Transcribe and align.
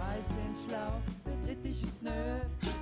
Zwei 0.00 0.16
sind 0.32 0.56
schlau, 0.56 0.92
der 1.26 1.36
dritte 1.44 1.68
ist 1.68 1.84
es 1.84 2.00
nö. 2.00 2.08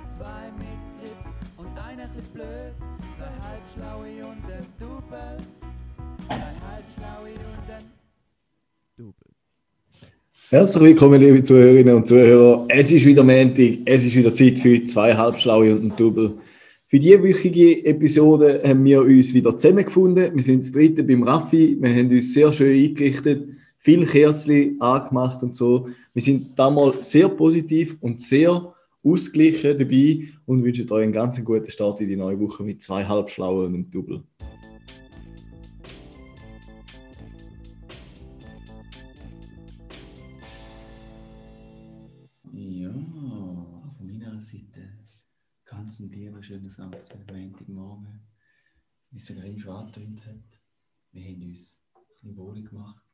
Zwei 0.07 0.47
mit 0.57 0.79
Grips 1.01 1.35
und 1.57 1.67
einer 1.77 2.07
bisschen 2.15 2.31
blöd. 2.33 2.71
Zwei 3.17 3.33
halbschlaue 3.43 4.25
und 4.25 4.45
ein 4.49 4.65
Double. 4.79 5.37
Zwei 6.25 6.53
halbschlaue 6.63 7.33
und 7.33 7.67
ein 7.75 7.83
Double. 8.95 9.31
Herzlich 10.49 10.81
willkommen, 10.81 11.19
liebe 11.19 11.43
Zuhörerinnen 11.43 11.93
und 11.93 12.07
Zuhörer. 12.07 12.65
Es 12.69 12.89
ist 12.89 13.05
wieder 13.05 13.25
Montag, 13.25 13.79
es 13.83 14.05
ist 14.05 14.15
wieder 14.15 14.33
Zeit 14.33 14.59
für 14.59 14.85
zwei 14.85 15.13
Halbschlaue 15.13 15.75
und 15.75 15.91
ein 15.91 15.95
Double. 15.97 16.35
Für 16.87 16.99
diese 16.99 17.21
wöchige 17.21 17.85
Episode 17.85 18.61
haben 18.65 18.85
wir 18.85 19.01
uns 19.01 19.33
wieder 19.33 19.57
zusammengefunden. 19.57 20.33
Wir 20.33 20.43
sind 20.43 20.63
das 20.63 20.71
dritte 20.71 21.03
beim 21.03 21.23
Raffi. 21.23 21.77
Wir 21.81 21.89
haben 21.89 22.11
uns 22.11 22.33
sehr 22.33 22.49
schön 22.53 22.81
eingerichtet, 22.81 23.43
viel 23.79 24.05
Kerzen 24.05 24.79
angemacht 24.81 25.41
und 25.41 25.55
so. 25.55 25.89
Wir 26.13 26.21
sind 26.21 26.59
damals 26.59 27.11
sehr 27.11 27.29
positiv 27.29 27.97
und 28.01 28.21
sehr 28.21 28.75
ausgeglichen 29.03 29.77
dabei 29.77 30.27
und 30.45 30.63
wünschen 30.63 30.91
euch 30.91 31.03
einen 31.03 31.13
ganz 31.13 31.43
guten 31.43 31.69
Start 31.69 32.01
in 32.01 32.09
die 32.09 32.17
neue 32.17 32.39
Woche 32.39 32.63
mit 32.63 32.81
zwei 32.81 33.05
Halbschlauen 33.05 33.67
und 33.67 33.73
einem 33.73 33.89
Double. 33.89 34.23
Ja, 42.51 42.91
von 42.91 44.07
meiner 44.07 44.41
Seite 44.41 44.99
ganz 45.63 45.99
ein 45.99 46.09
lieber, 46.09 46.43
schöner, 46.43 46.69
sanfter 46.69 47.17
Montagmorgen. 47.31 48.27
Wie 49.11 49.17
es 49.17 49.27
schon 49.27 49.37
angetönt 49.37 50.25
hat, 50.25 50.59
wir 51.11 51.23
haben 51.23 51.41
uns 51.41 51.81
ein 51.95 52.01
bisschen 52.09 52.37
wohlig 52.37 52.69
gemacht. 52.69 53.08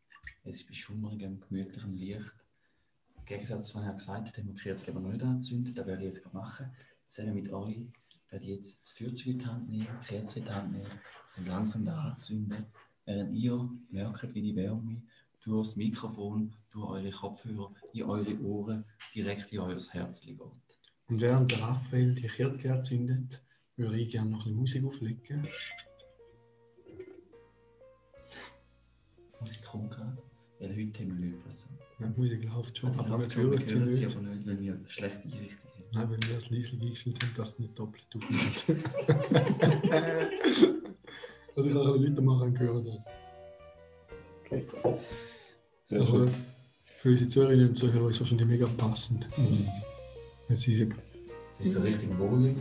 Es 0.48 0.58
ist 0.58 0.68
bei 0.68 0.76
schummerigem, 0.76 1.40
gemütlichem 1.40 1.96
Licht. 1.96 2.32
Im 3.18 3.26
Gegensatz 3.26 3.70
zu 3.70 3.80
was 3.80 3.86
er 3.86 3.94
gesagt 3.94 4.28
hat, 4.28 4.38
haben 4.38 4.48
wir 4.48 4.54
die 4.54 4.62
Kerze 4.62 4.86
lieber 4.86 5.00
nicht 5.00 5.24
anzünden. 5.24 5.74
Das 5.74 5.88
werde 5.88 6.04
ich 6.06 6.14
jetzt 6.14 6.34
machen. 6.34 6.72
Zusammen 7.08 7.34
mit 7.34 7.52
euch 7.52 7.92
werde 8.30 8.46
ich 8.46 8.52
jetzt 8.52 8.80
das 8.80 8.92
Feuerzeug 8.92 9.26
in 9.26 9.40
die 9.40 9.46
Hand 9.46 9.70
nehmen, 9.70 9.88
die 10.04 10.06
Kerze 10.06 10.40
in 10.40 10.46
die 10.46 10.52
Hand 10.52 10.72
nehmen 10.72 10.92
und 11.38 11.48
langsam 11.48 11.86
da 11.86 12.00
anzünden, 12.00 12.66
während 13.06 13.34
ihr 13.34 13.70
merkt, 13.90 14.36
wie 14.36 14.42
die 14.44 14.56
Wärme 14.56 15.02
durch 15.42 15.68
das 15.68 15.76
Mikrofon, 15.78 16.56
durch 16.70 16.90
eure 16.90 17.12
Kopfhörer, 17.12 17.74
in 17.94 18.04
eure 18.04 18.40
Ohren 18.42 18.86
direkt 19.16 19.52
in 19.52 19.60
euer 19.60 19.80
Herz 19.90 20.22
geht. 20.22 20.40
Und 21.08 21.22
während 21.22 21.52
der 21.52 21.62
Raphael 21.62 22.14
die 22.14 22.28
Kerze 22.28 22.72
anzündet, 22.72 23.44
würde 23.78 24.00
ich 24.00 24.12
gerne 24.12 24.30
noch 24.30 24.46
ein 24.46 24.62
bisschen 24.62 24.84
Musik 24.84 24.96
auflegen. 24.96 25.48
Musik 29.40 29.64
kommt 29.64 29.92
gerade, 29.92 30.18
weil 30.60 30.70
heute 30.70 31.00
haben 31.04 31.20
wir 31.20 31.26
nicht 31.28 31.38
was. 31.46 31.68
Ja, 32.00 32.08
die 32.08 32.20
Musik 32.20 32.44
läuft 32.44 32.78
schon, 32.78 32.92
Die 32.92 33.00
aber 33.00 33.20
wir 33.20 33.36
hören 33.44 33.68
sie 33.68 33.76
nicht. 33.76 34.16
aber 34.16 34.22
nicht, 34.28 34.48
weil 34.48 34.60
wir 34.60 34.80
schlechte 34.88 35.24
Einrichtung 35.24 35.70
haben. 35.76 35.84
Nein, 35.94 36.12
wenn 36.12 36.24
wir 36.30 36.38
es 36.38 36.50
leise 36.50 36.72
eingestellt 36.82 37.24
haben, 37.24 37.34
dass 37.38 37.50
es 37.50 37.60
nicht 37.60 37.80
doppelt 37.80 38.06
aufnimmt. 38.16 38.66
also 41.56 41.68
ich 41.70 41.74
kann 41.74 41.82
ein 41.88 41.94
bisschen 41.94 42.12
weitermachen 42.12 42.42
und 42.50 42.60
hören 42.60 42.86
das. 42.86 42.98
Okay. 44.46 44.66
Sehr 45.86 46.02
Aber 46.02 46.10
schön. 46.10 46.30
für 47.00 47.10
unsere 47.10 47.30
Zuhörerinnen 47.30 47.70
und 47.70 47.76
Zuhörer 47.76 48.10
ist 48.10 48.16
es 48.16 48.22
wahrscheinlich 48.22 48.48
mega 48.48 48.68
passend. 48.78 49.28
Musik. 49.38 49.68
Jetzt 50.50 50.68
ist 50.68 50.80
es 50.82 50.88
Es 51.60 51.66
ist 51.68 51.74
so 51.74 51.82
richtig 51.82 52.18
wohlig. 52.20 52.58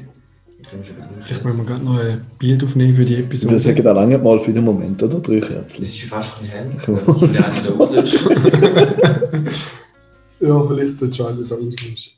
Wir 0.70 1.24
Vielleicht 1.24 1.44
müssen 1.44 1.58
wir 1.58 1.64
gerade 1.66 1.84
noch 1.84 1.98
ein 1.98 2.24
Bild 2.38 2.64
aufnehmen 2.64 2.96
für 2.96 3.04
die 3.04 3.18
Wir 3.18 3.24
Episode. 3.24 3.58
sagen 3.58 3.82
da 3.82 3.92
lange 3.92 4.18
mal 4.18 4.40
für 4.40 4.52
den 4.52 4.64
Moment, 4.64 5.02
oder? 5.02 5.20
Drei 5.20 5.40
Kerzen. 5.40 5.82
ist 5.82 5.96
schon 5.98 6.08
fast 6.08 6.30
ein 6.42 7.78
auslöschen. 7.80 8.20
Ja, 10.40 10.62
vielleicht 10.66 10.98
so 10.98 11.06
scheiße 11.10 11.42
so 11.44 11.54
auslöschen. 11.56 12.12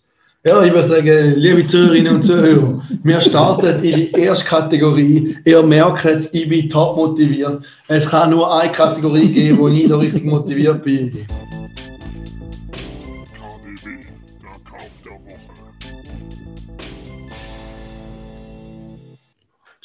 Ja, 0.49 0.63
ich 0.63 0.73
würde 0.73 0.87
sagen, 0.89 1.35
liebe 1.37 1.67
Zuhörerinnen 1.67 2.15
und 2.17 2.23
Zuhörer, 2.23 2.81
wir 3.03 3.21
starten 3.21 3.83
in 3.85 3.95
die 3.95 4.13
erste 4.13 4.45
Kategorie. 4.47 5.37
Ihr 5.45 5.63
merkt 5.63 6.05
es, 6.05 6.33
ich 6.33 6.49
bin 6.49 6.69
top 6.69 6.97
motiviert. 6.97 7.65
Es 7.89 8.09
kann 8.09 8.31
nur 8.31 8.53
eine 8.61 8.71
Kategorie 8.73 9.29
geben, 9.29 9.59
wo 9.59 9.69
ich 9.69 9.89
so 9.89 9.99
richtig 9.99 10.25
motiviert 10.25 10.83
bin. 10.85 11.11
KDB, 11.11 11.27
der 14.41 14.51
Kauf 14.65 14.91
der 15.05 15.13
Woche. 15.13 15.57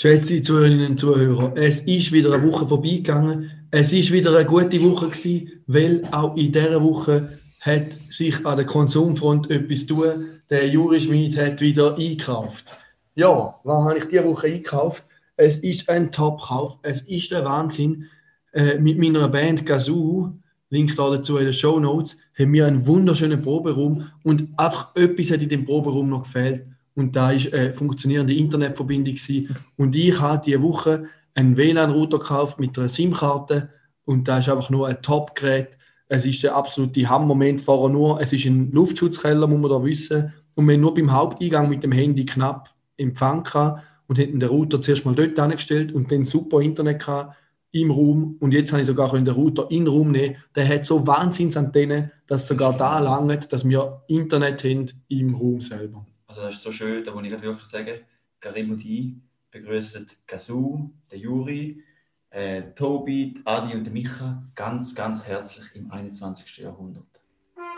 Schätzte 0.01 0.41
Zuhörerinnen 0.41 0.93
und 0.93 0.99
Zuhörer, 0.99 1.53
es 1.55 1.81
ist 1.81 2.11
wieder 2.11 2.33
eine 2.33 2.51
Woche 2.51 2.65
vorbeigegangen. 2.65 3.51
Es 3.69 3.93
ist 3.93 4.11
wieder 4.11 4.35
eine 4.35 4.47
gute 4.47 4.81
Woche 4.81 5.09
gewesen, 5.09 5.51
weil 5.67 6.01
auch 6.09 6.35
in 6.35 6.51
dieser 6.51 6.81
Woche 6.81 7.37
hat 7.59 7.99
sich 8.09 8.43
an 8.43 8.57
der 8.57 8.65
Konsumfront 8.65 9.51
etwas 9.51 9.85
tun. 9.85 10.39
Der 10.49 10.67
Juri 10.67 10.99
Schmid 10.99 11.37
hat 11.37 11.61
wieder 11.61 11.95
eingekauft. 11.95 12.75
Ja, 13.13 13.53
was 13.63 13.85
habe 13.85 13.99
ich 13.99 14.05
diese 14.05 14.25
Woche 14.25 14.47
eingekauft? 14.47 15.03
Es 15.35 15.59
ist 15.59 15.87
ein 15.87 16.11
Top-Kauf. 16.11 16.79
Es 16.81 17.01
ist 17.01 17.29
der 17.29 17.45
Wahnsinn. 17.45 18.05
Äh, 18.53 18.79
mit 18.79 18.97
meiner 18.97 19.27
Band 19.27 19.67
Gazoo, 19.67 20.31
Link 20.71 20.95
da 20.95 21.11
dazu 21.11 21.37
in 21.37 21.43
den 21.43 21.53
Show 21.53 21.79
Notes, 21.79 22.17
haben 22.39 22.53
wir 22.53 22.65
einen 22.65 22.87
wunderschönen 22.87 23.43
Proberaum 23.43 24.07
und 24.23 24.47
einfach 24.57 24.95
etwas 24.95 25.29
hat 25.29 25.43
in 25.43 25.49
dem 25.49 25.63
Proberaum 25.63 26.09
noch 26.09 26.23
gefehlt 26.23 26.65
und 26.95 27.15
da 27.15 27.31
ist 27.31 27.53
eine 27.53 27.73
funktionierende 27.73 28.33
Internetverbindung 28.33 29.15
gewesen. 29.15 29.55
und 29.77 29.95
ich 29.95 30.19
habe 30.19 30.41
diese 30.45 30.61
Woche 30.61 31.05
einen 31.33 31.57
WLAN-Router 31.57 32.19
gekauft 32.19 32.59
mit 32.59 32.77
einer 32.77 32.89
SIM-Karte 32.89 33.69
und 34.05 34.27
da 34.27 34.39
ist 34.39 34.49
einfach 34.49 34.69
nur 34.69 34.87
ein 34.87 35.01
Top-Gerät. 35.01 35.69
Es 36.07 36.25
ist 36.25 36.43
der 36.43 36.55
absolute 36.55 37.07
Hammermoment 37.07 37.61
vorher 37.61 37.89
nur. 37.89 38.19
Es 38.19 38.33
ist 38.33 38.45
ein 38.45 38.71
Luftschutzkeller, 38.71 39.47
muss 39.47 39.59
man 39.59 39.71
da 39.71 39.83
wissen. 39.83 40.33
Und 40.55 40.67
wir 40.67 40.73
haben 40.73 40.81
nur 40.81 40.93
beim 40.93 41.11
Haupteingang 41.11 41.69
mit 41.69 41.83
dem 41.83 41.93
Handy 41.93 42.25
knapp 42.25 42.69
Empfang 42.97 43.43
gehabt 43.43 43.83
und 44.07 44.17
hätten 44.17 44.39
den 44.39 44.49
Router 44.49 44.81
zuerst 44.81 45.05
mal 45.05 45.15
dort 45.15 45.39
angestellt 45.39 45.93
und 45.93 46.11
dann 46.11 46.25
super 46.25 46.59
Internet 46.59 46.99
gehabt 46.99 47.37
im 47.71 47.91
Raum. 47.91 48.35
Und 48.41 48.53
jetzt 48.53 48.73
habe 48.73 48.81
ich 48.81 48.87
sogar 48.87 49.13
den 49.13 49.27
Router 49.29 49.67
in 49.69 49.85
den 49.85 49.93
Raum 49.93 50.11
nehmen. 50.11 50.35
Der 50.53 50.67
hat 50.67 50.85
so 50.85 51.07
Wahnsinnsantennen, 51.07 52.11
dass 52.27 52.47
sogar 52.47 52.75
da 52.75 52.99
langt, 52.99 53.51
dass 53.53 53.67
wir 53.67 54.03
Internet 54.07 54.65
haben 54.65 54.87
im 55.07 55.33
Raum 55.33 55.61
selber. 55.61 56.05
Also 56.31 56.43
das 56.43 56.55
ist 56.55 56.63
so 56.63 56.71
schön, 56.71 57.03
da 57.03 57.13
muss 57.13 57.25
ich 57.25 57.31
wirklich 57.41 57.67
sagen, 57.67 57.99
Karim 58.39 58.71
und 58.71 58.85
ich 58.85 59.15
begrüßen 59.51 60.07
Gazoo, 60.25 60.89
den 61.11 61.19
Juri, 61.19 61.83
äh, 62.29 62.61
Tobi, 62.73 63.41
Adi 63.43 63.75
und 63.75 63.91
Micha 63.91 64.41
ganz, 64.55 64.95
ganz 64.95 65.25
herzlich 65.25 65.65
im 65.75 65.91
21. 65.91 66.59
Jahrhundert. 66.59 67.03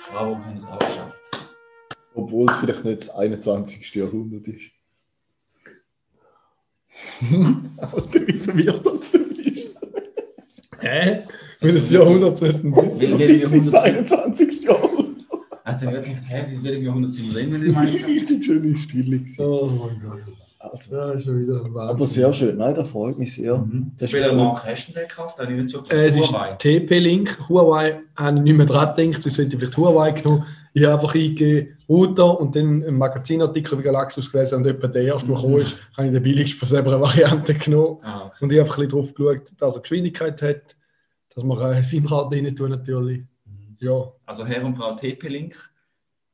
Bravo, 0.08 0.38
wir 0.38 0.46
haben 0.46 0.58
es 0.58 0.68
auch 0.68 0.78
geschafft. 0.78 1.16
Obwohl 2.14 2.48
es 2.48 2.58
vielleicht 2.58 2.86
nicht 2.86 3.02
das 3.02 3.10
21. 3.10 3.96
Jahrhundert 3.96 4.48
ist. 4.48 4.70
Alter, 7.78 8.28
wie 8.28 8.38
verwirrt 8.38 8.86
das 8.86 9.10
du 9.10 9.34
bist. 9.34 9.76
Hä? 10.80 11.24
Wenn 11.60 11.74
das 11.74 11.90
Jahrhundert 11.90 12.40
ist, 12.40 12.64
dann 12.64 12.76
Weil 12.76 12.86
wissen 12.86 13.00
Wie 13.00 13.06
im 13.06 13.42
ist 13.42 13.66
das 13.66 13.74
Jahrhundert 13.74 14.12
21. 14.12 14.64
Jahrhundert? 14.64 15.03
Also 15.66 15.90
wirklich, 15.92 16.18
hä, 16.28 16.46
wie 16.50 16.64
wir 16.64 16.74
im 16.74 16.84
Jahrhundert 16.84 17.14
sind 17.14 17.28
wir 17.28 17.34
drin, 17.42 17.54
wenn 17.54 17.66
ich 17.66 17.74
meine? 17.74 17.92
Richtig 17.92 18.44
schöne 18.44 18.76
Stille. 18.78 19.22
Oh 19.40 19.70
mein 19.88 20.02
Gott. 20.02 20.20
Also, 20.60 20.96
Ja, 20.96 21.12
ist 21.12 21.24
schon 21.26 21.40
wieder 21.42 21.64
ein 21.66 21.74
Wahnsinn. 21.74 21.96
aber 21.96 22.08
sehr 22.08 22.34
schön. 22.34 22.58
Nein, 22.58 22.74
das 22.76 22.90
freut 22.90 23.18
mich 23.20 23.34
sehr. 23.34 23.58
Mhm. 23.58 23.92
Das 23.98 24.12
Welcher. 24.14 24.34
Marke 24.34 24.68
hast 24.68 24.88
du 24.88 24.94
denn 24.94 25.08
gekauft? 25.08 25.38
Da 25.38 25.44
habe 25.44 25.54
ich 25.54 25.62
nicht 25.62 25.70
so 25.70 25.84
Äh, 25.90 26.08
es 26.08 26.16
ist 26.16 26.32
Huawei. 26.32 26.54
TP-Link. 26.56 27.50
Huawei 27.50 28.00
habe 28.16 28.38
ich 28.38 28.44
nicht 28.44 28.56
mehr 28.58 28.66
dran 28.66 28.96
gedacht, 28.96 29.24
sonst 29.24 29.38
hätte 29.38 29.54
ich 29.56 29.60
vielleicht 29.60 29.78
Huawei 29.78 30.12
genommen. 30.12 30.46
Ich 30.74 30.84
habe 30.86 30.94
einfach 30.96 31.14
eingegeben 31.16 31.78
Router 31.88 32.40
und 32.40 32.56
dann 32.56 32.82
einen 32.84 32.98
Magazinartikel 32.98 33.74
über 33.74 33.84
Galaxus 33.84 34.32
gelesen 34.32 34.56
und 34.56 34.66
etwa 34.66 34.88
der 34.88 35.04
erste, 35.04 35.28
der 35.28 35.36
gekommen 35.36 35.58
ist, 35.58 35.78
habe 35.98 36.08
ich 36.08 36.14
den 36.14 36.24
billigsten 36.24 36.60
von 36.60 36.68
selber 36.68 37.00
Variante 37.02 37.54
genommen. 37.54 37.98
Ah, 38.02 38.26
okay. 38.28 38.36
Und 38.42 38.52
ich 38.54 38.60
habe 38.60 38.70
einfach 38.70 38.78
ein 38.82 38.88
bisschen 38.88 39.02
drauf 39.02 39.14
geschaut, 39.14 39.52
dass 39.60 39.76
er 39.76 39.82
Geschwindigkeit 39.82 40.42
hat, 40.42 40.76
dass 41.36 41.44
man 41.44 41.60
eine 41.60 41.84
SIM-Karte 41.84 42.36
rein 42.38 42.56
tun 42.56 42.70
natürlich. 42.72 43.22
Ja, 43.84 44.14
Also 44.26 44.46
Herr 44.46 44.64
und 44.64 44.76
Frau 44.76 44.96
TP-Link, 44.96 45.56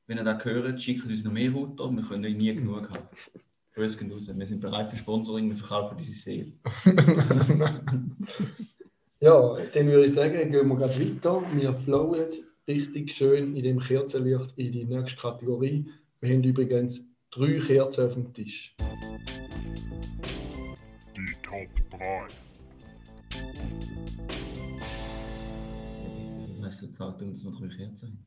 wenn 0.05 0.19
ihr 0.19 0.23
das 0.23 0.45
hört, 0.45 0.79
schickt 0.79 1.03
uns 1.05 1.23
noch 1.23 1.31
mehr 1.31 1.51
Router, 1.51 1.89
wir 1.89 2.03
können 2.03 2.23
euch 2.23 2.35
nie 2.35 2.53
genug 2.53 2.87
haben. 2.91 3.07
Grüß 3.73 3.97
gehen 3.97 4.11
raus, 4.11 4.29
wir 4.31 4.45
sind 4.45 4.61
bereit 4.61 4.91
für 4.91 4.97
Sponsoring, 4.97 5.49
wir 5.49 5.55
verkaufen 5.55 5.97
diese 5.97 6.13
Seele. 6.13 6.51
Ja, 9.21 9.57
dann 9.73 9.87
würde 9.87 10.05
ich 10.05 10.13
sagen, 10.13 10.49
gehen 10.49 10.69
wir 10.69 10.75
gerade 10.77 10.97
weiter. 10.97 11.43
Wir 11.53 11.73
flowen 11.73 12.29
richtig 12.69 13.11
schön 13.11 13.53
in 13.53 13.63
dem 13.63 13.79
Kerzenlicht 13.79 14.53
in 14.55 14.71
die 14.71 14.85
nächste 14.85 15.19
Kategorie. 15.19 15.91
Wir 16.21 16.33
haben 16.33 16.43
übrigens 16.43 17.01
drei 17.29 17.59
Kerzen 17.59 18.05
auf 18.05 18.13
dem 18.13 18.33
Tisch. 18.33 18.77
Die 21.17 21.35
Top 21.43 21.67
3. 21.99 22.48
Ich 26.69 26.75
weiß 26.75 26.81
jetzt 26.81 27.01
auch, 27.01 27.17
dass 27.17 27.43
wir 27.43 27.51
drei 27.51 27.75
Kerzen 27.75 28.09
haben. 28.09 28.25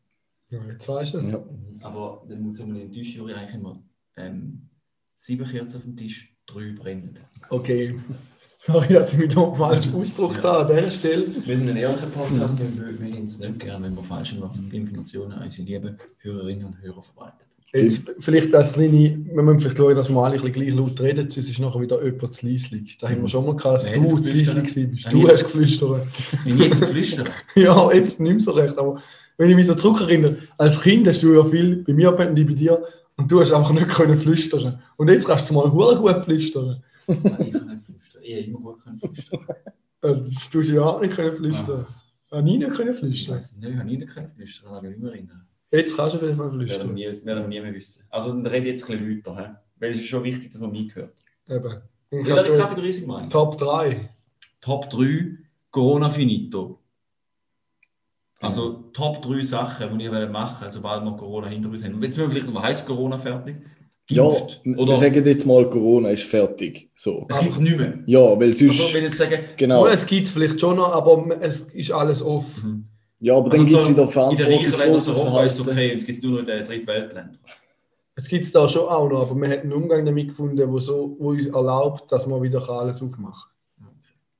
Ja, 0.50 0.72
jetzt 0.72 0.88
weißt 0.88 1.14
du 1.14 1.18
es. 1.18 1.32
Ja. 1.32 1.44
Aber 1.82 2.26
dann 2.28 2.42
muss 2.42 2.58
man 2.58 2.74
den 2.74 2.90
Tisch 2.90 3.18
eigentlich 3.20 3.54
immer 3.54 3.82
ähm, 4.16 4.68
sieben 5.14 5.46
Kerzen 5.46 5.76
auf 5.76 5.82
dem 5.84 5.96
Tisch, 5.96 6.36
drei 6.46 6.72
brennen. 6.72 7.18
Okay. 7.50 7.98
Sorry, 8.58 8.94
dass 8.94 9.12
ich 9.12 9.18
mich 9.18 9.34
da 9.34 9.52
falsch 9.54 9.88
ausgedrückt 9.92 10.44
habe 10.44 10.74
an 10.74 10.76
dieser 10.76 10.90
Stelle. 10.90 11.26
Wir 11.46 11.56
sind 11.56 11.70
ein 11.70 11.76
ehrlicher 11.76 12.06
Podcast, 12.06 12.58
wir, 12.58 13.12
haben 13.12 13.24
es 13.26 13.38
nicht 13.38 13.60
gerne, 13.60 13.86
wenn 13.86 13.94
wir 13.96 14.04
falsche 14.04 14.36
Informationen 14.70 15.32
an 15.32 15.44
unsere 15.44 15.66
lieben 15.66 15.98
Hörerinnen 16.18 16.66
und 16.66 16.80
Hörer 16.80 17.02
verbreiten. 17.02 17.46
Jetzt 17.74 18.10
vielleicht 18.20 18.52
das 18.52 18.74
kleine, 18.74 18.92
wir 19.32 19.42
müssen 19.42 19.58
vielleicht 19.60 19.78
schauen, 19.78 19.94
dass 19.96 20.10
wir 20.10 20.18
alle 20.22 20.34
ein 20.34 20.40
bisschen 20.42 20.52
gleich 20.52 20.74
laut 20.74 21.00
reden, 21.00 21.30
sonst 21.30 21.48
ist 21.48 21.58
nachher 21.58 21.80
wieder 21.80 22.04
jemand 22.04 22.34
zu 22.34 22.46
leislich. 22.46 22.98
Da 22.98 23.08
haben 23.08 23.22
wir 23.22 23.28
schon 23.28 23.46
mal 23.46 23.56
gehabt, 23.56 23.76
dass 23.76 23.84
Wer 23.86 23.98
du 23.98 24.08
zu 24.08 24.16
geflüstert? 24.16 24.56
leislich 24.56 24.90
bist. 24.90 25.06
Ah, 25.06 25.10
Du 25.10 25.28
hast 25.28 25.44
geflüstert. 25.44 26.06
Ich 26.44 26.54
jetzt 26.58 26.84
flüstere, 26.84 27.28
Ja, 27.56 27.92
jetzt 27.92 28.20
nicht 28.20 28.30
mehr 28.30 28.40
so 28.40 28.50
recht, 28.52 28.76
aber 28.76 29.02
wenn 29.38 29.48
ich 29.48 29.56
mich 29.56 29.66
so 29.66 29.74
zurückerinnere, 29.74 30.36
als 30.58 30.82
Kind 30.82 31.08
hast 31.08 31.22
du 31.22 31.32
ja 31.34 31.44
viel 31.46 31.76
bei 31.76 31.94
mir 31.94 32.14
und 32.18 32.38
ich 32.38 32.46
bei 32.46 32.52
dir 32.52 32.82
und 33.16 33.32
du 33.32 33.40
hast 33.40 33.52
einfach 33.52 33.72
nicht 33.72 33.88
können 33.88 34.18
flüstern. 34.18 34.82
Und 34.96 35.08
jetzt 35.08 35.26
kannst 35.26 35.48
du 35.48 35.54
mal 35.54 35.72
hure 35.72 35.96
gut 35.96 36.24
flüstern. 36.24 36.82
ich 37.06 37.22
kann 37.22 37.36
nicht 37.42 37.56
flüstern. 37.86 38.22
Ich 38.22 38.32
habe 38.34 38.44
immer 38.44 38.58
gut 38.58 38.82
können 38.84 38.98
flüstern. 39.00 39.40
Äh, 40.02 40.14
du 40.52 40.60
ja 40.60 40.82
auch 40.82 41.00
nicht 41.00 41.14
können 41.14 41.36
flüstern. 41.36 41.86
Habe 42.30 42.42
nie 42.42 42.58
nicht 42.58 42.72
können 42.74 42.92
Ich 42.92 42.98
flüstern. 42.98 43.36
weiß 43.36 43.56
nicht, 43.56 43.70
ich 43.70 43.76
habe 43.76 43.88
nie 43.88 43.96
nicht 43.96 44.12
können 44.12 44.30
flüstern, 44.36 44.68
kann 44.72 44.76
ich 44.84 44.90
mich 44.90 44.90
nicht 44.90 45.02
mehr 45.02 45.12
erinnern. 45.12 45.46
Jetzt 45.72 45.96
kannst 45.96 46.14
du 46.14 46.18
auf 46.18 46.22
jeden 46.22 46.36
Fall 46.36 46.52
wir 46.52 46.66
flüstern. 46.66 46.94
nie, 46.94 47.04
werden 47.04 47.24
wir 47.24 47.48
nie 47.48 47.60
mehr 47.60 47.74
wissen. 47.74 48.04
Also 48.10 48.30
dann 48.30 48.46
rede 48.46 48.66
jetzt 48.66 48.88
ein 48.88 48.98
bisschen 48.98 49.18
weiter, 49.24 49.36
he? 49.36 49.54
weil 49.80 49.90
es 49.92 50.00
ist 50.00 50.06
schon 50.06 50.22
wichtig, 50.22 50.52
dass 50.52 50.60
man 50.60 50.70
mich 50.70 50.94
hört. 50.94 51.14
Eben. 51.48 51.62
Dann 52.10 52.26
Welche 52.26 52.52
du 52.52 52.58
Kategorie 52.58 52.92
sind 52.92 53.06
wir 53.06 53.28
Top 53.30 53.56
3. 53.56 54.10
Top 54.60 54.90
3 54.90 55.38
Corona 55.70 56.10
Finito. 56.10 56.78
Also 58.40 58.90
Top 58.92 59.22
3 59.22 59.42
Sachen, 59.42 59.98
die 59.98 60.04
ich 60.04 60.28
machen 60.28 60.68
sobald 60.68 61.04
wir 61.04 61.16
Corona 61.16 61.48
hinter 61.48 61.70
uns 61.70 61.82
haben. 61.82 61.94
Und 61.94 62.02
jetzt 62.02 62.18
müssen 62.18 62.28
wir 62.28 62.36
vielleicht 62.36 62.52
noch, 62.52 62.62
heißt 62.62 62.84
Corona 62.86 63.16
fertig? 63.16 63.56
Ja, 64.10 64.28
Gift? 64.28 64.60
wir 64.64 64.78
Oder 64.78 64.96
sagen 64.96 65.24
jetzt 65.24 65.46
mal, 65.46 65.70
Corona 65.70 66.10
ist 66.10 66.24
fertig. 66.24 66.90
So. 66.94 67.26
es 67.30 67.38
gibt 67.38 67.52
es 67.52 67.60
nicht 67.60 67.78
mehr. 67.78 68.00
Ja, 68.04 68.38
weil 68.38 68.54
sonst. 68.54 68.78
Also 68.78 68.92
wenn 68.92 69.04
ich 69.04 69.10
jetzt 69.10 69.18
sage, 69.18 69.38
genau. 69.56 69.84
Oh, 69.84 69.86
es 69.86 70.04
gibt 70.06 70.26
es 70.26 70.32
vielleicht 70.32 70.60
schon 70.60 70.76
noch, 70.76 70.92
aber 70.92 71.40
es 71.40 71.60
ist 71.70 71.92
alles 71.92 72.20
offen. 72.20 72.91
Ja, 73.22 73.36
aber 73.36 73.50
dann 73.50 73.60
also 73.60 73.70
gibt 73.70 73.80
es 73.80 73.86
so 73.86 73.90
wieder 73.92 74.08
verantwortungsloses 74.08 75.04
so 75.04 75.12
Europa 75.22 75.44
ist 75.44 75.52
es 75.52 75.58
Verhalten. 75.58 75.78
okay, 75.78 75.92
jetzt 75.92 76.06
gibt 76.06 76.18
es 76.18 76.24
nur 76.24 76.32
noch 76.32 76.38
in 76.40 76.46
den 76.46 76.66
Drittweltländern. 76.66 77.38
Es 78.16 78.26
gibt 78.26 78.44
es 78.44 78.52
da 78.52 78.68
schon 78.68 78.88
auch 78.88 79.08
noch, 79.08 79.30
aber 79.30 79.40
wir 79.40 79.48
haben 79.48 79.60
einen 79.60 79.72
Umgang 79.72 80.04
damit 80.04 80.28
gefunden, 80.28 80.70
wo, 80.70 80.80
so, 80.80 81.16
wo 81.20 81.30
uns 81.30 81.46
erlaubt, 81.46 82.10
dass 82.10 82.26
man 82.26 82.42
wieder 82.42 82.68
alles 82.68 83.00
aufmachen 83.00 83.50
kann. 83.78 83.88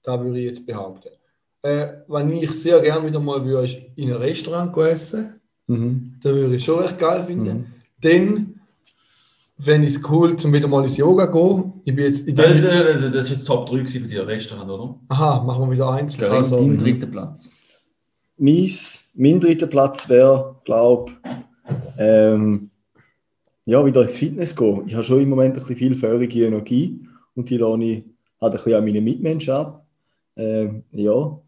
Da 0.03 0.23
würde 0.23 0.41
ich 0.41 0.47
jetzt 0.47 0.67
behaupten. 0.67 1.11
Äh, 1.63 1.93
was 2.09 2.29
ich 2.29 2.51
sehr 2.51 2.81
gerne 2.81 3.07
wieder 3.07 3.21
mal 3.21 3.45
würde, 3.45 3.73
in 3.95 4.11
einem 4.11 4.21
Restaurant 4.21 4.77
essen. 4.77 5.41
Mhm. 5.69 6.15
Das 6.21 6.35
würde 6.35 6.57
ich 6.57 6.65
schon 6.65 6.81
recht 6.81 6.99
geil 6.99 7.25
finden. 7.25 7.55
Mhm. 7.55 7.67
Dann 8.01 8.61
fände 9.61 9.87
ich 9.87 9.95
es 9.95 10.11
cool, 10.11 10.35
zum 10.35 10.53
wieder 10.53 10.67
mal 10.67 10.83
ins 10.83 10.97
Yoga 10.97 11.31
zu 11.31 11.33
gehen. 11.33 11.73
Ich 11.85 11.95
bin 11.95 12.05
jetzt 12.05 12.27
in 12.27 12.35
Das, 12.35 12.53
dem... 12.53 13.13
das, 13.13 13.27
ist 13.27 13.31
jetzt 13.31 13.45
Top 13.45 13.67
3 13.67 13.77
gewesen 13.77 14.03
für 14.03 14.09
die 14.09 14.17
Restaurant, 14.17 14.69
oder? 14.69 14.99
Aha, 15.07 15.45
machen 15.45 15.67
wir 15.67 15.75
wieder 15.75 15.89
einzeln. 15.89 16.21
Karim, 16.21 16.39
Also, 16.39 16.57
dein 16.57 16.77
dritter 16.77 17.07
Platz. 17.07 17.53
Mies, 18.37 19.09
mein 19.15 19.41
dritter 19.41 19.67
Platz 19.67 20.09
wäre, 20.09 20.57
glaube 20.65 21.13
ähm, 21.99 22.71
ja, 23.65 23.85
wieder 23.85 24.03
ins 24.03 24.17
Fitness 24.17 24.57
gehen. 24.57 24.83
Ich 24.87 24.95
habe 24.95 25.05
schon 25.05 25.21
im 25.21 25.29
Moment 25.29 25.55
ein 25.55 25.61
bisschen 25.61 25.77
viel 25.77 25.97
feurige 25.97 26.47
Energie 26.47 27.07
und 27.35 27.49
die 27.49 27.59
lasse 27.59 27.83
ich 27.83 28.05
halt 28.41 28.53
ein 28.53 28.57
bisschen 28.57 28.75
an 28.75 28.85
meine 28.85 29.01
Mitmenschen 29.01 29.53
ab. 29.53 29.87
Ähm, 30.37 30.85
ja. 30.91 31.39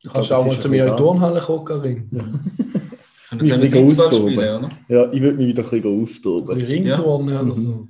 Ich 0.00 0.10
kannst 0.12 0.30
du 0.30 0.34
auch 0.34 0.44
mal 0.44 0.58
zu 0.58 0.68
ein 0.68 0.70
mir 0.70 0.86
in 0.86 0.92
die 0.92 0.98
Turnhalle 0.98 1.40
kommen, 1.40 1.64
Karin. 1.64 2.10
Können 3.28 3.50
ein 3.50 3.90
austoben. 3.90 4.38
oder? 4.38 4.60
da. 4.60 4.94
Ja, 4.94 5.12
ich 5.12 5.20
würde 5.20 5.38
mich 5.38 5.48
wieder 5.48 5.62
ein 5.62 5.70
bisschen 5.70 5.84
Ein 5.84 6.02
austoben. 6.04 6.58
bisschen 6.58 6.86
Ringturnen 6.86 7.36
oder 7.38 7.54
so. 7.54 7.88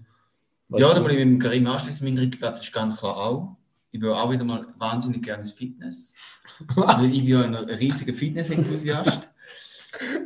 Weißt 0.68 0.82
Ja, 0.82 0.94
dann 0.94 1.02
muss 1.02 1.12
ich 1.12 1.18
mit 1.18 1.26
dem 1.26 1.38
Karim 1.38 1.66
anschließen. 1.66 2.06
Mein 2.06 2.16
dritter 2.16 2.38
Platz 2.38 2.60
ist 2.60 2.72
ganz 2.72 2.96
klar 2.96 3.16
auch. 3.16 3.56
Ich 3.94 4.00
will 4.00 4.10
auch 4.10 4.28
wieder 4.28 4.42
mal 4.42 4.66
wahnsinnig 4.76 5.22
gerne 5.22 5.42
ins 5.42 5.52
Fitness. 5.52 6.14
Weil 6.74 7.04
ich 7.04 7.20
bin 7.20 7.28
ja 7.28 7.42
ein 7.42 7.54
riesiger 7.54 8.12
Fitness-Enthusiast. 8.12 9.30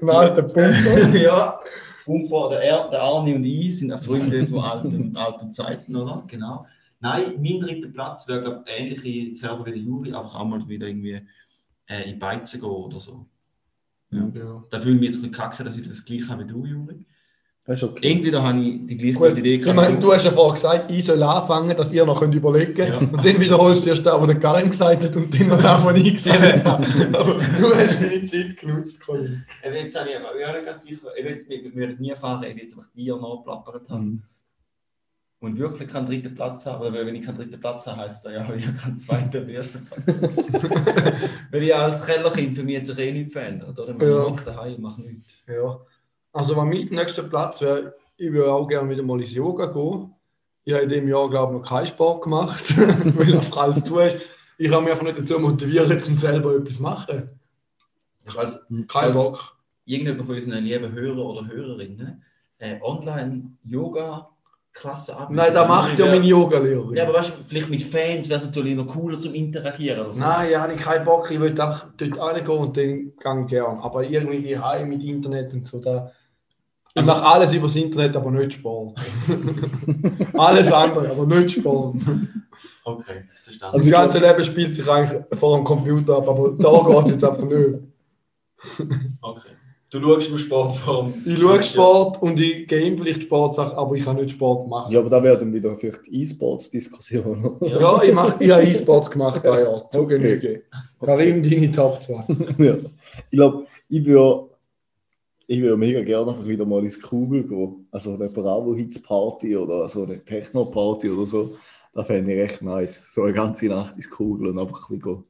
Ein 0.00 0.08
alter 0.08 0.42
Punkt. 0.42 1.14
ja. 1.14 1.60
Umpa, 2.06 2.48
der, 2.48 2.62
er, 2.62 2.88
der 2.88 3.02
Arni 3.02 3.34
und 3.34 3.44
ich 3.44 3.78
sind 3.78 3.92
auch 3.92 4.02
Freunde 4.02 4.46
von 4.46 4.60
alten, 4.60 5.14
alten 5.18 5.52
Zeiten, 5.52 5.94
oder? 5.94 6.24
Genau. 6.28 6.64
Nein, 7.00 7.34
mein 7.42 7.60
dritter 7.60 7.88
Platz 7.88 8.26
wäre, 8.26 8.40
glaube 8.40 8.64
ich, 8.64 8.72
ähnliche 8.72 9.36
Färbe 9.36 9.66
wie 9.66 9.72
der 9.72 9.80
Juri, 9.80 10.14
einfach 10.14 10.36
auch 10.36 10.46
mal 10.46 10.66
wieder 10.66 10.86
irgendwie 10.86 11.20
äh, 11.88 12.10
in 12.10 12.18
Beizen 12.18 12.62
gehen 12.62 12.70
oder 12.70 13.00
so. 13.00 13.26
Ja. 14.10 14.30
Ja. 14.32 14.64
Da 14.70 14.80
fühle 14.80 14.94
ich 14.94 15.00
mich 15.00 15.10
jetzt 15.10 15.16
ein 15.18 15.30
bisschen 15.30 15.32
kacke, 15.32 15.62
dass 15.62 15.76
ich 15.76 15.86
das 15.86 16.06
gleiche 16.06 16.28
habe 16.28 16.44
wie 16.44 16.48
du, 16.48 16.64
Juri. 16.64 17.04
Das 17.68 17.82
ist 17.82 17.84
okay. 17.86 18.12
Entweder 18.12 18.42
habe 18.42 18.58
ich 18.60 18.86
die 18.86 18.96
gleiche 18.96 19.18
Gut, 19.18 19.38
Idee 19.40 19.56
ich 19.56 19.74
meine, 19.74 19.98
du 19.98 20.10
hast 20.10 20.24
ja 20.24 20.30
vorher 20.30 20.54
gesagt, 20.54 20.90
ich 20.90 21.04
soll 21.04 21.22
anfangen, 21.22 21.76
dass 21.76 21.92
ihr 21.92 22.06
noch 22.06 22.18
könnt 22.18 22.34
überlegen 22.34 22.72
könnt. 22.72 22.88
Ja. 22.88 22.96
Und 22.96 23.22
dann 23.22 23.38
wiederholst 23.38 23.84
du 23.84 23.90
erst 23.90 24.06
das, 24.06 24.18
was 24.18 24.26
der 24.26 24.40
Karim 24.40 24.70
gesagt 24.70 25.04
hat 25.04 25.14
und 25.14 25.38
dann 25.38 25.48
noch 25.48 25.60
das, 25.60 25.84
was 25.84 25.96
ich 25.98 26.14
gesagt 26.14 26.64
habe. 26.64 26.86
Also, 27.12 27.34
du 27.34 27.74
hast 27.74 28.00
deine 28.00 28.22
Zeit 28.22 28.56
genutzt, 28.56 29.04
Colin. 29.04 29.44
Ich 29.62 29.70
bin 29.70 29.84
jetzt 29.84 29.98
auch 29.98 30.04
nicht, 30.06 30.14
ich 30.14 30.38
bin 30.38 30.48
auch 30.48 30.54
nicht 30.54 30.64
ganz 30.64 30.82
sicher, 30.82 31.08
ich 31.14 31.22
will 31.22 31.32
jetzt, 31.32 31.46
wir 31.46 31.62
wir 31.62 31.74
würden 31.74 32.00
nie 32.00 32.08
erfahren, 32.08 32.42
ich 32.42 32.54
will 32.54 32.62
jetzt 32.62 32.72
einfach 32.72 32.88
dir 32.96 33.20
haben. 33.20 34.04
Mhm. 34.06 34.22
Und 35.40 35.58
wirklich 35.58 35.90
keinen 35.90 36.06
dritten 36.06 36.34
Platz 36.34 36.64
haben. 36.64 36.80
Oder 36.80 37.04
wenn 37.04 37.14
ich 37.16 37.22
keinen 37.22 37.36
dritten 37.36 37.60
Platz 37.60 37.86
habe, 37.86 38.00
heisst 38.00 38.24
das 38.24 38.32
ja, 38.32 38.50
ich 38.54 38.66
habe 38.66 38.78
keinen 38.78 38.98
zweiten 38.98 39.28
oder 39.36 39.48
ersten 39.50 39.86
Platz. 39.86 40.02
Weil 41.50 41.62
ich 41.62 41.74
als 41.74 42.06
Kellerkind 42.06 42.56
für 42.56 42.64
mich 42.64 42.78
hat 42.78 42.86
sich 42.86 42.98
eh 42.98 43.12
nichts 43.12 43.34
verändert. 43.34 43.78
Oder? 43.78 43.94
Ja. 44.04 44.24
Ich 44.24 44.30
mache 44.30 44.44
daheim, 44.46 44.72
ich 44.72 44.78
mache 44.78 45.02
nichts. 45.02 45.30
Ja. 45.46 45.78
Also, 46.32 46.56
was 46.56 46.64
mein 46.64 46.88
nächster 46.90 47.24
Platz 47.24 47.60
wäre, 47.60 47.94
ich 48.16 48.32
würde 48.32 48.52
auch 48.52 48.66
gerne 48.66 48.90
wieder 48.90 49.02
mal 49.02 49.20
ins 49.20 49.34
Yoga 49.34 49.66
gehen. 49.66 50.14
Ich 50.64 50.74
habe 50.74 50.82
in 50.82 50.88
diesem 50.88 51.08
Jahr, 51.08 51.30
glaube 51.30 51.54
ich, 51.54 51.60
noch 51.60 51.68
keinen 51.68 51.86
Sport 51.86 52.22
gemacht, 52.22 52.76
weil 53.16 53.34
einfach 53.34 53.56
alles 53.56 53.84
zu 53.84 53.98
ist. 54.00 54.18
Ich 54.58 54.70
habe 54.70 54.82
mich 54.82 54.92
einfach 54.92 55.04
nicht 55.04 55.18
dazu 55.18 55.38
motiviert, 55.38 56.08
um 56.08 56.16
selber 56.16 56.56
etwas 56.56 56.76
zu 56.76 56.82
machen. 56.82 57.30
Als 58.36 58.66
Kein 58.88 59.14
Bock. 59.14 59.56
irgendjemand 59.86 60.26
von 60.26 60.36
unseren 60.36 60.62
lieben 60.62 60.92
Hörer 60.92 61.24
oder 61.24 61.46
Hörerinnen 61.46 62.22
äh, 62.58 62.76
Online-Yoga-Klasse 62.82 65.16
ab. 65.16 65.30
Nein, 65.30 65.54
da 65.54 65.66
macht 65.66 65.98
ja 65.98 66.06
meine 66.06 66.26
Yoga-Lehrerin. 66.26 66.96
Ja, 66.96 67.04
aber 67.04 67.14
weißt 67.14 67.30
du, 67.30 67.34
vielleicht 67.46 67.70
mit 67.70 67.82
Fans 67.82 68.28
wäre 68.28 68.40
es 68.40 68.46
natürlich 68.46 68.74
noch 68.74 68.88
cooler 68.88 69.18
zum 69.18 69.34
Interagieren. 69.34 70.00
Oder 70.00 70.12
so. 70.12 70.20
Nein, 70.20 70.50
ja, 70.50 70.60
habe 70.62 70.74
ich 70.74 70.80
keinen 70.80 71.04
Bock. 71.04 71.30
Ich 71.30 71.40
würde 71.40 71.62
einfach 71.62 71.86
dort 71.96 72.18
reingehen 72.18 72.58
und 72.58 72.76
dann 72.76 73.12
ich 73.42 73.48
gern. 73.48 73.78
Aber 73.78 74.04
irgendwie 74.04 74.42
die 74.42 74.58
Heim 74.58 74.88
mit 74.88 75.02
Internet 75.02 75.52
und 75.54 75.66
so, 75.66 75.80
da. 75.80 76.12
Ich 77.00 77.08
Also- 77.08 77.10
mache 77.12 77.24
alles 77.26 77.52
übers 77.52 77.76
Internet, 77.76 78.16
aber 78.16 78.30
nicht 78.30 78.54
Sport. 78.54 78.98
alles 80.34 80.72
andere, 80.72 81.10
aber 81.10 81.26
nicht 81.26 81.58
Sport. 81.58 81.96
Okay, 82.84 83.24
verstanden. 83.44 83.76
Also 83.76 83.90
das 83.90 84.00
ganze 84.00 84.18
Leben 84.18 84.44
spielt 84.44 84.74
sich 84.74 84.88
eigentlich 84.88 85.22
vor 85.38 85.56
dem 85.56 85.64
Computer 85.64 86.16
ab, 86.16 86.28
aber 86.28 86.50
da 86.58 86.82
geht 86.86 87.04
es 87.06 87.10
jetzt 87.12 87.24
einfach 87.24 87.44
nicht. 87.44 87.80
okay. 89.20 89.40
Du 89.90 90.00
schaust 90.02 90.28
nur 90.28 90.38
Sportform. 90.38 91.14
Ich 91.24 91.38
schaue 91.38 91.62
Sport 91.62 92.20
und 92.22 92.38
ich 92.38 92.68
game 92.68 92.98
vielleicht 92.98 93.22
Sportsachen, 93.22 93.74
aber 93.78 93.94
ich 93.94 94.04
kann 94.04 94.16
nicht 94.16 94.32
Sport 94.32 94.68
machen. 94.68 94.92
Ja, 94.92 95.00
aber 95.00 95.08
da 95.08 95.22
werden 95.22 95.50
wieder 95.50 95.76
vielleicht 95.78 96.00
E-Sports-Diskussionen. 96.10 97.56
Ja, 97.62 98.02
ich, 98.02 98.12
mach, 98.12 98.38
ich 98.38 98.50
habe 98.50 98.64
E-Sports 98.64 99.10
gemacht, 99.10 99.40
da 99.42 99.58
ja. 99.58 99.82
So 99.90 100.00
Okay. 100.00 100.18
genüge. 100.18 100.62
Karim, 101.02 101.42
deine 101.42 101.70
Top 101.70 102.02
2. 102.02 102.24
ja. 102.58 102.74
Ich 103.30 103.38
glaube, 103.38 103.64
ich 103.88 104.04
würde 104.04 104.47
ich 105.50 105.62
würde 105.62 105.78
mega 105.78 106.02
gerne 106.02 106.30
einfach 106.30 106.46
wieder 106.46 106.66
mal 106.66 106.84
ins 106.84 107.00
Kugel 107.00 107.42
gehen. 107.42 107.88
Also 107.90 108.12
eine 108.12 108.28
Bravo-Hits-Party 108.28 109.56
oder 109.56 109.88
so 109.88 110.02
eine 110.02 110.22
Techno-Party 110.22 111.08
oder 111.08 111.24
so. 111.24 111.56
Das 111.94 112.06
fände 112.06 112.34
ich 112.34 112.38
echt 112.38 112.60
nice. 112.60 113.14
So 113.14 113.22
eine 113.22 113.32
ganze 113.32 113.66
Nacht 113.66 113.96
ins 113.96 114.10
Kugel 114.10 114.48
und 114.48 114.58
einfach 114.58 114.90
ein 114.90 114.98
bisschen 114.98 115.02
gehen, 115.02 115.24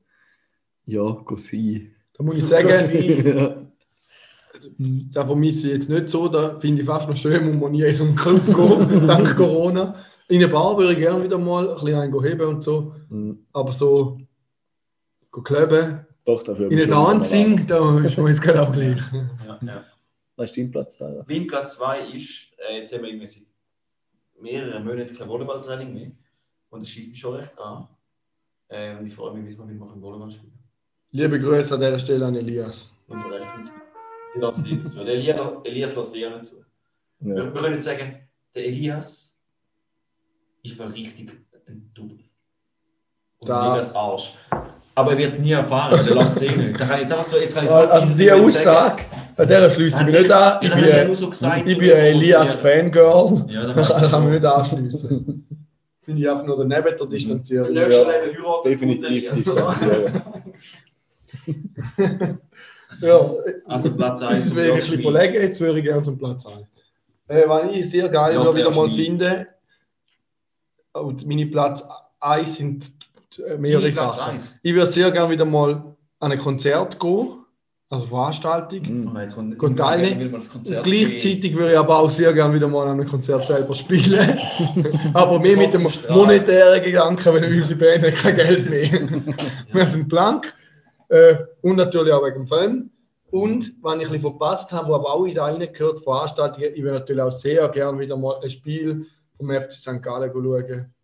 ja, 0.87 1.13
gehen 1.13 1.39
sein. 1.39 1.95
Da 2.15 2.25
muss 2.25 2.37
ich 2.37 2.45
sagen, 2.47 2.69
ja. 3.27 3.57
da 5.13 5.25
vermisse 5.25 5.69
ich 5.69 5.75
jetzt 5.75 5.89
nicht 5.89 6.09
so. 6.09 6.27
Da 6.27 6.59
finde 6.59 6.83
ich 6.83 6.89
fast 6.89 7.09
noch 7.09 7.17
schön, 7.17 7.53
muss 7.53 7.63
man 7.63 7.71
nie 7.71 7.83
in 7.83 7.95
so 7.95 8.03
einen 8.03 8.17
Club 8.17 8.45
gehen, 8.91 9.07
dank 9.07 9.37
Corona. 9.37 9.95
In 10.27 10.43
eine 10.43 10.49
Bar 10.49 10.77
würde 10.77 10.95
ich 10.95 10.99
gerne 10.99 11.23
wieder 11.23 11.39
mal 11.39 11.69
ein 11.69 11.75
bisschen 11.75 11.95
einen 11.95 12.25
heben 12.25 12.49
und 12.49 12.65
so. 12.65 12.93
Mhm. 13.09 13.47
Aber 13.53 13.71
so, 13.71 14.19
go 15.31 15.43
kleben, 15.43 16.01
Doch, 16.25 16.43
dafür 16.43 16.73
in 16.73 16.77
eine 16.77 16.89
Dancing, 16.89 17.69
da 17.69 18.01
ist 18.01 18.19
mir 18.19 18.31
jetzt 18.31 18.43
gerade 18.43 18.63
auch 18.63 18.73
gleich. 18.73 18.99
Ja, 19.47 19.59
ja. 19.63 19.85
Was 20.39 20.51
ist 20.51 20.57
dein 20.57 20.71
Platz, 20.71 20.97
Sarah? 20.99 21.25
Mein 21.29 21.49
Platz 21.49 21.75
2 21.77 22.11
ist, 22.13 22.53
äh, 22.59 22.79
jetzt 22.79 22.93
haben 22.93 23.03
wir 23.03 23.09
irgendwie 23.09 23.27
seit 23.27 23.43
mehreren 24.41 24.85
Monaten 24.87 25.17
kein 25.17 25.29
Volleyballtraining 25.29 25.93
mehr. 25.93 26.13
Und 26.71 26.81
das 26.81 26.91
schießt 26.91 27.11
mich 27.11 27.19
schon 27.19 27.35
recht 27.35 27.59
an. 27.59 27.89
Äh, 28.69 28.97
und 28.97 29.07
ich 29.09 29.15
freue 29.15 29.35
mich, 29.35 29.47
bis 29.47 29.59
wir 29.59 29.69
wieder 29.69 29.85
mal 29.85 29.93
ein 29.93 30.01
Volleyball 30.01 30.31
spielen. 30.31 30.53
Liebe 31.11 31.41
Grüße 31.41 31.75
an 31.75 31.81
dieser 31.81 31.99
Stelle 31.99 32.25
an 32.27 32.37
Elias. 32.37 32.93
Und 33.09 33.21
der 33.25 33.33
Rest 33.41 33.51
findet 33.57 33.73
ich 34.35 34.41
lasse 34.41 34.63
dir 34.63 34.77
nicht 34.77 34.93
zu. 34.93 35.05
Der 35.05 35.15
Elias, 35.15 35.53
Elias 35.65 35.97
lässt 35.97 36.15
dir 36.15 36.31
nicht 36.31 36.45
zu. 36.47 36.65
Wir, 37.19 37.37
Ja. 37.37 37.45
wir 37.53 37.61
können 37.61 37.75
jetzt 37.75 37.85
sagen, 37.85 38.29
der 38.55 38.65
Elias 38.67 39.41
ist 40.63 40.79
mal 40.79 40.89
richtig 40.89 41.31
ein 41.67 41.91
Double. 41.95 42.19
Und 43.39 43.49
Da- 43.49 43.73
Elias 43.75 43.93
Arsch. 43.93 44.35
Aber 44.99 45.13
er 45.13 45.19
wird 45.19 45.35
es 45.35 45.39
nie 45.39 45.53
erfahren, 45.53 46.01
der 46.05 46.15
lässt 46.17 46.37
es 46.37 46.43
eh 46.43 46.57
nicht. 46.57 46.81
Da 46.81 46.85
kann 46.85 46.97
ich 46.97 47.03
jetzt 47.03 47.13
einfach 47.13 47.25
so, 47.25 47.37
jetzt 47.39 47.55
kann 47.55 47.65
ich 47.67 47.71
Also 47.71 48.17
die 48.19 48.33
Aussage, 48.33 49.05
an 49.37 49.47
der 49.47 49.71
schließe 49.71 50.01
ich 50.01 50.07
mich 50.07 50.19
nicht 50.19 50.31
an. 50.33 50.59
Ich 50.61 50.69
Ich 50.69 50.75
bin, 50.75 51.07
nur 51.07 51.15
so 51.15 51.31
gesagt, 51.31 51.69
ich 51.69 51.79
bin 51.79 51.91
ein 51.93 51.97
Elias-Fangirl. 51.99 53.45
Ja, 53.49 53.73
da 53.73 53.81
ich 53.81 53.89
kann 53.89 54.01
man 54.01 54.11
schon. 54.11 54.31
nicht 54.33 54.45
anschließen. 54.45 55.47
Finde 56.03 56.21
ich 56.21 56.29
einfach 56.29 56.45
nur 56.45 56.57
daneben 56.59 56.97
der 56.99 57.07
Distanzierung. 57.07 57.69
Im 57.69 57.75
nächsten 57.75 57.93
Ja, 57.93 58.09
heiraten. 58.13 58.69
Definitiv 58.69 59.31
Also, 59.31 59.53
distanzieren. 59.53 60.23
Ja, 63.01 63.31
Also 63.67 63.93
Platz 63.95 64.23
1. 64.23 64.45
das 64.47 64.55
wäre 64.57 64.67
ich 64.67 64.73
ein 64.73 64.79
bisschen 64.81 65.03
verlegen, 65.03 65.35
jetzt 65.35 65.61
würde 65.61 65.79
ich 65.79 65.85
gerne 65.85 66.03
zum 66.03 66.19
Platz 66.19 66.45
1. 66.45 66.57
Äh, 67.29 67.49
was 67.49 67.71
ich 67.73 67.89
sehr 67.89 68.09
geil 68.09 68.35
Ja, 68.35 68.41
wieder 68.41 68.53
der 68.53 68.75
mal 68.75 68.91
finde, 68.91 69.47
und 70.95 71.25
meine 71.27 71.47
Platz 71.47 71.85
1 72.19 72.57
sind 72.57 72.85
mehrere 73.59 73.83
Deine 73.83 73.93
Platz 73.95 74.17
Sachen. 74.17 74.35
eins? 74.35 74.59
Ich 74.63 74.75
würde 74.75 74.91
sehr 74.91 75.11
gerne 75.11 75.31
wieder 75.31 75.45
mal 75.45 75.95
an 76.21 76.33
ein 76.33 76.39
Konzert 76.39 76.99
gehen, 76.99 77.31
also 77.91 78.07
Veranstaltung. 78.07 78.83
Mhm. 78.83 79.17
Jetzt 79.19 79.35
kommt- 79.35 79.59
Kommt 79.59 79.81
eine. 79.81 80.19
will 80.19 80.29
man 80.31 80.41
das 80.41 80.51
Konzert 80.51 80.85
Gleichzeitig 80.85 81.55
würde 81.57 81.73
ich 81.73 81.79
aber 81.79 81.99
auch 81.99 82.11
sehr 82.11 82.33
gerne 82.33 82.55
wieder 82.55 82.69
mal 82.69 82.87
an 82.87 83.01
einem 83.01 83.09
Konzert 83.09 83.47
selber 83.47 83.73
spielen. 83.73 84.39
aber 85.15 85.39
mehr 85.39 85.57
mit 85.57 85.73
dem 85.73 85.87
monetären 86.11 86.83
Gedanken, 86.83 87.25
weil 87.33 87.53
unsere 87.55 87.79
Band 87.79 88.05
hat 88.05 88.15
kein 88.17 88.37
Geld 88.37 88.69
mehr. 88.69 89.09
Wir 89.73 89.87
sind 89.87 90.09
blank. 90.09 90.53
Äh, 91.09 91.37
und 91.63 91.77
natürlich 91.77 92.13
auch 92.13 92.23
wegen 92.25 92.45
dem 92.45 92.47
Film. 92.47 92.91
Und, 93.31 93.73
was 93.83 93.95
ich 93.97 94.01
ein 94.03 94.13
bisschen 94.13 94.21
verpasst 94.23 94.73
habe, 94.73 94.89
wo 94.89 94.95
aber 94.95 95.13
auch 95.13 95.25
in 95.25 95.35
da 95.35 95.45
reingehört, 95.45 96.01
Veranstaltungen, 96.03 96.71
ich 96.75 96.83
würde 96.83 96.99
natürlich 96.99 97.23
auch 97.23 97.31
sehr 97.31 97.69
gerne 97.69 97.99
wieder 97.99 98.17
mal 98.17 98.37
ein 98.43 98.51
Spiel 98.51 99.07
vom 99.37 99.51
FC 99.51 99.71
St. 99.73 100.03
Gallen 100.03 100.31
schauen. 100.33 100.95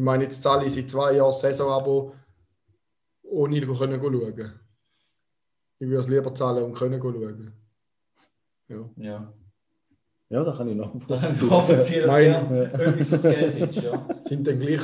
Ich 0.00 0.04
meine, 0.04 0.24
jetzt 0.24 0.40
zahle 0.40 0.64
ich 0.64 0.72
seit 0.72 0.88
zwei 0.88 1.12
Jahren 1.12 1.30
Saisonabo, 1.30 2.14
ohne 3.22 3.54
ihn 3.54 3.66
können 3.66 4.00
schauen. 4.00 4.60
Ich 5.78 5.86
würde 5.86 6.00
es 6.00 6.08
lieber 6.08 6.34
zahlen 6.34 6.64
und 6.64 6.72
können 6.72 6.98
schauen. 6.98 7.52
Ja. 8.68 8.88
Ja. 8.96 9.32
Ja, 10.30 10.42
da 10.42 10.52
kann 10.52 10.68
ich 10.68 10.74
noch. 10.74 10.90
Da 11.06 11.18
kann 11.18 11.32
ich 11.32 11.42
nachvollziehen, 11.42 12.06
dass 12.06 12.48
du 12.48 12.64
etwas 12.64 13.08
fürs 13.08 13.22
Geld 13.22 13.54
hättest. 13.60 13.82
Ja. 13.82 14.08
Sind 14.24 14.46
dann 14.46 14.58
gleich. 14.58 14.80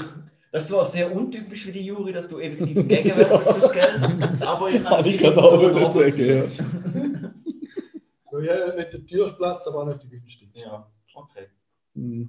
Das 0.52 0.64
ist 0.64 0.68
zwar 0.68 0.84
sehr 0.84 1.10
untypisch 1.10 1.64
für 1.64 1.72
die 1.72 1.86
Jury, 1.86 2.12
dass 2.12 2.28
du 2.28 2.38
effektiv 2.38 2.86
gegenwärtig 2.86 3.40
fürs 3.40 3.72
Geld 3.72 4.42
aber 4.42 4.68
ich 4.68 4.84
Kann 4.84 5.06
ich 5.06 5.18
kann 5.18 5.38
auch 5.38 5.62
wieder 5.62 5.88
sagen, 5.88 6.26
ja. 8.32 8.38
Ja, 8.38 8.74
nicht 8.74 8.92
der 8.92 9.06
Türplatz, 9.06 9.66
aber 9.66 9.78
auch 9.78 9.86
nicht 9.86 10.02
der 10.02 10.10
günstigste. 10.10 10.60
Ja, 10.60 10.92
okay. 11.14 11.46
Mhm. 11.94 12.28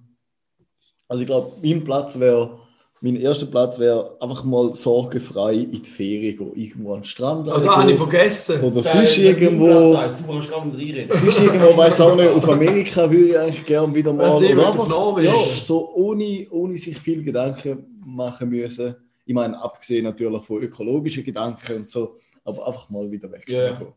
Also 1.09 1.23
ich 1.23 1.27
glaube, 1.27 1.57
mein 1.61 1.83
Platz 1.83 2.17
wäre, 2.17 2.66
mein 3.01 3.15
erster 3.17 3.45
Platz 3.45 3.77
wäre 3.77 4.15
einfach 4.21 4.43
mal 4.43 4.73
sorgenfrei 4.73 5.53
in 5.53 5.71
die 5.83 5.89
Ferien 5.89 6.37
gehen. 6.37 6.51
Irgendwo 6.55 6.93
an 6.93 6.99
den 7.01 7.03
Strand. 7.05 7.47
Oh, 7.47 7.57
da 7.59 7.77
habe 7.77 7.91
ich 7.91 7.97
vergessen. 7.97 8.59
Oder 8.61 8.81
Geil, 8.81 8.83
sonst 8.83 8.93
Platz 8.93 9.17
irgendwo. 9.17 9.95
eins. 9.95 10.17
Du 10.17 10.23
brauchst 10.23 10.49
gar 10.49 10.65
nicht 10.65 10.77
reinreden. 10.77 11.17
Sonst 11.17 11.39
irgendwo, 11.43 11.77
weiß 11.77 12.01
auch 12.01 12.15
nicht, 12.15 12.29
auf 12.29 12.49
Amerika 12.49 13.09
würde 13.11 13.25
ich 13.29 13.37
eigentlich 13.37 13.65
gerne 13.65 13.93
wieder 13.93 14.13
mal. 14.13 14.41
Ja, 14.41 14.47
die 14.49 14.53
Oder 14.55 14.67
einfach, 14.71 14.87
Norwegen. 14.87 15.27
ja, 15.27 15.33
so 15.33 15.93
ohne, 15.95 16.47
ohne 16.49 16.77
sich 16.77 16.97
viel 16.97 17.23
Gedanken 17.23 17.99
machen 18.05 18.49
müssen. 18.49 18.95
Ich 19.25 19.33
meine, 19.33 19.61
abgesehen 19.61 20.05
natürlich 20.05 20.43
von 20.45 20.61
ökologischen 20.61 21.23
Gedanken 21.23 21.75
und 21.75 21.91
so, 21.91 22.15
aber 22.45 22.65
einfach 22.67 22.89
mal 22.89 23.11
wieder 23.11 23.29
weg. 23.31 23.43
Ja. 23.47 23.73
gehen. 23.73 23.87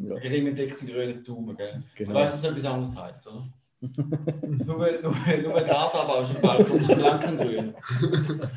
Ja, 0.00 0.14
Ich 0.16 0.22
kriege 0.30 0.48
entdeckt 0.48 0.80
einen 0.80 0.90
grünen 0.92 1.24
Daumen, 1.24 1.56
gell? 1.56 1.82
Du 1.96 2.04
genau. 2.04 2.14
weißt, 2.14 2.34
dass 2.34 2.44
es 2.44 2.48
etwas 2.48 2.64
anderes 2.66 2.94
heisst, 2.94 3.26
oder? 3.26 3.48
Nur, 3.80 4.78
weil- 4.78 5.00
nur, 5.02 5.12
nur 5.12 5.54
weil 5.54 5.64
Gras 5.64 5.94
abbaust 5.94 6.34
im 6.34 6.40
Balkon, 6.42 6.80
ist 6.80 6.88
grün. 6.88 7.74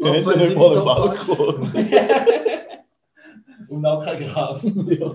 Wir 0.00 0.12
hätten 0.12 0.38
nicht 0.38 0.56
mal 0.56 0.76
einen 0.76 0.84
Balkon. 0.84 1.72
Und 3.68 3.84
auch 3.86 4.02
kein 4.04 4.22
Gras. 4.22 4.64
ja. 4.64 5.14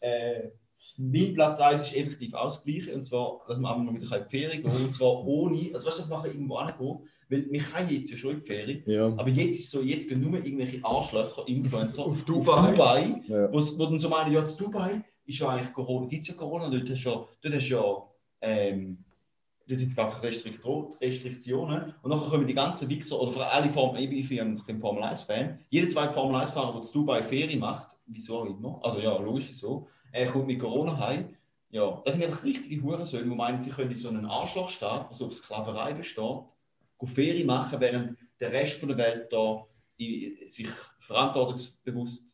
Äh, 0.00 0.50
mein 0.96 1.34
Platz 1.34 1.60
1 1.60 1.82
ist 1.82 1.96
effektiv 1.96 2.34
ausgleichen, 2.34 2.94
und 2.94 3.04
zwar, 3.04 3.40
dass 3.48 3.58
man 3.58 3.72
einfach 3.72 3.92
mal 3.92 4.00
wieder 4.00 4.16
in 4.16 4.24
die 4.24 4.30
Ferien 4.38 4.62
gehen. 4.62 4.72
Und 4.84 4.92
zwar 4.92 5.24
ohne, 5.26 5.70
also 5.74 5.86
weißt 5.86 5.98
du, 5.98 6.02
das 6.02 6.08
machen 6.08 6.30
irgendwo 6.30 6.58
hingehen, 6.60 6.98
weil 7.30 7.46
wir 7.50 7.60
können 7.60 7.88
jetzt 7.90 8.10
ja 8.10 8.16
schon 8.16 8.32
in 8.32 8.40
die 8.40 8.46
Ferien, 8.46 8.82
ja. 8.86 9.06
aber 9.06 9.28
jetzt 9.28 9.58
ist 9.58 9.70
so, 9.70 9.80
jetzt 9.82 10.08
gehen 10.08 10.20
nur 10.20 10.34
irgendwelche 10.44 10.84
Arschlöcher, 10.84 11.46
Influencer, 11.46 12.04
Auf 12.04 12.24
Dubai. 12.24 12.70
Dubai 12.72 13.22
Ja. 13.28 13.52
wo, 13.52 13.58
wo 13.58 13.84
dann 13.86 13.98
so 13.98 14.08
meinen, 14.08 14.32
ja, 14.32 14.44
zu 14.44 14.64
Dubai 14.64 15.02
ist 15.28 15.38
ja 15.38 15.48
eigentlich 15.48 15.72
Corona, 15.72 16.06
gibt 16.06 16.22
es 16.22 16.28
ja 16.28 16.34
Corona, 16.34 16.68
dort 16.68 16.88
hast 16.88 17.04
du 17.04 17.10
ja, 17.10 17.26
ja, 17.68 18.02
ähm, 18.40 19.04
dort 19.66 19.80
hat 19.80 19.86
es 19.88 19.96
gar 19.96 20.10
keine 20.10 20.22
Restriktionen. 20.22 21.94
Und 22.02 22.10
nachher 22.10 22.30
kommen 22.30 22.46
die 22.46 22.54
ganzen 22.54 22.88
Wichser, 22.88 23.20
oder 23.20 23.32
für 23.32 23.46
alle 23.46 23.70
Form, 23.70 23.96
ich 23.96 24.28
bin 24.28 24.62
bin 24.66 24.80
Formel 24.80 25.02
1-Fan, 25.02 25.58
jeder 25.68 25.88
zweite 25.88 26.14
Formel 26.14 26.40
1-Fahrer, 26.40 26.80
der 26.80 26.90
Dubai 26.90 27.22
Ferien 27.22 27.60
macht, 27.60 27.94
wieso 28.06 28.38
auch 28.38 28.46
immer, 28.46 28.80
also 28.82 29.00
ja, 29.00 29.16
logisch 29.18 29.50
ist 29.50 29.58
so, 29.58 29.86
er 30.12 30.26
kommt 30.26 30.46
mit 30.46 30.58
Corona 30.58 30.98
heim. 30.98 31.34
Ja, 31.70 32.02
da 32.02 32.14
ich 32.14 32.24
einfach 32.24 32.44
richtige 32.44 32.82
Hurensöhne, 32.82 33.28
die 33.28 33.36
meinen, 33.36 33.60
sie 33.60 33.68
können 33.68 33.90
in 33.90 33.96
so 33.96 34.08
einen 34.08 34.24
Arschlochstaat, 34.24 35.10
der 35.10 35.16
so 35.16 35.26
auf 35.26 35.34
Sklaverei 35.34 35.92
besteht, 35.92 36.40
Ferien 37.04 37.46
machen, 37.46 37.78
während 37.78 38.16
der 38.40 38.52
Rest 38.52 38.78
von 38.80 38.88
der 38.88 38.96
Welt 38.96 39.30
da 39.30 39.66
sich 40.46 40.68
verantwortungsbewusst 41.00 42.27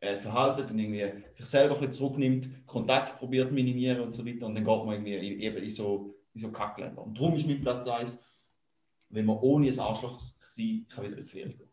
äh, 0.00 0.16
verhalten 0.18 0.70
und 0.70 0.78
irgendwie 0.78 1.04
sich 1.32 1.46
selber 1.46 1.74
ein 1.74 1.80
bisschen 1.80 1.92
zurücknimmt, 1.92 2.48
Kontakt 2.66 3.18
probiert 3.18 3.48
zu 3.48 3.54
minimieren 3.54 4.00
und 4.00 4.14
so 4.14 4.24
weiter 4.26 4.46
und 4.46 4.54
dann 4.54 4.64
geht 4.64 4.84
man 4.84 4.92
irgendwie 4.94 5.14
in- 5.16 5.40
eben 5.40 5.56
in 5.58 5.70
so, 5.70 6.14
in 6.34 6.40
so 6.40 6.48
Kackländer. 6.48 7.02
Und 7.02 7.18
darum 7.18 7.36
ist 7.36 7.46
mein 7.46 7.60
Platz 7.60 7.86
1, 7.86 8.18
wenn 9.10 9.26
man 9.26 9.36
ohne 9.38 9.68
ein 9.68 9.78
Arschloch 9.78 10.18
sein 10.18 10.86
kann, 10.88 11.04
wieder 11.04 11.18
in 11.18 11.24
die 11.24 11.30
Ferien 11.30 11.58
gehen. 11.58 11.68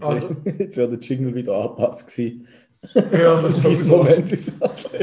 Also, 0.00 0.34
jetzt 0.58 0.76
wäre 0.76 0.88
der 0.88 0.98
Jingle 0.98 1.34
wieder 1.34 1.54
angepasst 1.54 2.06
gewesen. 2.08 2.46
Ja, 2.94 3.40
das 3.40 3.56
Das 3.62 3.72
ist 3.72 3.86
Moment 3.86 4.32
ist 4.32 4.52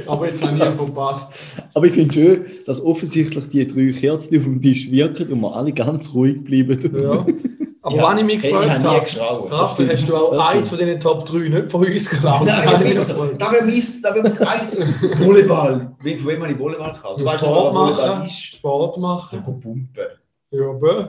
Aber 0.05 0.25
jetzt 0.25 0.43
habe 0.45 0.57
ich 0.57 0.63
ihn 0.65 0.75
verpasst. 0.75 1.31
Aber 1.73 1.85
ich 1.85 1.93
finde 1.93 2.13
schön, 2.13 2.45
dass 2.65 2.81
offensichtlich 2.81 3.47
die 3.49 3.65
drei 3.65 3.91
Kerzen 3.97 4.37
auf 4.37 4.43
dem 4.43 4.61
Tisch 4.61 4.91
wirken 4.91 5.31
und 5.31 5.39
wir 5.41 5.55
alle 5.55 5.71
ganz 5.71 6.13
ruhig 6.13 6.43
bleiben. 6.43 6.99
Ja. 7.01 7.25
Aber 7.81 7.95
Ja. 7.95 8.09
wenn 8.09 8.17
ich 8.19 8.25
mich 8.25 8.41
gefragt 8.41 8.69
habe 8.69 8.83
habe, 8.83 9.01
geschrauen. 9.01 9.51
Raphael, 9.53 9.89
hast 9.89 10.09
du 10.09 10.15
auch 10.15 10.49
eins 10.49 10.67
von 10.67 10.77
diesen 10.77 10.99
Top 10.99 11.25
3 11.25 11.37
nicht 11.49 11.71
von 11.71 11.85
uns 11.85 12.09
geklaut? 12.09 12.45
Nein, 12.45 12.65
Habe 12.65 12.83
ich 12.83 12.93
mich 12.93 13.03
so, 13.03 13.25
da 13.37 13.51
wäre 13.51 13.63
mein, 13.63 14.47
eins, 14.47 14.77
das 15.01 15.19
Volleyball. 15.19 15.95
Wie, 16.03 16.17
von 16.17 16.27
wem 16.29 16.41
habe 16.41 16.51
ich 16.51 16.59
Volleyball 16.59 16.91
gekauft? 16.93 17.19
Du 17.21 17.25
weißt 17.25 17.39
Sport 17.39 17.73
machen, 17.73 18.25
ist. 18.25 18.37
Sport 18.41 18.95
Ja, 18.97 19.01
machen. 19.01 19.43
go 19.43 19.53
pumpen. 19.53 20.07
Ja, 20.51 20.71
bö. 20.73 21.05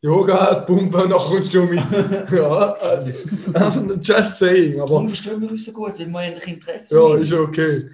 Yoga, 0.00 0.54
Pumpe, 0.60 0.96
und 0.96 1.10
dann 1.10 1.18
kommst 1.18 1.52
du 1.52 1.64
mit. 1.64 1.80
Ja, 2.30 2.72
äh, 2.74 3.12
just 4.00 4.38
saying. 4.38 4.80
Aber 4.80 4.90
Warum 4.90 5.08
verstehen 5.08 5.40
wir 5.40 5.50
uns 5.50 5.64
so 5.64 5.72
gut? 5.72 5.94
Weil 5.98 6.06
wir 6.06 6.22
endlich 6.22 6.46
Interesse 6.54 6.94
ja, 6.94 7.02
haben. 7.02 7.20
ist 7.20 7.30
ja 7.30 7.38
okay. 7.40 7.90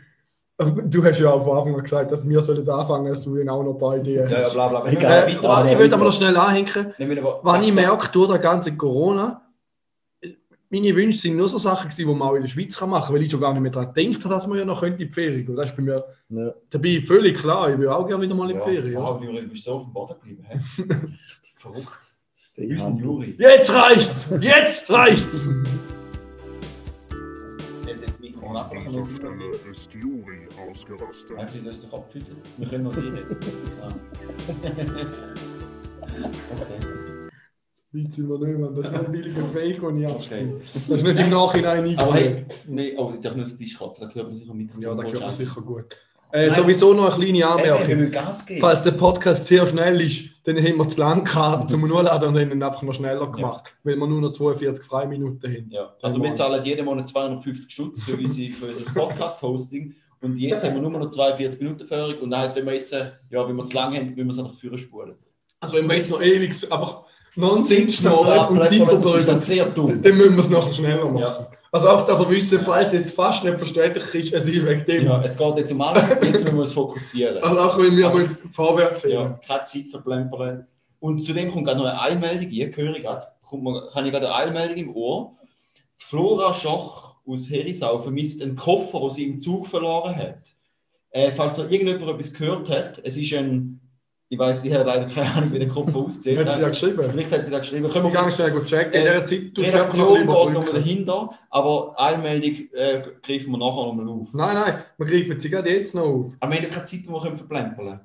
Du 0.56 1.02
hast 1.04 1.18
ja 1.18 1.32
von 1.40 1.58
Anfang 1.58 1.74
an 1.74 1.82
gesagt, 1.82 2.12
dass 2.12 2.28
wir 2.28 2.40
sollen 2.40 2.68
anfangen, 2.68 3.10
dass 3.12 3.22
du 3.24 3.36
ihn 3.36 3.48
auch 3.48 3.64
noch 3.64 3.72
ein 3.72 3.78
paar 3.78 3.96
Ideen 3.96 4.24
Ja, 4.30 4.38
ja, 4.38 4.44
hast. 4.44 4.52
bla 4.54 4.68
bla. 4.68 4.86
Egal. 4.86 5.26
Wir 5.26 5.34
Äh, 5.40 5.42
weiter- 5.42 5.72
ich 5.72 5.78
will 5.80 5.92
aber 5.94 6.04
noch 6.04 6.12
schnell 6.12 6.36
anhängen. 6.36 6.94
aber- 6.96 7.40
Wenn 7.42 7.62
ich 7.64 7.74
merke, 7.74 8.08
durch 8.12 8.30
das 8.30 8.40
ganze 8.40 8.76
Corona, 8.76 9.40
meine 10.70 10.94
Wünsche 10.94 11.18
sind 11.18 11.36
nur 11.36 11.48
so 11.48 11.58
Sachen, 11.58 11.88
gewesen, 11.90 12.08
die 12.08 12.14
man 12.14 12.28
auch 12.28 12.34
in 12.36 12.42
der 12.42 12.48
Schweiz 12.48 12.76
kann 12.76 12.88
machen 12.90 13.06
kann, 13.06 13.14
weil 13.16 13.22
ich 13.22 13.30
schon 13.32 13.40
gar 13.40 13.52
nicht 13.52 13.62
mehr 13.62 13.72
daran 13.72 13.92
gedacht 13.94 14.24
habe, 14.24 14.34
dass 14.34 14.46
man 14.46 14.58
ja 14.58 14.64
noch 14.64 14.78
könnte 14.80 15.02
in 15.02 15.08
die 15.08 15.12
Ferien 15.14 15.44
gehen. 15.44 15.56
Das 15.56 15.70
ist 15.70 15.76
bei 15.76 15.82
mir 15.82 16.04
Ja. 16.28 16.52
dabei 16.70 17.02
völlig 17.04 17.36
klar. 17.36 17.70
Ich 17.70 17.78
will 17.78 17.88
auch 17.88 18.06
gerne 18.06 18.22
wieder 18.22 18.34
mal 18.36 18.48
in 18.48 18.56
die 18.56 18.60
Ja, 18.60 18.64
Ferien. 18.64 18.92
Ja. 18.92 19.00
Wow, 19.00 19.20
Juri, 19.22 19.40
du 19.42 19.48
bist 19.48 19.64
so 19.64 19.72
auf 19.72 19.82
dem 19.82 19.92
Boden 19.92 20.14
geblieben. 20.14 20.44
Verrückt. 21.56 21.98
Stay. 22.32 22.74
Juri. 22.76 23.34
Jetzt 23.40 23.72
reicht's! 23.74 24.32
Jetzt 24.40 24.88
reicht's! 24.88 25.48
Jetzt 27.86 28.00
jetzt 28.00 28.08
das 28.14 28.20
Mikrofon 28.20 28.56
ab. 28.56 28.70
An 28.72 28.78
Können 28.82 28.94
wir 28.94 29.02
dieser 29.02 29.12
jetzt 29.12 29.22
wieder- 29.22 29.34
Stelle 29.34 29.72
ist 29.72 29.94
Juri 29.94 30.48
ausgerastet. 30.70 31.38
Eigentlich 31.38 31.62
soll 31.62 31.72
ich 31.72 31.80
den 31.80 31.90
Kopf 31.90 32.12
schütteln. 32.12 32.36
Wir 32.56 32.68
können 32.68 32.84
noch 32.84 32.96
reden. 32.96 33.18
Ah. 33.82 33.92
Okay. 36.60 37.30
Weit 37.92 38.12
sind 38.14 38.28
wir 38.28 38.38
nicht, 38.38 38.58
Mann. 38.58 38.74
Das 38.74 38.84
ist 38.84 38.92
nur 38.92 39.04
ein 39.06 39.12
billiger 39.12 39.44
Fake, 39.52 39.80
den 39.80 39.98
ich 39.98 40.06
Okay. 40.06 40.14
abspiele. 40.14 40.58
Das 40.60 40.76
ist 40.76 40.88
nicht 40.88 41.04
im 41.20 41.30
Nachhinein 41.30 41.98
Aber 41.98 42.14
hey, 42.14 42.26
eingeführt. 42.28 42.64
nee, 42.68 42.94
oh, 42.96 43.12
ich 43.14 43.20
darf 43.20 43.34
nicht 43.34 43.44
auf 43.44 43.50
den 43.50 43.58
Tisch 43.58 43.76
klopfen, 43.76 44.08
da 44.08 44.14
hört 44.14 44.28
man 44.28 44.38
sich 44.38 44.50
am 44.50 44.56
Mikrofon. 44.56 44.82
Ja, 44.82 44.94
da 44.94 45.02
voll 45.02 45.12
hört 45.12 45.22
man 45.22 45.30
scheiße. 45.32 45.44
sicher 45.44 45.60
gut. 45.62 45.96
Äh, 46.34 46.50
sowieso 46.50 46.92
noch 46.94 47.14
eine 47.14 47.24
kleine 47.24 47.46
Anmerkung. 47.46 47.96
müssen 47.96 48.10
Gas 48.10 48.44
geben. 48.44 48.60
Falls 48.60 48.82
der 48.82 48.90
Podcast 48.90 49.46
sehr 49.46 49.64
schnell 49.68 50.00
ist, 50.00 50.30
dann 50.42 50.56
haben 50.56 50.78
wir 50.78 50.88
zu 50.88 50.98
lang 50.98 51.24
gehabt 51.24 51.70
zum 51.70 51.86
Nurladen 51.86 52.30
und 52.30 52.40
haben 52.40 52.50
ihn 52.50 52.60
einfach 52.60 52.82
noch 52.82 52.92
schneller 52.92 53.30
gemacht, 53.30 53.72
weil 53.84 53.94
wir 53.94 54.04
nur 54.04 54.20
noch 54.20 54.32
42 54.32 54.84
Freiminuten 54.84 55.48
haben. 55.48 55.70
Ja, 55.70 55.94
also 56.02 56.20
wir 56.20 56.34
zahlen 56.34 56.60
jeden 56.64 56.86
Monat 56.86 57.06
250 57.06 57.72
Stutz 57.72 58.02
für, 58.02 58.16
unsere, 58.16 58.52
für 58.52 58.66
unser 58.66 58.90
Podcast-Hosting 58.92 59.94
und 60.22 60.36
jetzt 60.38 60.64
haben 60.64 60.74
wir 60.74 60.82
nur 60.82 60.90
noch 60.90 61.08
42 61.08 61.60
Minuten 61.60 61.86
Führung 61.86 62.18
und 62.22 62.30
das 62.30 62.40
heisst, 62.40 62.56
wenn 62.56 62.66
wir 62.66 62.74
jetzt, 62.74 62.92
äh, 62.92 63.12
ja, 63.30 63.48
wenn 63.48 63.54
wir 63.54 63.64
zu 63.64 63.76
lange 63.76 63.98
haben, 63.98 64.06
müssen 64.08 64.26
wir 64.26 64.32
es 64.32 64.38
einfach 64.38 64.54
führen 64.54 64.78
spulen. 64.78 65.14
Also 65.60 65.76
wenn 65.76 65.88
wir 65.88 65.96
jetzt 65.98 66.10
noch 66.10 66.20
ewig 66.20 66.50
einfach 66.72 67.02
Nonsens 67.36 67.94
schnallen 67.94 68.48
und 68.48 68.58
Zeit 68.58 68.72
ist 68.72 68.82
verbrüten, 68.82 69.26
das 69.26 69.46
sehr 69.46 69.66
dumm. 69.66 70.02
dann 70.02 70.16
müssen 70.16 70.34
wir 70.34 70.42
es 70.42 70.50
noch 70.50 70.72
schneller 70.72 71.04
machen. 71.04 71.20
Ja. 71.20 71.48
Also 71.74 71.88
auch, 71.88 72.06
dass 72.06 72.20
ihr 72.20 72.30
wisst, 72.30 72.54
falls 72.64 72.92
es 72.92 73.00
jetzt 73.00 73.16
fast 73.16 73.42
nicht 73.42 73.58
verständlich 73.58 74.14
ist, 74.14 74.32
es 74.32 74.46
ist 74.46 74.64
wegen 74.64 74.86
dem. 74.86 75.06
Ja, 75.06 75.20
es 75.24 75.36
geht 75.36 75.58
jetzt 75.58 75.72
um 75.72 75.80
alles, 75.80 76.08
jetzt 76.08 76.22
müssen 76.24 76.54
wir 76.54 76.60
uns 76.60 76.72
fokussieren. 76.72 77.42
Also 77.42 77.60
auch 77.60 77.76
wenn 77.78 77.96
wir 77.96 78.10
mal 78.10 78.28
vorwärts 78.52 79.02
sehen. 79.02 79.10
Ja, 79.10 79.40
keine 79.44 79.64
Zeit 79.64 79.86
verplempern. 79.90 80.68
Und 81.00 81.24
zudem 81.24 81.50
kommt 81.50 81.66
gerade 81.66 81.80
noch 81.80 81.86
eine 81.86 82.00
Eilmeldung, 82.00 82.48
ich 82.48 82.76
höre 82.76 83.00
gerade, 83.00 83.26
kommt 83.42 83.64
man, 83.64 83.82
habe 83.92 84.06
ich 84.06 84.12
gerade 84.12 84.32
eine 84.32 84.36
Eilmeldung 84.36 84.76
im 84.76 84.94
Ohr. 84.94 85.36
Flora 85.96 86.54
Schoch 86.54 87.16
aus 87.26 87.50
Herisau 87.50 87.98
vermisst 87.98 88.40
einen 88.40 88.54
Koffer, 88.54 89.00
den 89.00 89.10
sie 89.10 89.24
im 89.24 89.36
Zug 89.36 89.66
verloren 89.66 90.14
hat. 90.14 90.52
Äh, 91.10 91.32
falls 91.32 91.58
noch 91.58 91.68
irgendjemand 91.68 92.08
etwas 92.08 92.32
gehört 92.32 92.70
hat, 92.70 93.00
es 93.02 93.16
ist 93.16 93.34
ein 93.34 93.80
Ich 94.30 94.38
weiß, 94.38 94.64
ich 94.64 94.72
habe 94.72 94.84
leider 94.84 95.06
keine 95.06 95.30
Ahnung, 95.34 95.52
wie 95.52 95.58
der 95.58 95.68
Kopf 95.68 95.94
aussieht. 95.94 96.38
Hat 96.38 96.50
sie 96.52 96.60
ja 96.62 96.68
geschrieben? 96.70 97.02
Vielleicht 97.10 97.30
hat 97.30 97.44
sie 97.44 97.50
da 97.50 97.58
geschrieben. 97.58 97.88
Können 97.88 98.12
wir 98.12 98.22
gehe 98.22 98.32
schnell 98.32 98.50
gut 98.50 98.66
checken. 98.66 98.92
In 98.92 99.00
Äh, 99.00 99.04
dieser 99.04 99.24
Zeit 99.24 99.56
die 99.56 99.66
einfach 99.66 99.96
noch 99.96 100.14
Redaktion 100.14 100.14
geht 100.16 100.26
nochmal 100.54 100.72
dahinter, 100.72 101.30
aber 101.50 101.94
Einmeldung 102.00 102.54
äh, 102.72 103.02
greifen 103.22 103.50
wir 103.52 103.58
nachher 103.58 103.84
nochmal 103.86 104.08
auf. 104.08 104.28
Nein, 104.32 104.54
nein, 104.54 104.74
wir 104.96 105.06
greifen 105.06 105.38
sie 105.38 105.50
gerade 105.50 105.70
jetzt 105.70 105.94
noch 105.94 106.02
auf. 106.04 106.32
Aber 106.40 106.52
wir 106.52 106.62
haben 106.62 106.70
keine 106.70 106.84
Zeit, 106.84 107.00
die 107.04 107.08
wir 107.08 107.20
können 107.20 107.36
verplempern 107.36 107.76
können. 107.86 108.00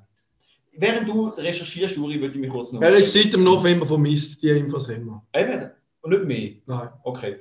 Während 0.72 1.08
du 1.08 1.28
recherchierst, 1.30 1.96
Juri, 1.96 2.20
würde 2.20 2.34
ich 2.34 2.40
mich 2.40 2.50
kurz 2.50 2.70
noch... 2.72 2.80
Er 2.80 2.96
ist 2.96 3.12
seit 3.12 3.32
dem 3.32 3.42
November 3.42 3.86
vermisst, 3.86 4.40
die 4.42 4.50
Infos 4.50 4.88
haben 4.88 5.04
wir. 5.06 5.22
Eben, 5.34 5.70
und 6.02 6.10
nicht 6.10 6.24
mehr. 6.24 6.50
Nein, 6.66 6.88
Okay. 7.02 7.36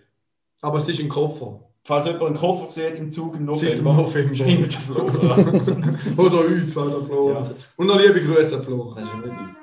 aber 0.62 0.78
es 0.80 0.88
ist 0.90 1.00
ein 1.00 1.10
Koffer. 1.10 1.69
Falls 1.90 2.06
jemand 2.06 2.24
einen 2.24 2.36
Koffer 2.36 2.70
sieht 2.70 3.00
im 3.00 3.10
Zug 3.10 3.36
im 3.36 3.56
Seit 3.56 3.80
dem 3.80 3.86
November, 3.86 4.04
November. 4.04 4.36
schreibt 4.36 4.60
den 4.62 4.70
Florian. 4.70 6.00
Oder 6.18 6.46
uns, 6.46 6.76
weil 6.76 6.88
er 6.88 7.02
verloren 7.02 7.46
Ja. 7.46 7.56
Und 7.78 7.88
noch 7.88 8.00
liebe 8.00 8.24
Grüße 8.24 8.58
an 8.58 8.62
Florian. 8.62 8.96
Das 8.96 9.06
ist 9.06 9.16
nicht 9.16 9.26
uns. 9.26 9.58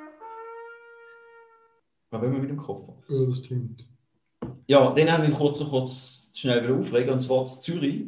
Was 2.11 2.21
wollen 2.21 2.33
wir 2.33 2.40
mit 2.40 2.50
dem 2.50 2.56
Koffer? 2.56 2.95
Ja, 3.09 3.26
das 3.26 3.38
stimmt. 3.38 3.87
Ja, 4.66 4.92
dann 4.92 5.12
haben 5.12 5.23
wir 5.23 5.30
kurz 5.30 5.61
noch 5.61 5.71
kurz 5.71 6.33
schnell 6.35 6.64
wieder 6.64 6.75
aufregen. 6.75 7.11
Und 7.11 7.21
zwar 7.21 7.42
in 7.42 7.47
Zürich 7.47 8.02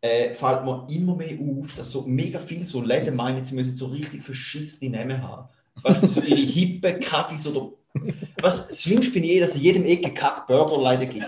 äh, 0.00 0.34
fällt 0.34 0.64
mir 0.64 0.88
immer 0.90 1.14
mehr 1.14 1.38
auf, 1.38 1.72
dass 1.76 1.92
so 1.92 2.02
mega 2.02 2.40
viele 2.40 2.66
so 2.66 2.82
Läden 2.82 3.14
meinen, 3.14 3.44
sie 3.44 3.54
müssen 3.54 3.76
so 3.76 3.86
richtig 3.86 4.24
verschissene 4.24 4.90
Namen 4.90 5.22
haben. 5.22 5.48
Weißt 5.84 6.02
du, 6.02 6.08
so 6.08 6.20
ihre 6.20 6.40
hippen 6.40 6.98
Kaffees 6.98 7.46
oder. 7.46 7.70
Was 8.40 8.66
das 8.66 8.82
Schlimmste 8.82 9.12
finde 9.12 9.28
ich, 9.28 9.36
eh, 9.36 9.40
dass 9.40 9.50
es 9.50 9.56
in 9.56 9.62
jedem 9.62 9.84
Ecke 9.84 10.10
kack 10.10 10.48
Burgerladen 10.48 11.08
gibt. 11.10 11.26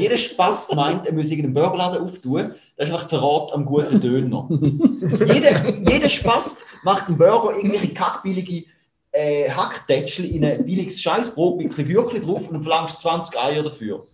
Jeder 0.00 0.16
Spaß 0.16 0.72
meint, 0.74 1.06
er 1.06 1.12
muss 1.12 1.30
irgendeinen 1.30 1.54
Burgerladen 1.54 2.04
auftun. 2.04 2.54
Das 2.76 2.88
ist 2.88 2.94
einfach 2.94 3.08
Verrat 3.08 3.52
am 3.52 3.64
guten 3.64 4.00
Döner. 4.00 4.48
jeder, 5.00 5.68
jeder 5.88 6.08
Spaß 6.08 6.58
macht 6.82 7.08
einen 7.08 7.18
Burger 7.18 7.56
irgendwelche 7.56 7.92
kackbillige 7.92 8.64
äh, 9.12 9.50
Hacktätschel 9.50 10.24
in 10.24 10.44
ein 10.44 10.64
billiges 10.64 11.00
Scheißbrot 11.00 11.58
mit 11.58 11.76
ein 11.78 11.86
Gürkli 11.86 12.20
drauf 12.20 12.48
und 12.48 12.62
verlangst 12.62 13.00
20 13.00 13.38
Eier 13.38 13.62
dafür. 13.62 14.06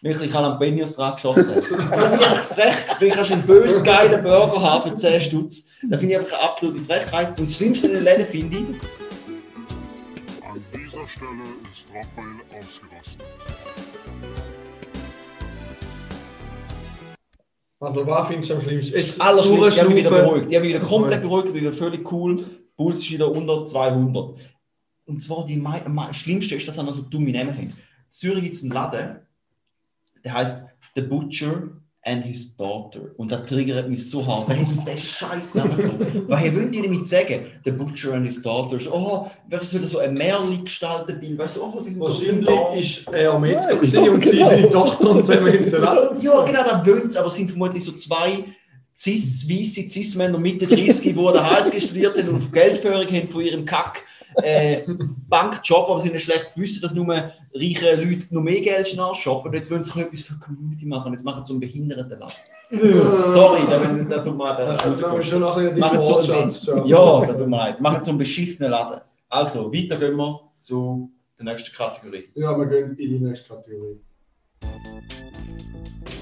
Wirklich 0.00 0.32
Jalapenos 0.32 0.96
dran 0.96 1.14
geschossen. 1.14 1.54
Das 1.54 1.64
finde 1.66 2.16
ich 2.16 2.26
einfach 2.26 2.42
frech, 2.42 2.76
weil 3.00 3.08
ich 3.08 3.32
einen 3.32 3.46
bös 3.46 3.82
geilen 3.82 4.22
Burger 4.22 4.60
haben 4.60 4.90
für 4.90 4.96
10 4.96 5.20
Stutz. 5.20 5.68
Das 5.88 5.98
finde 5.98 6.14
ich 6.14 6.20
einfach 6.20 6.38
eine 6.38 6.48
absolute 6.48 6.84
Frechheit. 6.84 7.40
Und 7.40 7.48
das 7.48 7.56
Schlimmste 7.56 7.86
in 7.86 7.94
den 7.94 8.04
Läden 8.04 8.26
finde 8.26 8.58
ich, 8.58 8.64
An 10.46 10.62
dieser 10.74 11.08
Stelle 11.08 11.44
ist 11.72 11.86
Raphael 11.88 12.36
ausgerastet. 12.50 13.24
Also, 17.80 18.06
was 18.06 18.28
findest 18.28 18.50
du 18.50 18.54
am 18.54 18.60
schlimmsten? 18.62 18.94
das 18.94 19.20
Allerschlimmste, 19.20 19.68
ich 19.68 19.80
habe 19.80 19.88
mich 19.90 19.98
wieder 19.98 20.10
beruhigt. 20.10 20.46
Ich 20.48 20.54
habe 20.56 20.64
mich 20.66 20.74
wieder 20.74 20.84
komplett 20.84 21.22
beruhigt, 21.22 21.54
wieder 21.54 21.72
völlig 21.72 22.12
cool. 22.12 22.44
Puls 22.76 22.98
ist 23.00 23.10
wieder 23.10 23.30
unter 23.30 23.66
200. 23.66 24.36
Und 25.06 25.22
zwar 25.22 25.44
die 25.46 25.56
mei- 25.56 25.82
mei- 25.88 26.12
Schlimmste 26.12 26.54
ist, 26.54 26.66
dass 26.66 26.76
sie 26.76 26.82
noch 26.82 26.94
so 26.94 27.02
dumme 27.02 27.30
Namen 27.32 27.52
haben. 27.54 27.66
In 27.66 27.72
Zürich 28.08 28.42
gibt 28.44 28.54
es 28.54 28.62
einen 28.62 28.72
Laden, 28.72 29.16
der 30.24 30.32
heißt 30.34 30.64
The 30.94 31.02
Butcher 31.02 31.68
and 32.04 32.24
His 32.24 32.56
Daughter. 32.56 33.00
Und 33.16 33.32
das 33.32 33.46
triggert 33.46 33.88
mich 33.88 34.08
so 34.08 34.26
hart. 34.26 34.48
Wer 34.48 34.58
hat 34.60 34.66
denn 34.70 34.84
den 34.84 34.98
scheiß 34.98 35.54
Namen 35.54 35.76
genommen? 35.76 36.24
Was 36.28 36.42
wollen 36.42 36.70
die 36.70 36.82
damit 36.82 37.06
sagen? 37.06 37.46
The 37.64 37.70
Butcher 37.72 38.14
and 38.14 38.26
His 38.26 38.42
Daughter. 38.42 38.78
So, 38.78 38.94
Oh, 38.94 39.30
was 39.48 39.70
soll 39.70 39.80
das 39.80 39.90
so 39.90 39.98
ein 39.98 40.14
Märchen 40.14 40.64
gestalten 40.64 41.18
Bild? 41.18 41.38
Weißt 41.38 41.56
du, 41.56 41.62
oh, 41.62 41.80
die 41.80 41.90
sind 41.90 42.04
so. 42.04 42.10
Wahrscheinlich 42.10 43.06
war 43.06 43.14
er 43.14 43.38
Metzger 43.38 43.74
gewesen 43.76 44.08
und 44.08 44.24
sie 44.24 44.44
seine 44.44 44.68
Tochter 44.70 45.10
und 45.10 45.26
zusammen 45.26 45.46
in 45.48 45.62
den 45.62 45.80
Laden. 45.80 46.20
Ja, 46.20 46.44
genau, 46.44 46.62
das 46.62 46.86
wollen 46.86 47.08
sie, 47.10 47.18
aber 47.18 47.28
es 47.28 47.34
sind 47.34 47.50
vermutlich 47.50 47.84
so 47.84 47.92
zwei 47.92 48.44
cis, 48.96 49.48
weisse 49.48 49.88
Cis-Männer 49.88 50.38
Mitte 50.38 50.66
30, 50.66 51.14
die 51.14 51.18
an 51.18 51.32
der 51.32 51.50
HSG 51.50 51.80
studiert 51.80 52.16
haben 52.18 52.28
und 52.28 52.52
Geldführung 52.52 53.06
haben 53.06 53.28
von 53.28 53.40
ihrem 53.40 53.64
Kack 53.64 54.02
äh, 54.42 54.82
Bankjob, 55.28 55.88
aber 55.88 56.00
sie 56.00 56.08
haben 56.10 56.18
schlecht 56.18 56.54
gewusst, 56.54 56.82
dass 56.82 56.94
nur 56.94 57.06
reiche 57.54 57.94
Leute 57.96 58.26
noch 58.34 58.42
mehr 58.42 58.60
Geld 58.60 58.88
shoppen. 59.14 59.48
Und 59.50 59.54
jetzt 59.54 59.70
wollen 59.70 59.82
sie 59.82 60.00
etwas 60.00 60.22
für 60.22 60.34
die 60.34 60.40
Community 60.40 60.86
machen. 60.86 61.12
Jetzt 61.12 61.24
machen 61.24 61.42
sie 61.44 61.48
so 61.48 61.52
einen 61.54 61.60
Behindertenladen. 61.60 62.34
Sorry, 62.70 63.62
da, 63.68 63.78
bin- 63.78 64.08
da 64.08 64.18
tut 64.18 64.36
mir 64.36 64.56
die 65.74 65.80
Machen 65.80 66.02
so 66.04 66.14
Wortschatz. 66.14 66.68
einen, 66.68 66.86
ja, 66.86 67.26
da 67.26 67.32
tut 67.34 67.48
mir 67.48 67.56
leid. 67.56 67.80
Machen 67.80 68.02
so 68.02 68.10
einen 68.10 68.18
beschissenen 68.18 68.70
Laden. 68.70 69.00
Also, 69.28 69.72
weiter 69.72 69.96
gehen 69.98 70.16
wir 70.16 70.40
zu 70.60 71.10
der 71.38 71.44
nächsten 71.46 71.74
Kategorie. 71.74 72.28
Ja, 72.34 72.56
wir 72.56 72.66
gehen 72.66 72.90
in 72.96 73.10
die 73.10 73.18
nächste 73.18 73.48
Kategorie. 73.48 74.00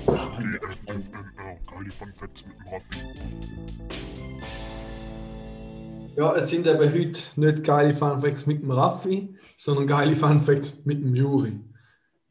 Geile 0.07 1.91
Fun 1.91 2.13
Facts 2.13 2.45
mit 2.47 2.57
dem 2.57 2.73
Raffi. 2.73 4.42
Ja, 6.15 6.37
es 6.37 6.51
sind 6.51 6.67
eben 6.67 6.93
heute 6.93 7.21
nicht 7.37 7.65
geile 7.65 7.95
Funfacts 7.95 8.47
mit 8.47 8.63
dem 8.63 8.71
Raffi, 8.71 9.35
sondern 9.57 9.87
geile 9.87 10.15
Funfacts 10.15 10.75
mit 10.85 11.03
dem 11.03 11.15
Juri. 11.15 11.59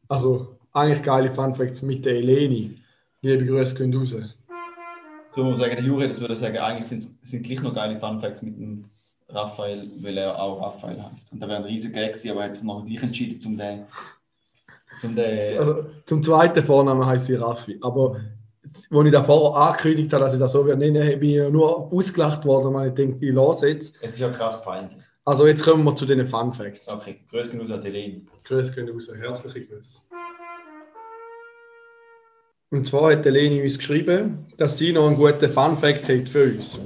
Also 0.08 0.58
eigentlich 0.72 1.02
geile 1.02 1.30
Funfacts 1.30 1.82
mit 1.82 2.04
der 2.04 2.14
Eleni. 2.14 2.80
Liebe 3.22 3.44
Grüße 3.44 3.74
gehen 3.74 3.94
raus. 3.94 4.14
So 5.30 5.42
muss 5.42 5.58
man 5.58 5.60
sagen, 5.60 5.76
der 5.76 5.84
Juri, 5.84 6.08
das 6.08 6.20
würde 6.20 6.36
sagen, 6.36 6.58
eigentlich 6.58 6.86
sind 6.86 7.18
sind 7.22 7.42
gleich 7.42 7.62
noch 7.62 7.74
geile 7.74 7.98
Funfacts 7.98 8.42
mit 8.42 8.56
dem 8.56 8.84
Raphael, 9.28 9.90
weil 10.00 10.18
er 10.18 10.40
auch 10.40 10.60
Raphael 10.60 11.02
heißt. 11.02 11.32
Und 11.32 11.40
da 11.40 11.48
wäre 11.48 11.58
ein 11.58 11.64
riesiger 11.64 11.94
Gag 11.94 12.12
gewesen, 12.12 12.30
aber 12.30 12.40
er 12.40 12.46
hat 12.46 12.54
sich 12.54 12.62
noch 12.62 12.84
gleich 12.84 13.02
entschieden, 13.02 13.38
zum 13.38 13.56
den. 13.56 13.86
Zum 15.00 15.16
den 15.16 15.58
Also 15.58 15.86
zum 16.04 16.22
zweiten 16.22 16.62
Vornamen 16.62 17.04
heißt 17.04 17.26
sie 17.26 17.34
Raffi. 17.34 17.78
Aber 17.80 18.20
als 18.90 19.06
ich 19.06 19.12
da 19.12 19.22
vorher 19.22 19.68
angekündigt 19.68 20.12
habe, 20.12 20.24
dass 20.24 20.34
ich 20.34 20.40
das 20.40 20.52
so 20.52 20.66
werde 20.66 20.78
nennen, 20.78 21.20
bin 21.20 21.30
ich 21.30 21.36
ja 21.36 21.50
nur 21.50 21.92
ausgelacht 21.92 22.44
worden, 22.44 22.74
weil 22.74 22.88
ich 22.88 22.94
denke, 22.94 23.24
ich 23.24 23.32
lasse 23.32 23.68
jetzt. 23.68 23.96
es 24.00 24.12
ist 24.12 24.18
ja 24.18 24.30
krass 24.30 24.62
peinlich. 24.62 24.98
Also 25.24 25.46
jetzt 25.46 25.62
kommen 25.62 25.84
wir 25.84 25.94
zu 25.94 26.04
den 26.04 26.26
Fun 26.26 26.52
Facts. 26.52 26.88
Okay, 26.88 27.20
grüß 27.30 27.50
genug 27.50 27.70
an 27.70 27.82
Helene. 27.82 28.22
Grüße 28.44 28.72
gehen 28.72 28.88
raus, 28.88 29.08
herzliche 29.14 29.66
Grüße. 29.66 29.98
Und 32.72 32.86
zwar 32.86 33.12
hat 33.12 33.26
Eleni 33.26 33.62
uns 33.62 33.76
geschrieben, 33.76 34.46
dass 34.56 34.78
sie 34.78 34.92
noch 34.92 35.06
einen 35.06 35.16
guten 35.16 35.52
Fun 35.52 35.76
Fact 35.76 36.08
hat 36.08 36.28
für 36.28 36.44
uns. 36.44 36.80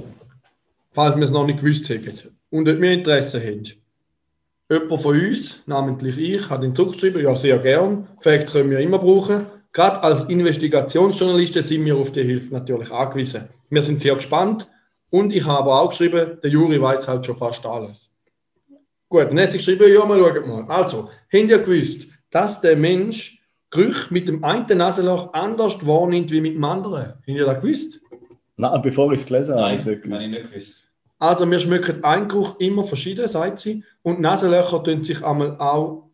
Falls 0.91 1.15
wir 1.15 1.23
es 1.23 1.31
noch 1.31 1.45
nicht 1.45 1.61
gewusst 1.61 1.87
hätten. 1.87 2.35
Und 2.49 2.67
ob 2.67 2.81
wir 2.81 2.91
Interesse 2.91 3.39
haben. 3.39 3.63
Jemand 4.69 5.01
von 5.01 5.17
uns, 5.17 5.63
namentlich 5.65 6.17
ich, 6.17 6.49
hat 6.49 6.61
ihn 6.63 6.75
zurückgeschrieben, 6.75 7.23
ja 7.23 7.33
sehr 7.37 7.57
gern. 7.59 8.05
Facts 8.19 8.51
können 8.51 8.69
wir 8.69 8.79
immer 8.79 8.99
brauchen. 8.99 9.45
Gerade 9.77 10.01
als 10.01 10.23
Investigationsjournalisten 10.23 11.61
sind 11.61 11.85
wir 11.85 11.95
auf 11.95 12.11
die 12.11 12.23
Hilfe 12.23 12.51
natürlich 12.51 12.91
angewiesen. 12.91 13.47
Wir 13.69 13.83
sind 13.83 14.01
sehr 14.01 14.15
gespannt. 14.15 14.67
Und 15.11 15.31
ich 15.31 15.45
habe 15.45 15.71
auch 15.71 15.89
geschrieben, 15.89 16.39
der 16.41 16.49
Juri 16.49 16.81
weiß 16.81 17.07
halt 17.07 17.23
schon 17.27 17.35
fast 17.35 17.63
alles. 17.63 18.17
Gut, 19.07 19.27
dann 19.29 19.39
hat 19.39 19.51
sie 19.51 19.59
geschrieben, 19.59 19.93
ja, 19.93 20.03
mal 20.03 20.17
schauen 20.17 20.49
mal. 20.49 20.65
Also, 20.67 21.11
habt 21.31 21.51
ihr 21.51 21.59
gewusst, 21.59 22.07
dass 22.31 22.59
der 22.59 22.75
Mensch 22.75 23.39
Gerüche 23.69 24.11
mit 24.11 24.27
dem 24.27 24.43
einen 24.43 24.65
Nasenloch 24.79 25.31
anders 25.33 25.85
wahrnimmt 25.85 26.31
wie 26.31 26.41
mit 26.41 26.55
dem 26.55 26.63
anderen? 26.63 27.09
Habt 27.09 27.27
ihr 27.27 27.45
das 27.45 27.61
gewusst? 27.61 28.01
Nein, 28.55 28.81
bevor 28.81 29.11
ich 29.11 29.19
es 29.21 29.27
gelesen 29.27 29.53
habe, 29.53 29.65
habe 29.65 29.75
ich 29.75 29.81
es 29.81 29.85
nicht 29.85 30.01
gewusst. 30.01 30.83
Also, 31.19 31.51
wir 31.51 31.59
schmecken 31.59 32.03
einen 32.03 32.27
Geruch 32.27 32.59
immer 32.59 32.83
verschieden, 32.83 33.27
sagt 33.27 33.59
sie. 33.59 33.83
Und 34.01 34.21
Nasenlöcher 34.21 34.83
tun 34.83 35.03
sich 35.03 35.23
einmal 35.23 35.55
auch 35.59 36.09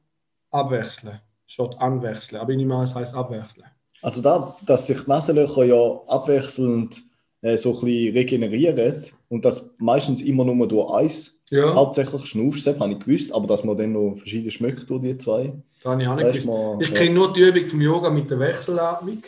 abwechseln. 0.52 1.22
Statt 1.54 1.76
anwechseln. 1.78 2.42
Aber 2.42 2.50
ich 2.50 2.58
nehme 2.58 2.76
an, 2.76 2.86
es 2.86 2.96
heisst 2.96 3.14
abwechseln. 3.14 3.68
Also 4.02 4.24
da, 4.24 4.58
dass 4.66 4.88
sich 4.88 5.02
die 5.04 5.10
Nasenlöcher 5.10 5.66
ja 5.66 6.02
abwechselnd 6.08 7.04
äh, 7.44 7.58
so 7.58 7.70
ein 7.70 7.86
bisschen 7.86 8.14
regenerieren 8.16 9.06
und 9.30 9.46
das 9.46 9.70
meistens 9.78 10.24
immer 10.24 10.46
nur 10.46 10.68
durch 10.68 10.92
eins 10.92 11.44
Ja, 11.52 11.76
hauptsächlich 11.76 12.26
schnaufst, 12.26 12.66
das 12.66 12.80
habe 12.80 12.94
ich 12.94 13.00
gewusst, 13.00 13.32
aber 13.32 13.46
dass 13.46 13.64
man 13.64 13.78
dann 13.78 13.92
noch 13.92 14.16
verschiedene 14.18 14.50
schmeckt 14.50 14.90
durch 14.90 15.02
die 15.02 15.16
zwei, 15.20 15.54
das 15.84 15.92
habe 15.92 16.02
ich 16.02 16.08
auch 16.08 16.16
nicht 16.16 16.28
gewusst. 16.28 16.48
man... 16.48 16.82
Ich 16.82 16.90
ja. 16.90 16.96
kenne 16.96 17.14
nur 17.14 17.32
die 17.32 17.42
Übung 17.42 17.68
vom 17.68 17.82
Yoga 17.82 18.10
mit 18.10 18.32
der 18.32 18.40
Wechselatmung. 18.40 19.22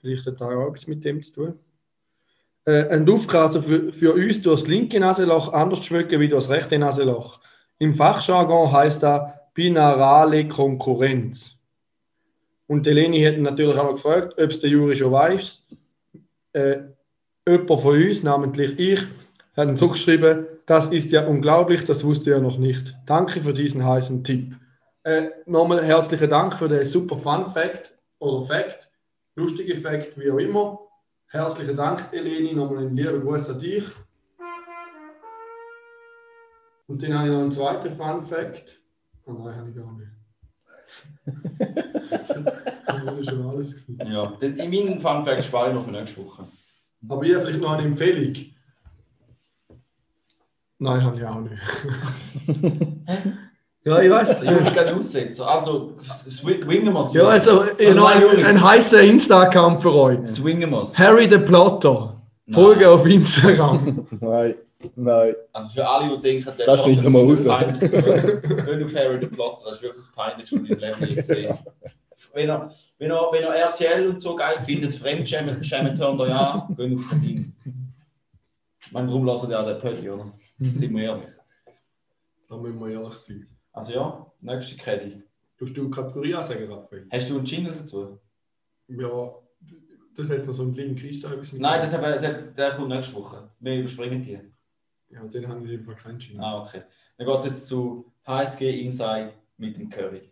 Vielleicht 0.00 0.26
hat 0.26 0.40
das 0.40 0.48
auch 0.48 0.68
etwas 0.68 0.86
mit 0.86 1.04
dem 1.04 1.22
zu 1.22 1.32
tun. 1.34 1.54
Äh, 2.64 2.88
ein 2.88 3.04
Duft 3.04 3.28
kann 3.28 3.42
also 3.42 3.60
für, 3.60 3.92
für 3.92 4.14
uns 4.14 4.40
durch 4.40 4.60
das 4.60 4.68
linke 4.68 4.98
Nasenloch 4.98 5.52
anders 5.52 5.84
schmecken 5.84 6.18
wie 6.18 6.28
durch 6.28 6.44
das 6.46 6.50
rechte 6.50 6.78
Nasenloch. 6.78 7.40
Im 7.78 7.92
Fachjargon 7.92 8.72
heißt 8.72 9.02
das 9.02 9.32
binarale 9.52 10.48
Konkurrenz. 10.48 11.57
Und 12.68 12.84
die 12.84 12.90
Leni 12.90 13.22
hat 13.24 13.38
natürlich 13.38 13.76
auch 13.76 13.84
noch 13.84 13.94
gefragt, 13.94 14.34
ob 14.40 14.50
es 14.50 14.60
der 14.60 14.70
Juri 14.70 14.94
schon 14.94 15.10
weiß. 15.10 15.62
Äh, 16.52 16.76
jemand 17.48 17.80
von 17.80 17.96
uns, 17.96 18.22
namentlich 18.22 18.78
ich, 18.78 19.00
hat 19.56 19.68
ihn 19.68 19.76
zugeschrieben, 19.76 20.46
das 20.66 20.88
ist 20.88 21.10
ja 21.10 21.26
unglaublich, 21.26 21.84
das 21.86 22.04
wusste 22.04 22.30
er 22.32 22.40
noch 22.40 22.58
nicht. 22.58 22.94
Danke 23.06 23.40
für 23.40 23.54
diesen 23.54 23.84
heißen 23.84 24.22
Tipp. 24.22 24.54
Äh, 25.02 25.30
nochmal 25.46 25.82
herzlichen 25.82 26.28
Dank 26.28 26.54
für 26.54 26.68
den 26.68 26.84
super 26.84 27.16
Fun 27.16 27.50
Fact 27.52 27.98
oder 28.18 28.46
Fact, 28.46 28.90
lustige 29.34 29.76
Fact, 29.78 30.18
wie 30.18 30.30
auch 30.30 30.38
immer. 30.38 30.78
Herzlichen 31.28 31.76
Dank, 31.76 32.04
Eleni. 32.12 32.52
Nochmal 32.52 32.86
einen 32.86 32.96
lieben 32.96 33.22
Gruß 33.22 33.48
an 33.50 33.58
dich. 33.58 33.84
Und 36.86 37.02
dann 37.02 37.14
habe 37.14 37.28
ich 37.28 37.32
noch 37.32 37.40
einen 37.40 37.52
zweiten 37.52 37.96
Fun 37.96 38.26
Fact. 38.26 38.80
Oh 39.24 39.32
nein, 39.32 39.56
habe 39.56 39.70
ich 39.70 39.76
gar 39.76 39.92
nicht. 39.92 40.08
das 43.04 43.18
ist 43.18 43.30
schon 43.30 43.48
alles. 43.48 43.86
Gewesen. 43.86 44.12
Ja, 44.12 44.32
in 44.40 44.56
meinen 44.56 45.00
Funfact 45.00 45.44
spare 45.44 45.68
ich 45.68 45.74
noch 45.74 45.84
für 45.84 45.90
nächste 45.90 46.24
Woche. 46.24 46.44
Aber 47.08 47.22
ich 47.22 47.34
habe 47.34 47.44
vielleicht 47.44 47.60
noch 47.60 47.72
eine 47.72 47.82
Empfehlung. 47.82 48.34
Nein, 50.80 51.02
habe 51.02 51.16
ich 51.16 51.24
auch 51.24 51.40
nicht. 51.40 51.56
ja, 53.84 54.00
ich 54.00 54.10
weiß. 54.10 54.42
Ich 54.44 54.50
würde 54.50 54.70
gerne 54.70 54.96
aussetzen. 54.96 55.42
Also, 55.42 55.94
swingen 56.00 56.92
wir 56.92 57.00
es. 57.00 57.12
Ja, 57.12 57.24
also, 57.24 57.64
ich 57.76 57.88
ein, 57.88 58.44
ein 58.44 58.62
heißer 58.62 59.02
Insta-Account 59.02 59.82
für 59.82 59.92
euch. 59.92 60.26
Swingen 60.26 60.70
wir 60.70 60.82
es. 60.82 60.96
Harry 60.98 61.28
the 61.28 61.38
Plotter. 61.38 62.14
Folge 62.52 62.88
auf 62.88 63.06
Instagram. 63.06 64.06
Nein, 64.20 64.54
nein. 64.94 65.34
Also 65.52 65.70
für 65.70 65.86
alle, 65.86 66.16
die 66.16 66.22
denken, 66.22 66.50
der 66.56 66.66
Das 66.66 66.82
schneiden 66.82 67.12
wir 67.12 67.20
raus. 67.20 67.44
peinlich. 67.44 67.80
Gehen 67.90 68.84
auf 68.84 68.94
Harry 68.94 69.18
the 69.20 69.26
Plotter, 69.26 69.66
das 69.66 69.76
ist 69.76 69.82
wirklich 69.82 70.04
das 70.04 70.12
Peinlichste, 70.12 70.56
was 70.56 70.64
ich 70.64 70.70
im 70.70 70.78
Leben 70.78 71.14
gesehen 71.14 71.50
habe. 71.50 71.70
Wenn 72.38 72.50
ihr, 72.50 72.70
wenn, 72.98 73.10
ihr, 73.10 73.28
wenn 73.32 73.42
ihr 73.42 73.48
RTL 73.48 74.06
und 74.06 74.20
so 74.20 74.36
geil 74.36 74.60
findet, 74.60 74.94
Fremdschämen, 74.94 75.64
schämen 75.64 75.98
hören 75.98 76.20
euch 76.20 76.32
an, 76.32 76.76
gehen 76.76 76.94
auf 76.94 77.10
das 77.10 77.20
Ding. 77.20 77.52
Ich 78.80 78.92
meine, 78.92 79.08
darum 79.08 79.24
lassen 79.24 79.50
ja 79.50 79.64
den 79.64 79.80
Pötti, 79.80 80.08
oder? 80.08 80.32
Sind 80.60 80.94
wir 80.94 81.02
ehrlich. 81.02 81.30
Da 82.48 82.56
müssen 82.56 82.78
wir 82.78 82.90
ehrlich 82.90 83.14
sein. 83.14 83.48
Also 83.72 83.92
ja, 83.92 84.32
nächste 84.40 84.76
Kette. 84.76 85.24
Tust 85.58 85.76
du 85.76 85.86
die 85.86 85.90
Kategorie 85.90 86.32
ansagen, 86.32 86.70
Raphael? 86.70 87.08
Hast 87.10 87.28
du 87.28 87.38
einen 87.38 87.44
Jingle 87.44 87.72
dazu? 87.72 88.20
Ja, 88.86 89.32
das 90.14 90.26
hat 90.26 90.36
jetzt 90.36 90.46
noch 90.46 90.54
so 90.54 90.62
einen 90.62 90.76
da 90.76 91.32
etwas 91.32 91.52
mit. 91.52 91.60
Nein, 91.60 91.80
das 91.80 91.92
hat, 91.92 92.02
das 92.04 92.24
hat, 92.24 92.56
der 92.56 92.70
kommt 92.70 92.88
nächste 92.90 93.14
Woche. 93.16 93.50
Wir 93.58 93.80
überspringen 93.80 94.22
die. 94.22 94.38
Ja, 95.10 95.24
den 95.24 95.48
habe 95.48 95.64
ich 95.64 95.70
jedenfalls 95.72 96.00
keinen 96.00 96.20
Jingle. 96.20 96.44
Ah, 96.44 96.62
okay. 96.62 96.82
Dann 97.16 97.26
geht 97.26 97.38
es 97.40 97.44
jetzt 97.46 97.66
zu 97.66 98.12
HSG 98.24 98.80
Inside 98.80 99.32
mit 99.56 99.76
dem 99.76 99.90
Curry. 99.90 100.30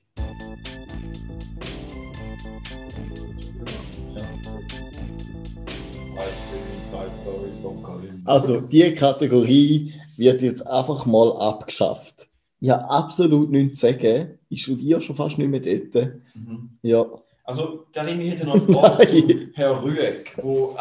Also, 8.25 8.61
die 8.61 8.95
Kategorie 8.95 9.93
wird 10.17 10.41
jetzt 10.43 10.67
einfach 10.67 11.07
mal 11.07 11.33
abgeschafft. 11.37 12.29
Ich 12.61 12.71
habe 12.71 12.89
absolut 12.89 13.51
nichts 13.51 13.81
zu 13.81 13.87
sagen. 13.87 14.39
Ich 14.49 14.63
studiere 14.63 15.01
schon 15.01 15.17
fast 15.17 15.39
nicht 15.39 15.49
mehr 15.49 15.61
dort. 15.61 16.13
Mhm. 16.35 16.71
Ja, 16.83 17.05
Also, 17.45 17.87
Karim, 17.93 18.21
ich 18.21 18.33
hätte 18.33 18.47
noch 18.47 18.55
eine 18.55 18.63
Frage 18.63 19.07
zu. 19.07 19.49
Herrn 19.55 19.79
Rüegg, 19.85 20.37
wo 20.43 20.75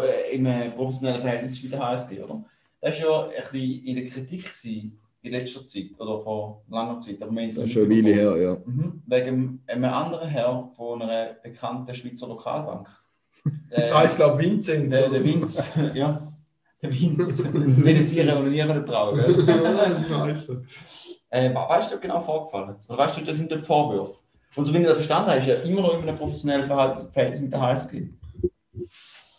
äh, 0.00 0.34
im 0.36 0.74
professionellen 0.74 1.20
Verhältnis 1.20 1.52
ist 1.54 1.62
mit 1.62 1.72
der 1.72 1.80
HSG, 1.80 2.22
oder? 2.22 2.44
Der 2.82 2.92
war 2.92 2.98
ja 2.98 3.24
ein 3.26 3.30
bisschen 3.52 3.84
in 3.84 3.96
der 3.96 4.06
Kritik 4.06 4.44
gewesen, 4.44 4.98
in 5.22 5.32
letzter 5.32 5.64
Zeit 5.64 5.86
oder 5.98 6.20
vor 6.20 6.62
langer 6.68 6.98
Zeit. 6.98 7.22
Aber 7.22 7.34
das 7.34 7.56
ist 7.56 7.72
schon 7.72 7.84
eine 7.84 7.96
Weile 7.96 8.14
her, 8.14 8.36
ja. 8.36 8.56
Mhm. 8.66 9.02
Wegen 9.06 9.62
einem 9.66 9.84
anderen 9.84 10.28
Herr 10.28 10.68
von 10.76 11.00
einer 11.00 11.34
bekannten 11.42 11.94
Schweizer 11.94 12.28
Lokalbank. 12.28 12.88
Äh, 13.70 13.90
Ah, 13.90 14.04
ich 14.04 14.16
glaube 14.16 14.38
Vincent. 14.42 14.92
der, 14.92 15.08
der 15.08 15.24
Vinz, 15.24 15.62
ja. 15.94 16.32
Der 16.82 16.92
Vinz. 16.92 17.42
Den 17.42 17.82
nie 17.82 18.58
können 18.62 18.86
trauen 18.86 19.16
gell? 19.16 19.36
nice. 20.10 20.48
Äh, 21.30 21.50
we- 21.50 21.54
weißt 21.54 21.90
du, 21.90 21.94
was 21.96 22.00
genau 22.00 22.20
vorgefallen? 22.20 22.76
Oder 22.88 22.98
weißt 22.98 23.16
du, 23.16 23.20
das 23.22 23.36
sind 23.36 23.50
dort 23.50 23.64
Vorwürfe? 23.66 24.14
Und 24.56 24.66
so 24.66 24.72
wie 24.74 24.78
ich 24.78 24.84
das 24.86 24.96
verstanden 24.98 25.30
habe, 25.30 25.40
ist 25.40 25.48
er 25.48 25.62
immer 25.64 25.80
noch 25.82 25.94
in 26.00 26.08
einem 26.08 26.16
professionellen 26.16 26.64
Verhältnis 26.64 27.40
mit 27.40 27.52
der 27.52 27.60
HSG. 27.60 28.02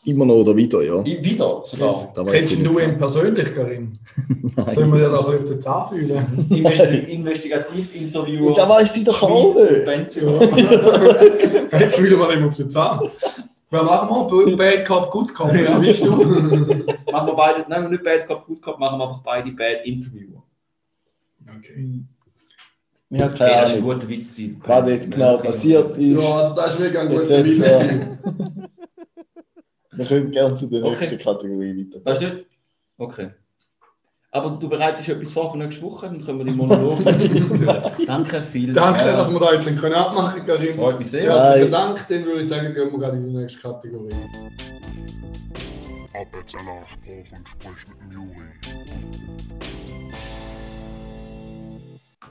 Immer 0.03 0.25
noch 0.25 0.35
oder 0.35 0.55
wieder, 0.55 0.81
ja. 0.83 1.01
I- 1.03 1.23
Wieder 1.23 1.61
sogar. 1.63 1.95
Kennst 2.29 2.51
ich 2.51 2.61
du 2.63 2.77
ihn 2.79 2.97
persönlich, 2.97 3.55
Karim? 3.55 3.91
Sollen 4.73 4.91
wir 4.93 4.99
dir 4.99 5.09
da 5.09 5.19
ein 5.19 5.37
auf 5.39 5.45
den 5.45 5.61
Zahn 5.61 5.89
fühlen? 5.89 6.47
Investi 6.49 6.97
Investigativinterviewer. 7.13 8.47
Und 8.47 8.57
da 8.57 8.69
weiss 8.69 8.95
ich 8.97 9.03
doch 9.03 9.23
auch 9.23 9.55
nicht. 9.55 9.85
Benzio. 9.85 10.39
Jetzt 11.71 11.95
fühlen 11.95 12.19
wir 12.19 12.33
ihm 12.33 12.47
auf 12.49 12.55
den 12.55 12.69
Zahn. 12.69 12.99
Was 13.71 13.83
machen 13.83 14.31
wir? 14.31 14.55
Bad 14.57 14.85
Cop, 14.85 15.11
Good 15.11 15.33
Cop. 15.33 15.53
Ja, 15.53 15.77
bist 15.79 16.03
du? 16.03 16.11
machen 17.11 17.27
wir 17.27 17.33
beide, 17.35 17.65
nein, 17.67 17.89
nicht 17.89 18.03
Bad 18.03 18.27
Cop, 18.27 18.45
Good 18.45 18.61
Cop, 18.61 18.79
machen 18.79 18.99
wir 18.99 19.05
einfach 19.07 19.21
beide 19.23 19.51
Bad 19.51 19.85
Interviewer. 19.85 20.43
Okay. 21.57 22.01
Ich 23.09 23.21
habe 23.21 23.33
Okay, 23.33 23.37
keine 23.45 23.61
das 23.61 23.69
war 23.71 23.77
ein 23.77 23.83
guter 23.83 24.09
Witz. 24.09 24.35
gewesen. 24.35 24.61
was 24.65 24.85
dort 24.85 25.11
genau 25.11 25.37
passiert 25.37 25.97
ist. 25.97 26.17
Ja, 26.21 26.33
also 26.35 26.55
das 26.55 26.73
ist 26.73 26.79
mega 26.79 27.01
ein 27.01 27.09
guter 27.09 27.43
Witz. 27.43 27.65
Wir 29.97 30.05
können 30.05 30.29
gerne 30.31 30.55
zu 30.55 30.67
der 30.67 30.83
Okay. 30.83 30.97
nächsten 30.99 31.17
Kategorie 31.19 31.87
weiter. 31.93 32.03
Weißt 32.03 32.21
du? 32.21 32.45
Okay. 32.97 33.29
Aber 34.35 34.49
du 34.49 34.67
bereitest 34.67 35.07
etwas 35.07 35.31
vor 35.31 35.49
für 35.49 35.57
nächste 35.57 35.81
Woche, 35.83 36.07
dann 36.07 36.21
können 36.21 36.39
wir 36.39 36.45
die 36.45 36.51
Monolog 36.51 36.99
nächste 37.05 37.49
Woche 37.49 37.57
führen. 37.57 38.05
Danke 38.05 38.41
viel. 38.41 38.73
Danke, 38.73 39.05
dass 39.05 39.31
wir 39.31 39.39
da 39.39 39.53
jetzt 39.53 39.65
können 39.65 39.95
abmachen 39.95 40.43
können, 40.43 40.59
Karim. 40.59 40.75
Freut 40.75 40.99
mich 40.99 41.09
sehr. 41.09 41.33
Herzlichen. 41.33 41.71
Dank. 41.71 42.05
Dann 42.09 42.25
würde 42.25 42.41
ich 42.41 42.49
sagen, 42.49 42.73
gehen 42.73 42.91
wir 42.91 42.99
gerade 42.99 43.15
in 43.15 43.29
die 43.29 43.33
nächste 43.33 43.61
Kategorie. 43.61 44.09
Arbeitsalarm 46.13 46.67
auf 46.67 46.85
und 47.07 47.47
sprich 47.47 47.87
mit 47.87 48.01
dem 48.01 48.11
Juri. 48.11 48.49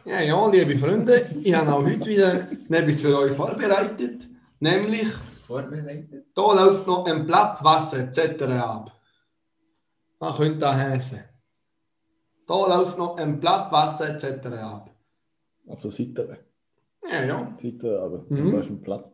Ja, 0.05 0.21
ja, 0.21 0.47
liebe 0.51 0.79
Freunde, 0.79 1.25
ich 1.43 1.55
habe 1.55 1.73
auch 1.73 1.85
heute 1.87 2.05
wieder 2.05 2.49
etwas 2.69 3.01
für 3.01 3.19
euch 3.19 3.33
vorbereitet. 3.33 4.29
Nämlich, 4.61 5.07
Vorbereitet. 5.47 6.27
da 6.35 6.53
läuft 6.53 6.87
noch 6.87 7.07
ein 7.07 7.27
Blatt 7.27 7.65
Wasser 7.65 8.01
etc. 8.01 8.43
ab. 8.43 8.93
Was 10.19 10.37
könnte 10.37 10.59
das 10.59 10.77
heißen? 10.77 11.34
Da 12.47 12.55
läuft 12.77 12.99
noch 12.99 13.17
ein 13.17 13.41
Blatt 13.41 13.71
Wasser 13.73 14.11
etc. 14.11 14.47
ab. 14.47 14.91
Also 15.67 15.91
Seite. 15.91 16.39
Ja, 17.11 17.23
ja. 17.25 17.55
Seite, 17.61 18.01
aber 18.03 18.25
Mhm. 18.29 18.57
hast 18.59 18.67
einen 18.69 18.83
Platz. 18.83 19.07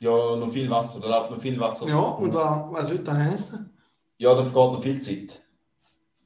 Ja, 0.00 0.36
noch 0.36 0.50
viel 0.50 0.68
Wasser, 0.68 1.00
da 1.00 1.08
läuft 1.08 1.30
noch 1.30 1.40
viel 1.40 1.58
Wasser. 1.58 1.86
Ja, 1.88 1.98
und 1.98 2.34
was, 2.34 2.72
was 2.72 2.88
soll 2.88 2.98
das 2.98 3.14
heißen? 3.16 3.70
Ja, 4.18 4.34
da 4.34 4.42
vergeht 4.42 4.72
noch 4.72 4.82
viel 4.82 5.00
Zeit. 5.00 5.42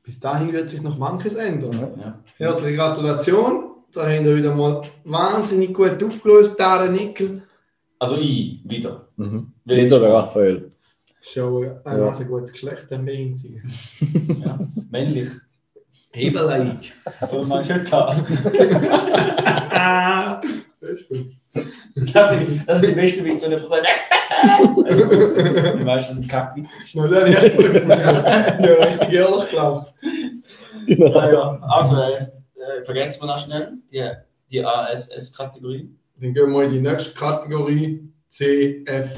Bis 0.03 0.19
dahin 0.19 0.53
wird 0.53 0.71
sich 0.71 0.83
noch 0.83 0.99
manches 0.99 1.35
ändern. 1.35 1.99
Ja. 1.99 2.19
Herzliche 2.39 2.77
Gratulation. 2.77 3.65
Da 3.93 4.03
haben 4.07 4.25
wir 4.25 4.37
wieder 4.37 4.55
mal 4.55 4.83
wahnsinnig 5.05 5.73
gut 5.75 6.03
aufgelöst, 6.03 6.59
Darren 6.59 6.93
Nickel. 6.93 7.43
Also 7.99 8.17
ich, 8.17 8.61
wieder. 8.65 9.09
Mhm. 9.17 9.53
Wieder 9.65 10.01
der 10.01 10.13
Raphael. 10.13 10.73
Schon 11.21 11.71
ein 11.85 11.99
Ja. 11.99 12.13
gutes 12.25 12.53
Geschlecht, 12.53 12.91
ein 12.93 13.09
einziger. 13.09 13.61
Ja. 14.45 14.59
Männlich. 14.91 15.29
Meinst 17.47 17.71
du 17.71 17.79
da? 17.91 18.17
Das 22.67 22.83
ist 22.83 22.89
die 22.89 22.95
beste 22.95 23.25
Witz, 23.25 23.43
wenn 23.43 23.51
jemand 23.51 23.69
sagt, 23.69 23.87
Du 24.79 25.87
weißt, 25.87 26.11
das 26.11 26.17
ist 26.17 26.23
ein 26.23 26.29
Kackwitz. 26.29 26.69
Na, 26.95 27.07
dann 27.09 27.33
ja, 27.33 27.39
richtig 27.39 27.65
ehrlich 29.13 29.51
gelacht. 29.51 29.95
Genau. 30.87 31.21
Ja, 31.21 31.33
ja. 31.33 31.59
Also, 31.63 31.97
äh, 31.97 32.23
äh, 32.23 32.85
vergessen 32.85 33.23
wir 33.23 33.27
noch 33.27 33.39
schnell 33.39 33.73
die, 33.93 34.09
die 34.51 34.65
ASS-Kategorie. 34.65 35.91
Dann 36.21 36.35
gehen 36.35 36.51
wir 36.53 36.65
in 36.65 36.73
die 36.73 36.81
nächste 36.81 37.15
Kategorie 37.19 38.09
CF. 38.31 39.11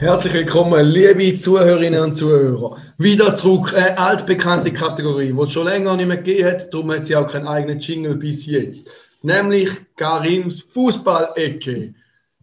Herzlich 0.00 0.32
willkommen, 0.32 0.86
liebe 0.86 1.36
Zuhörerinnen 1.36 2.00
und 2.00 2.16
Zuhörer. 2.16 2.76
Wieder 2.98 3.34
zurück, 3.34 3.74
eine 3.74 3.98
altbekannte 3.98 4.72
Kategorie, 4.72 5.32
die 5.32 5.40
es 5.40 5.50
schon 5.50 5.66
länger 5.66 5.96
nicht 5.96 6.06
mehr 6.06 6.18
gegeben 6.18 6.52
hat, 6.52 6.72
darum 6.72 6.92
hat 6.92 7.04
sie 7.04 7.16
auch 7.16 7.28
keinen 7.28 7.48
eigenen 7.48 7.80
Jingle 7.80 8.14
bis 8.14 8.46
jetzt. 8.46 8.88
Nämlich 9.22 9.70
Karims 9.96 10.60
Fußballecke. 10.60 11.94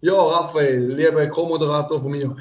Ja, 0.02 0.22
Raphael, 0.22 0.96
lieber 0.96 1.26
Co-Moderator 1.28 2.02
von 2.02 2.12
mir, 2.12 2.36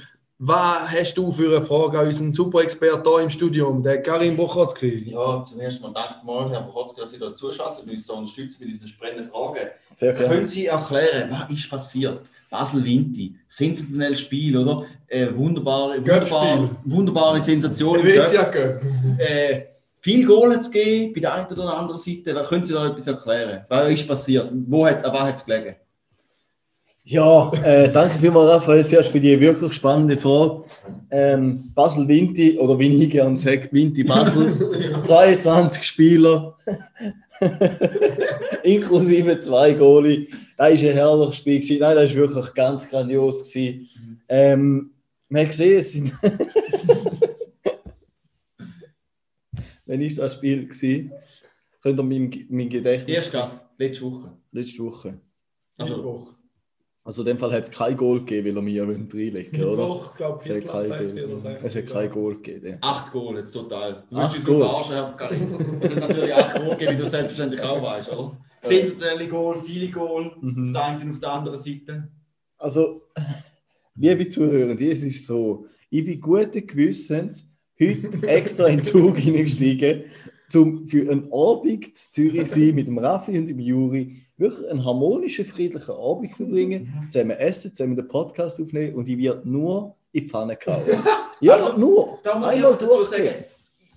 was 0.46 0.90
hast 0.90 1.14
du 1.14 1.32
für 1.32 1.56
eine 1.56 1.64
Frage 1.64 1.98
an 1.98 2.06
unseren 2.06 2.32
Super-Experten 2.32 3.08
hier 3.08 3.20
im 3.20 3.30
Studium, 3.30 3.82
der 3.82 4.02
Karim 4.02 4.36
Bochotzki? 4.36 5.10
Ja, 5.10 5.42
zum 5.42 5.60
ersten 5.60 5.82
Mal 5.82 5.92
danke 5.94 6.24
mal, 6.24 6.50
Herr 6.50 6.62
Prochotzki, 6.62 7.00
dass 7.00 7.10
Sie 7.12 7.18
da 7.18 7.32
zuschauen 7.32 7.78
und 7.82 7.90
uns 7.90 8.06
da 8.06 8.14
unterstützen 8.14 8.58
bei 8.60 8.70
unseren 8.70 8.88
spannenden 8.88 9.30
Fragen. 9.30 9.70
Sehr 9.94 10.12
gerne. 10.12 10.28
Können 10.28 10.46
Sie 10.46 10.66
erklären, 10.66 11.30
was 11.30 11.50
ist 11.50 11.70
passiert? 11.70 12.20
Basel-Vinti, 12.50 13.34
sensationelles 13.48 14.20
Spiel, 14.20 14.56
oder? 14.56 14.84
Äh, 15.06 15.34
wunderbare, 15.34 15.98
wunderbare, 15.98 16.70
wunderbare 16.84 17.40
Sensation. 17.40 18.00
äh, 19.18 19.62
viel 20.00 20.26
Goal 20.26 20.60
zu 20.60 20.70
geben 20.70 21.14
bei 21.14 21.20
der 21.20 21.32
einen 21.32 21.46
oder 21.46 21.78
anderen 21.78 21.98
Seite. 21.98 22.34
Was 22.34 22.48
können 22.48 22.64
Sie 22.64 22.74
da 22.74 22.86
etwas 22.86 23.06
erklären? 23.06 23.64
Was 23.68 23.90
ist 23.90 24.06
passiert? 24.06 24.50
Wo 24.66 24.86
hat, 24.86 25.02
an 25.04 25.12
was 25.14 25.22
hat 25.22 25.36
es 25.36 25.44
gelegen? 25.44 25.76
Ja, 27.06 27.52
äh, 27.62 27.92
danke 27.92 28.18
vielmals, 28.18 28.50
Raphael, 28.50 28.86
zuerst 28.86 29.10
für 29.10 29.20
die 29.20 29.38
wirklich 29.38 29.74
spannende 29.74 30.16
Frage. 30.16 30.64
Ähm, 31.10 31.70
Basel 31.74 32.08
Vinti, 32.08 32.58
oder 32.58 32.78
wie 32.78 33.04
ich 33.04 33.10
gerne 33.10 33.36
sage, 33.36 33.68
Vinti 33.70 34.04
Basel, 34.04 35.02
22 35.04 35.82
Spieler, 35.84 36.56
inklusive 38.62 39.38
zwei 39.40 39.74
Goalie. 39.74 40.28
Das 40.56 40.82
war 40.82 40.88
ein 40.88 40.94
herrliches 40.94 41.36
Spiel. 41.36 41.60
Gewesen. 41.60 41.80
Nein, 41.80 41.96
das 41.96 42.10
war 42.10 42.16
wirklich 42.16 42.54
ganz 42.54 42.88
grandios. 42.88 43.52
Gewesen. 43.52 43.86
Ähm, 44.26 44.90
man 45.28 45.42
hat 45.42 45.48
gesehen, 45.48 45.78
es 45.78 45.92
sind. 45.92 46.10
Wann 49.84 50.00
war 50.00 50.08
das 50.08 50.32
Spiel? 50.32 50.66
Gewesen? 50.66 51.12
Könnt 51.82 52.00
ihr 52.00 52.02
mein, 52.02 52.46
mein 52.48 52.70
Gedächtnis. 52.70 53.14
Erst 53.14 53.30
gerade, 53.30 53.60
letzte 53.76 54.04
Woche. 54.04 54.32
Letzte 54.52 54.82
Woche. 54.82 55.20
Also, 55.76 55.96
Mittwoch. 55.96 56.34
Also 57.06 57.20
in 57.20 57.26
dem 57.26 57.38
Fall 57.38 57.52
hat 57.52 57.64
es 57.64 57.70
kein 57.70 57.96
Goal 57.98 58.20
gegeben, 58.20 58.48
weil 58.48 58.56
er 58.56 58.62
mir 58.62 58.82
reinlegen 58.82 59.52
wollte, 59.52 59.68
oder? 59.68 59.76
Doch, 59.76 60.10
ich 60.12 60.16
glaube, 60.16 60.38
Es 60.40 60.48
hat 60.48 60.52
Viertel 60.54 60.70
ab 60.70 60.72
kein 60.80 61.10
6 61.10 61.14
oder 61.16 61.26
Goal- 61.26 61.38
6. 61.38 61.64
es 61.64 61.74
hat 61.76 61.86
kein 61.86 62.10
Goal 62.10 62.34
gegeben. 62.36 62.66
ja. 62.66 62.76
Acht 62.80 63.12
Goal 63.12 63.36
jetzt 63.36 63.52
total. 63.52 64.04
Du 64.10 64.16
Acht 64.16 64.34
willst 64.34 64.48
dich 64.48 64.56
verarschen, 64.56 64.94
Herr 64.94 65.12
Karim. 65.12 65.54
Es 65.82 65.90
hat 65.90 66.00
natürlich 66.08 66.34
acht 66.34 66.54
Goal 66.56 66.70
gegeben, 66.70 66.92
wie 66.92 66.96
du 67.02 67.06
selbstverständlich 67.06 67.60
auch 67.62 67.82
weißt, 67.82 68.12
oder? 68.12 68.36
Sensationelle 68.62 69.28
Goal, 69.28 69.56
viele 69.66 69.90
Goal, 69.90 70.26
auf 70.28 70.42
Mhm. 70.42 70.72
der 70.72 70.84
einen 70.84 71.02
und 71.02 71.10
auf 71.12 71.20
der 71.20 71.32
anderen 71.32 71.58
Seite. 71.58 72.08
Also, 72.56 73.02
liebe 73.94 74.26
Zuhörer, 74.30 74.72
es 74.80 75.02
ist 75.02 75.26
so, 75.26 75.66
ich 75.90 76.04
bin 76.06 76.18
guten 76.20 76.66
Gewissens 76.66 77.46
heute 77.78 78.22
extra 78.26 78.68
in 78.68 78.78
den 78.78 78.84
Zug 78.86 79.18
hineingestiegen, 79.18 80.04
um 80.56 80.86
für 80.86 81.10
einen 81.10 81.32
Abend 81.32 81.86
in 81.86 81.94
Zürich 81.94 82.48
zu 82.48 82.60
sein 82.60 82.74
mit 82.74 82.86
dem 82.86 82.98
Raffi 82.98 83.38
und 83.38 83.46
dem 83.46 83.58
Juri, 83.58 84.16
wirklich 84.36 84.68
einen 84.68 84.84
harmonischen, 84.84 85.44
friedlichen 85.44 85.94
Abend 85.94 86.34
verbringen, 86.36 87.08
zusammen 87.10 87.32
essen, 87.32 87.74
zusammen 87.74 87.96
den 87.96 88.08
Podcast 88.08 88.60
aufnehmen 88.60 88.94
und 88.94 89.08
ich 89.08 89.18
werde 89.18 89.48
nur 89.48 89.94
in 90.12 90.24
die 90.24 90.30
Pfanne 90.30 90.56
kauen. 90.56 90.84
Ja, 91.40 91.54
Also, 91.54 91.76
nur. 91.78 92.18
Da 92.22 92.38
muss 92.38 92.54
ich 92.54 92.64
auch 92.64 92.78
dazu 92.78 93.04
sagen, 93.04 93.44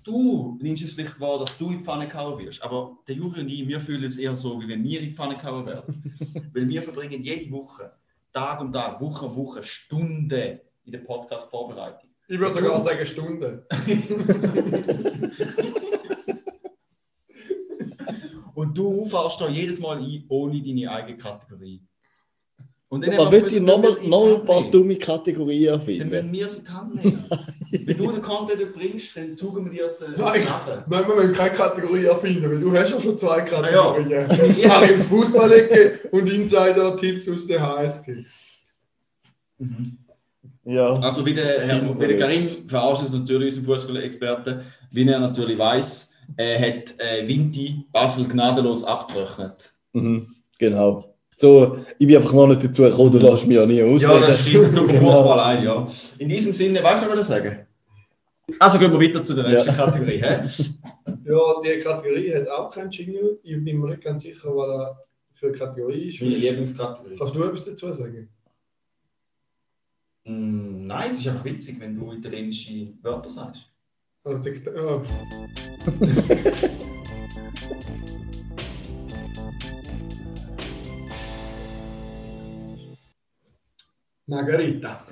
du 0.04 0.58
nimmst 0.60 0.84
es 0.84 0.92
vielleicht 0.94 1.20
wahr, 1.20 1.38
dass 1.38 1.56
du 1.56 1.70
in 1.70 1.78
die 1.78 1.84
Pfanne 1.84 2.08
gehauen 2.08 2.38
wirst, 2.44 2.62
aber 2.62 2.98
der 3.06 3.14
Juri 3.14 3.40
und 3.40 3.48
ich, 3.48 3.66
wir 3.66 3.80
fühlen 3.80 4.04
es 4.04 4.16
eher 4.16 4.34
so, 4.34 4.60
wie 4.60 4.68
wenn 4.68 4.82
wir 4.82 5.00
in 5.00 5.08
die 5.08 5.14
Pfanne 5.14 5.36
gehauen 5.36 5.66
werden. 5.66 6.16
Weil 6.54 6.68
wir 6.68 6.82
verbringen 6.82 7.22
jede 7.22 7.50
Woche, 7.50 7.92
Tag 8.32 8.60
um 8.60 8.72
Tag, 8.72 9.00
Woche 9.00 9.26
um 9.26 9.36
Woche, 9.36 9.62
Stunden 9.62 10.60
in 10.84 10.92
der 10.92 10.98
Podcast-Vorbereitung. 10.98 12.08
Ich 12.30 12.38
würde 12.38 12.54
sogar 12.54 12.80
sagen 12.82 13.06
Stunde. 13.06 13.66
du 18.78 19.06
fährst 19.08 19.40
da 19.40 19.48
jedes 19.48 19.80
Mal 19.80 19.98
ein, 19.98 20.24
ohne 20.28 20.62
deine 20.62 20.90
eigene 20.90 21.16
Kategorie. 21.16 21.80
Und 22.90 23.04
dann 23.06 23.14
Aber 23.14 23.26
haben 23.26 23.32
wir 23.32 23.42
will 23.42 23.48
ich 23.52 23.60
müssen- 23.60 24.08
noch, 24.08 24.26
noch 24.26 24.38
ein 24.40 24.44
paar 24.46 24.62
dumme 24.70 24.96
Kategorien 24.96 25.66
Dann 25.72 25.80
erfinden? 25.80 26.08
müssen 26.30 26.32
wir 26.32 26.48
sie 26.48 26.58
in 26.58 26.64
die 26.64 26.70
Hand 26.70 26.94
nehmen. 26.94 27.24
Wenn 27.70 27.96
du 27.98 28.12
den 28.12 28.22
Content 28.22 28.72
bringst, 28.72 29.14
dann 29.14 29.34
zugen 29.34 29.66
wir 29.66 29.70
dir 29.72 29.86
aus 29.86 29.98
der 29.98 30.08
Nein, 30.16 30.42
Nase. 30.42 30.84
Nein, 30.88 31.06
wir 31.06 31.14
müssen 31.14 31.34
keine 31.34 31.54
Kategorie 31.54 32.04
erfinden, 32.06 32.48
weil 32.50 32.60
du 32.60 32.72
hast 32.74 32.92
ja 32.92 32.98
schon 33.00 33.18
zwei 33.18 33.42
Kategorien. 33.42 34.08
Ja. 34.58 34.70
Arims 34.78 35.04
Fußballecke 35.04 36.08
und 36.12 36.32
Insider-Tipps 36.32 37.28
aus 37.28 37.46
der 37.46 37.60
HSG. 37.60 38.24
Ja. 40.64 40.94
Also 41.00 41.24
wie 41.24 41.34
der, 41.34 41.60
Herr, 41.66 42.00
wie 42.00 42.06
der 42.06 42.18
Karim 42.18 42.46
verarscht 42.66 43.02
es 43.04 43.12
natürlich 43.12 43.56
unseren 43.56 43.64
Fußball-Experten, 43.78 44.60
wie 44.90 45.06
er 45.06 45.18
natürlich 45.20 45.58
weiß, 45.58 46.07
äh, 46.36 46.58
hat 46.60 46.94
äh, 46.98 47.26
Vinti 47.26 47.84
Basel 47.92 48.26
gnadenlos 48.28 48.84
abgetrocknet. 48.84 49.72
Mhm, 49.92 50.34
genau. 50.58 51.04
So, 51.36 51.78
ich 51.98 52.06
bin 52.06 52.16
einfach 52.16 52.32
noch 52.32 52.48
nicht 52.48 52.64
dazu 52.64 52.82
gekommen, 52.82 53.12
du 53.12 53.18
lässt 53.18 53.46
mich 53.46 53.56
ja 53.56 53.64
nie 53.64 53.82
ausreden. 53.82 54.00
Ja, 54.20 54.26
das 54.26 54.40
stimmt, 54.40 54.74
tut 54.74 54.86
mir 54.88 54.98
Genau. 54.98 55.34
leid, 55.36 55.62
ja. 55.62 55.88
In 56.18 56.28
diesem 56.28 56.52
Sinne, 56.52 56.82
weißt 56.82 57.02
du 57.02 57.06
noch, 57.06 57.14
was 57.14 57.20
ich 57.22 57.26
sagen? 57.28 57.66
Also 58.58 58.78
gehen 58.78 58.90
wir 58.90 59.00
weiter 59.00 59.22
zu 59.24 59.34
der 59.34 59.46
nächsten 59.48 59.74
Kategorie. 59.74 60.18
Hä? 60.22 60.40
Ja, 61.24 61.60
die 61.62 61.78
Kategorie 61.80 62.34
hat 62.34 62.48
auch 62.48 62.72
keinen 62.72 62.90
Jingle. 62.90 63.38
Ich 63.42 63.62
bin 63.62 63.78
mir 63.78 63.88
nicht 63.90 64.02
ganz 64.02 64.22
sicher, 64.22 64.48
was 64.56 64.66
da 64.66 64.98
für 65.34 65.48
eine 65.48 65.56
Kategorie 65.58 66.08
ist. 66.08 66.22
Meine 66.22 66.36
Lieblingskategorie. 66.36 67.16
Kannst 67.16 67.34
du 67.36 67.42
etwas 67.44 67.64
dazu 67.66 67.92
sagen? 67.92 68.30
Mm, 70.24 70.86
nein, 70.86 71.08
es 71.10 71.18
ist 71.20 71.28
einfach 71.28 71.44
witzig, 71.44 71.78
wenn 71.80 71.94
du 71.96 72.12
italienische 72.12 72.94
Wörter 73.02 73.30
sagst. 73.30 73.70
Die- 74.36 74.62
ja. 74.74 75.02
Margarita, 84.26 85.04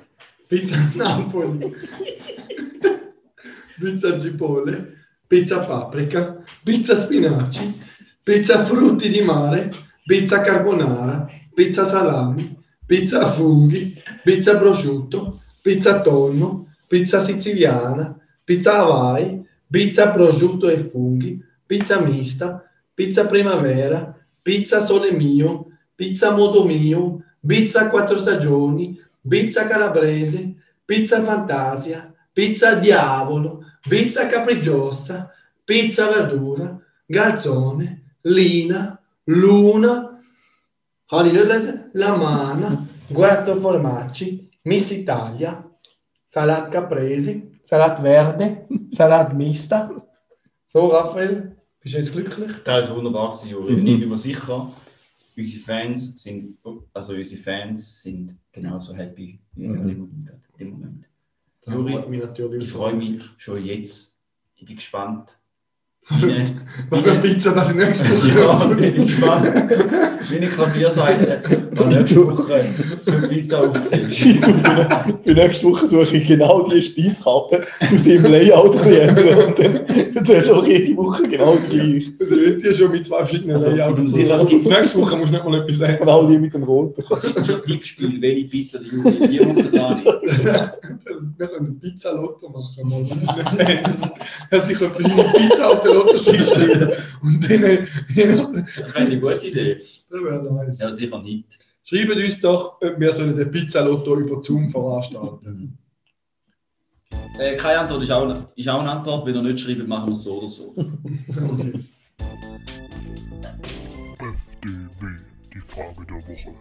Pizza 0.47 0.77
Napoli, 0.95 1.57
Pizza 3.79 4.19
Cipolle, 4.19 4.93
Pizza 5.27 5.59
Paprika, 5.59 6.43
Pizza 6.63 6.95
Spinaci, 6.95 7.81
Pizza 8.23 8.63
Frutti 8.63 9.09
di 9.09 9.21
Mare, 9.21 9.71
Pizza 10.05 10.41
Carbonara, 10.41 11.27
Pizza 11.53 11.83
Salami, 11.85 12.55
Pizza 12.85 13.29
Funghi, 13.31 13.93
Pizza 14.23 14.57
Prosciutto, 14.57 15.41
Pizza 15.61 16.01
Tonno, 16.01 16.73
Pizza 16.87 17.19
Siciliana, 17.19 18.16
Pizza 18.47 18.77
Hawaii, 18.77 19.45
Pizza 19.69 20.09
Prosciutto 20.09 20.69
e 20.69 20.77
Funghi, 20.77 21.43
Pizza 21.65 21.99
Mista, 21.99 22.63
Pizza 22.93 23.25
Primavera, 23.25 24.17
Pizza 24.41 24.79
Sole 24.79 25.11
Mio, 25.11 25.65
Pizza 25.93 26.31
Modo 26.31 26.63
Mio, 26.63 27.23
Pizza 27.45 27.89
Quattro 27.89 28.17
Stagioni, 28.17 28.97
Pizza 29.27 29.65
Calabrese, 29.65 30.55
Pizza 30.85 31.21
Fantasia, 31.21 32.09
Pizza 32.31 32.75
Diavolo, 32.75 33.65
Pizza 33.81 34.27
Capricciosa, 34.27 35.29
Pizza 35.65 36.07
Verdura, 36.07 36.79
Garzone, 37.05 38.15
Lina, 38.21 38.97
Luna? 39.25 40.21
La 41.91 42.15
Mana, 42.15 42.87
Guerto 43.07 43.57
Formaggi, 43.57 44.49
Miss 44.61 44.91
Italia, 44.91 45.69
Salat 46.25 46.69
Caprese, 46.69 47.56
Salat 47.67 47.99
Verde, 47.99 48.65
Salat 48.91 49.33
Mista. 49.35 49.91
So, 50.67 50.87
Raphael, 50.87 51.57
bist 51.81 51.95
du 51.95 51.99
jetzt 51.99 52.13
glücklich? 52.13 52.51
Das 52.63 52.89
ist 52.89 52.95
wunderbar, 52.95 53.35
Juri. 53.45 53.73
Und 53.73 53.85
ich 53.85 53.99
bin 53.99 54.07
mir 54.09 54.17
sicher, 54.17 54.71
unsere 55.35 55.63
Fans 55.63 56.23
sind, 56.23 56.57
also 56.93 57.13
unsere 57.13 57.41
Fans 57.41 58.01
sind 58.01 58.37
genauso 58.53 58.95
happy 58.95 59.39
wie 59.55 59.67
Mhm. 59.67 59.83
mhm. 59.83 59.89
in 59.89 60.57
dem 60.59 60.69
Moment. 60.71 61.05
Juri, 61.65 61.91
freut 61.93 62.09
mich 62.09 62.21
natürlich. 62.21 62.63
Ich 62.63 62.71
freue 62.71 62.93
mich 62.93 63.23
schon 63.37 63.65
jetzt. 63.65 64.17
Ich 64.55 64.65
bin 64.65 64.77
gespannt. 64.77 65.37
Was 66.89 67.01
für 67.01 67.11
eine 67.11 67.19
Pizza, 67.19 67.51
dass 67.51 67.69
ich 67.71 67.75
nächste 67.75 68.05
Woche 68.09 68.39
ja, 68.39 68.71
ich 68.71 68.93
bin 68.95 69.05
gespannt. 69.05 69.51
Wie 70.29 70.37
eine 70.37 70.47
Klavierseite 70.47 71.41
an 71.77 71.89
nächste 71.89 72.25
Woche 72.27 72.65
für 73.05 73.27
Pizza 73.27 73.59
aufziehst. 73.69 74.19
Für 75.23 75.33
nächste 75.33 75.67
Woche 75.67 75.85
suche 75.87 76.17
ich 76.17 76.27
genau 76.27 76.63
die 76.69 76.81
Speiskarte, 76.81 77.65
du 77.89 77.97
sie 77.97 78.15
im 78.15 78.23
Layout 78.23 78.75
ändern 78.85 79.47
und 79.47 79.59
dann 79.59 79.75
erzählst 80.15 80.49
du 80.49 80.55
auch 80.55 80.65
jede 80.65 80.95
Woche 80.95 81.27
genau 81.27 81.57
die 81.57 81.77
gleiche. 81.77 82.11
Also, 82.21 82.35
ich 82.35 82.63
dir 82.63 82.73
schon 82.73 82.91
mit 82.91 83.05
zwei 83.05 83.17
verschiedenen 83.25 83.55
Also, 83.57 83.69
Layouts. 83.71 84.15
ich 84.15 84.31
Also, 84.31 84.45
gibt- 84.45 84.65
nächste 84.67 84.99
Woche 85.01 85.17
musst 85.17 85.29
du 85.29 85.33
nicht 85.35 85.45
mal 85.45 85.59
etwas 85.61 85.77
sagen. 85.77 85.97
Genau 85.99 86.27
die 86.27 86.37
mit 86.37 86.53
dem 86.53 86.63
Roten. 86.63 87.03
Es 87.09 87.21
gibt 87.21 87.45
schon 87.45 87.63
Tippspiel, 87.63 88.21
welche 88.21 88.45
Pizza 88.47 88.79
die 88.79 88.95
Juri 88.95 89.27
die 89.27 89.39
Woche 89.39 89.63
da 89.73 89.95
nicht. 89.95 90.07
Wir 91.37 91.47
können 91.47 91.79
Pizza-Lotto 91.79 92.49
machen, 92.49 92.89
mal 92.89 93.01
mit 93.01 93.11
unseren 93.11 93.57
Fans. 93.57 94.01
Dass 94.49 94.69
ich 94.69 94.77
eine 94.79 94.89
Pizza 94.89 95.69
auf 95.69 95.81
der 95.81 95.93
Lottoschrift 95.97 96.49
schreibe. 96.53 96.97
Und 97.21 97.43
dann, 97.49 97.61
Das 97.61 98.15
wäre 98.15 98.95
eine 98.95 99.19
gute 99.19 99.45
Idee. 99.47 99.81
das 100.09 100.21
wäre 100.23 100.53
nice. 100.53 100.79
Ja, 100.79 100.93
sicher 100.93 101.21
nicht. 101.21 101.59
Schreibt 101.83 102.15
uns 102.15 102.39
doch, 102.39 102.81
ob 102.81 102.99
wir 102.99 103.13
sollen 103.13 103.35
den 103.37 103.49
Pizza-Lotto 103.51 104.17
über 104.19 104.43
Zoom 104.43 104.69
veranstalten. 104.69 105.77
Äh, 107.39 107.55
keine 107.55 107.79
Antwort 107.79 108.03
ist 108.03 108.11
auch, 108.11 108.33
ist 108.55 108.67
auch 108.69 108.79
eine 108.81 108.91
Antwort. 108.91 109.25
Wenn 109.25 109.35
ihr 109.35 109.41
nicht 109.43 109.59
schreibt, 109.59 109.87
machen 109.87 110.07
wir 110.09 110.13
es 110.13 110.23
so 110.23 110.37
oder 110.39 110.47
so. 110.49 110.75
Okay. 110.75 111.73
FDW, 114.19 115.05
die 115.53 115.61
Frage 115.61 116.05
der 116.09 116.17
Woche. 116.17 116.53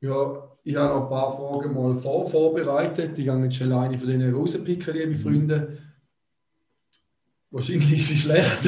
Ja, 0.00 0.48
ich 0.64 0.76
habe 0.76 0.94
noch 0.94 1.02
ein 1.04 1.08
paar 1.08 1.36
Fragen 1.36 1.74
mal 1.74 1.94
vor 1.96 2.28
vorbereitet. 2.28 3.18
Ich 3.18 3.24
gehe 3.24 3.44
jetzt 3.44 3.56
schon 3.56 3.72
alleine 3.72 3.98
von 3.98 4.08
denen 4.08 4.34
rauspicken, 4.34 4.94
liebe 4.94 5.18
Freunde. 5.18 5.78
Wahrscheinlich 7.50 7.92
ist 7.96 8.08
sie 8.08 8.16
schlecht. 8.16 8.64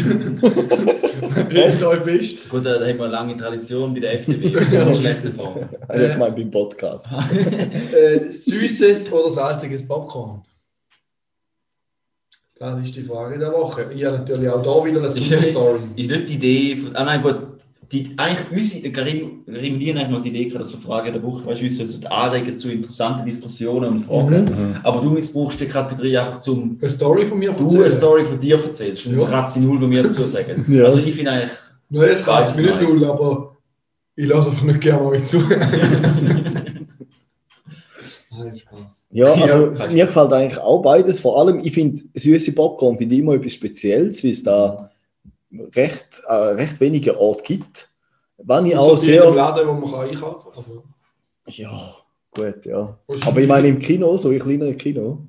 Hält 1.50 1.82
euch 1.82 2.00
fest. 2.02 2.48
Gut, 2.48 2.64
da 2.64 2.74
haben 2.74 2.80
wir 2.80 3.04
eine 3.04 3.08
lange 3.08 3.36
Tradition 3.36 3.92
bei 3.92 4.00
der 4.00 4.14
FDP. 4.14 4.56
Eine 4.76 4.94
schlechte 4.94 5.32
Frage. 5.32 5.68
Also 5.86 6.04
ich 6.06 6.16
meine 6.16 6.34
beim 6.34 6.50
Podcast. 6.50 7.06
Äh, 7.92 8.30
süßes 8.30 9.10
oder 9.12 9.30
salziges 9.30 9.86
Popcorn? 9.86 10.42
Das 12.58 12.78
ist 12.80 12.94
die 12.96 13.02
Frage 13.02 13.38
der 13.38 13.52
Woche. 13.52 13.92
Ich 13.92 14.04
habe 14.04 14.18
natürlich 14.18 14.48
auch 14.48 14.62
da 14.62 14.84
wieder 14.84 14.98
eine 14.98 15.06
Ist 15.08 15.16
super 15.16 15.36
nicht- 15.40 15.50
Story. 15.50 15.80
Ist 15.96 16.10
nicht 16.10 16.28
die 16.28 16.34
Idee 16.34 16.76
von. 16.76 16.96
Ah 16.96 17.04
nein, 17.04 17.20
gut. 17.22 17.47
Die, 17.90 18.10
eigentlich 18.18 18.50
unsere, 18.52 18.86
ich 18.86 18.94
haben 18.94 19.98
eigentlich 19.98 20.08
noch 20.10 20.22
die 20.22 20.28
Idee 20.28 20.48
dass 20.58 20.72
wir 20.72 20.78
Frage 20.78 21.10
der 21.10 21.22
Woche, 21.22 21.46
weißt 21.46 21.62
du, 21.62 21.64
uns 21.64 21.78
sollten 21.78 22.06
anregen 22.06 22.58
zu 22.58 22.70
interessanten 22.70 23.24
Diskussionen 23.24 23.88
und 23.92 24.04
Fragen. 24.04 24.44
Mhm. 24.44 24.76
Aber 24.82 25.00
du 25.00 25.08
missbrauchst 25.10 25.58
die 25.60 25.66
Kategorie 25.66 26.18
einfach 26.18 26.40
zum. 26.40 26.76
Eine 26.82 26.90
Story 26.90 27.24
von 27.24 27.38
mir 27.38 27.50
Du 27.52 27.56
eine 27.64 27.64
erzählen. 27.84 27.92
Story 27.92 28.26
von 28.26 28.38
dir 28.40 28.62
erzählst. 28.62 29.06
Und 29.06 29.12
das 29.14 29.22
Ja. 29.22 29.28
kannst 29.30 29.56
du 29.56 29.60
null 29.60 29.78
bei 29.80 29.86
mir 29.86 30.02
dazu 30.02 30.24
sagen. 30.24 30.66
Ja. 30.72 30.84
Also 30.84 30.98
ich 30.98 31.14
finde 31.14 31.30
eigentlich. 31.30 31.50
Nein, 31.88 32.08
es 32.10 32.22
kann 32.24 32.44
mir 32.56 32.76
nicht 32.76 32.88
null, 32.90 33.04
aber 33.10 33.56
ich 34.16 34.26
lasse 34.26 34.50
einfach 34.50 34.64
nicht 34.64 34.80
gerne 34.82 35.06
euch 35.06 35.24
zu. 35.24 35.38
Nein, 38.30 38.56
Spaß. 38.56 39.06
Ja, 39.10 39.32
also 39.32 39.72
kannst 39.74 39.96
mir 39.96 40.06
gefällt 40.06 40.32
eigentlich 40.32 40.60
auch 40.60 40.82
beides. 40.82 41.20
Vor 41.20 41.38
allem, 41.40 41.58
ich 41.64 41.72
finde 41.72 42.02
süße 42.14 42.52
Popcorn 42.52 42.98
finde 42.98 43.14
ich 43.14 43.20
immer 43.22 43.34
etwas 43.34 43.54
Spezielles, 43.54 44.22
weil 44.22 44.32
es 44.32 44.42
da 44.42 44.90
recht, 45.74 46.22
äh, 46.26 46.34
recht 46.34 46.80
wenige 46.80 47.18
Orte 47.18 47.42
gibt. 47.42 47.88
Was 48.38 48.64
ich 48.64 48.74
So 48.74 48.78
auch 48.80 48.96
sehr. 48.98 49.30
Laden, 49.34 49.66
wo 49.68 49.72
man 49.72 49.90
kann 49.90 50.08
einkaufen 50.08 50.52
kann. 50.52 50.64
Aber 50.64 50.82
Ja, 51.48 51.96
gut, 52.30 52.66
ja. 52.66 52.98
Ist 53.08 53.26
Aber 53.26 53.40
ich 53.40 53.48
meine, 53.48 53.68
im 53.68 53.78
Kino, 53.78 54.16
so 54.16 54.30
in 54.30 54.38
kleineren 54.38 54.76
Kino, 54.78 55.26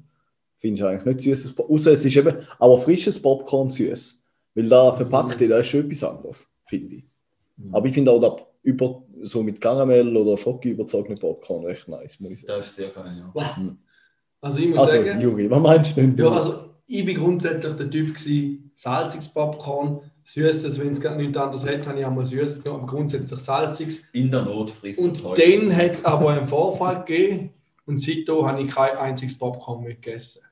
findest 0.59 0.83
du 0.83 0.87
eigentlich 0.87 1.05
nicht 1.05 1.21
süßes 1.21 1.55
Popcorn. 1.55 1.77
Außer 1.77 1.91
es 1.93 2.05
ist 2.05 2.15
eben, 2.15 2.35
aber 2.59 2.77
frisches 2.79 3.21
Popcorn 3.21 3.69
süß. 3.69 4.23
Weil 4.55 4.67
da 4.67 4.91
verpackte, 4.93 5.47
da 5.47 5.59
ist 5.59 5.67
schon 5.67 5.81
etwas 5.85 6.03
anderes, 6.03 6.47
finde 6.65 6.95
ich. 6.95 7.03
Aber 7.71 7.85
ich 7.87 7.93
finde 7.93 8.11
auch 8.11 8.19
da 8.19 8.35
über, 8.63 9.03
so 9.23 9.41
mit 9.43 9.59
Karamell 9.61 10.15
oder 10.15 10.37
Schoki 10.37 10.69
überzogene 10.71 11.15
Popcorn 11.17 11.65
recht 11.65 11.87
nice, 11.87 12.19
muss 12.19 12.31
ich 12.31 12.41
sagen. 12.41 12.59
Das 12.59 12.67
ist 12.67 12.75
sehr 12.75 12.89
geil, 12.89 13.23
ja. 13.35 13.75
Also 14.41 14.59
ich 14.59 14.69
muss 14.69 14.79
Also, 14.79 14.91
sagen, 14.93 15.19
Juri, 15.21 15.49
was 15.49 15.59
meinst 15.61 15.91
du 15.91 15.95
denn? 16.01 16.15
ja, 16.17 16.29
also 16.29 16.69
ich 16.87 17.05
bin 17.05 17.15
grundsätzlich 17.17 17.73
der 17.75 17.89
Typ 17.89 18.15
gewesen, 18.15 18.68
salziges 18.79 19.27
Popcorn, 19.27 19.99
süßes, 20.25 20.79
wenn 20.79 20.93
es 20.93 21.01
gar 21.01 21.15
nichts 21.15 21.35
anderes 21.35 21.67
hat, 21.67 21.85
habe 21.85 21.99
ich 21.99 22.05
auch 22.05 22.11
mal 22.11 22.25
süßes 22.25 22.63
genommen, 22.63 22.83
aber 22.83 22.91
grundsätzlich 22.91 23.39
salziges. 23.39 24.03
In 24.13 24.31
der 24.31 24.43
Not 24.43 24.71
frisst 24.71 25.01
Und 25.01 25.21
dann 25.21 25.75
hat 25.75 25.91
es 25.91 26.05
aber 26.05 26.29
einen 26.29 26.47
Vorfall 26.47 27.03
gegeben 27.03 27.49
und 27.85 28.01
seitdem 28.01 28.47
habe 28.47 28.61
ich 28.61 28.73
kein 28.73 28.95
einziges 28.95 29.37
Popcorn 29.37 29.83
mehr 29.83 29.95
gegessen. 29.95 30.43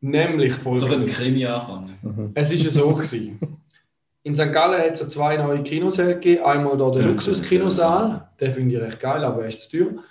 Nämlich 0.00 0.54
So 0.54 0.60
für 0.60 0.70
den 0.70 0.78
folgendes. 0.80 1.16
Krimi 1.18 1.44
anfangen. 1.44 2.32
Es 2.34 2.50
war 2.50 2.56
ja 2.56 2.70
so. 2.70 2.94
Gewesen. 2.94 3.38
In 4.22 4.34
St. 4.34 4.52
Gallen 4.52 4.80
hat 4.80 4.92
es 4.92 5.00
ja 5.00 5.08
zwei 5.10 5.36
neue 5.36 5.62
Kinosäle 5.62 6.14
gegeben. 6.14 6.44
Einmal 6.44 6.78
da 6.78 6.90
der 6.90 7.02
Luxuskinosaal, 7.08 8.30
den 8.40 8.52
finde 8.52 8.76
ich 8.76 8.80
recht 8.80 9.00
geil, 9.00 9.22
aber 9.22 9.42
er 9.42 9.48
ist 9.48 9.60
zu 9.62 9.84
teuer. 9.84 10.02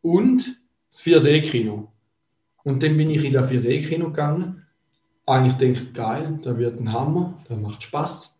Und 0.00 0.46
das 0.90 1.00
4D-Kino. 1.02 1.88
Und 2.62 2.82
dann 2.82 2.96
bin 2.96 3.10
ich 3.10 3.24
in 3.24 3.32
das 3.32 3.50
4D-Kino 3.50 4.06
gegangen. 4.06 4.65
Eigentlich 5.26 5.54
denke 5.54 5.80
ich, 5.80 5.92
geil, 5.92 6.38
da 6.42 6.56
wird 6.56 6.80
ein 6.80 6.92
Hammer, 6.92 7.34
da 7.48 7.56
macht 7.56 7.82
Spaß. 7.82 8.32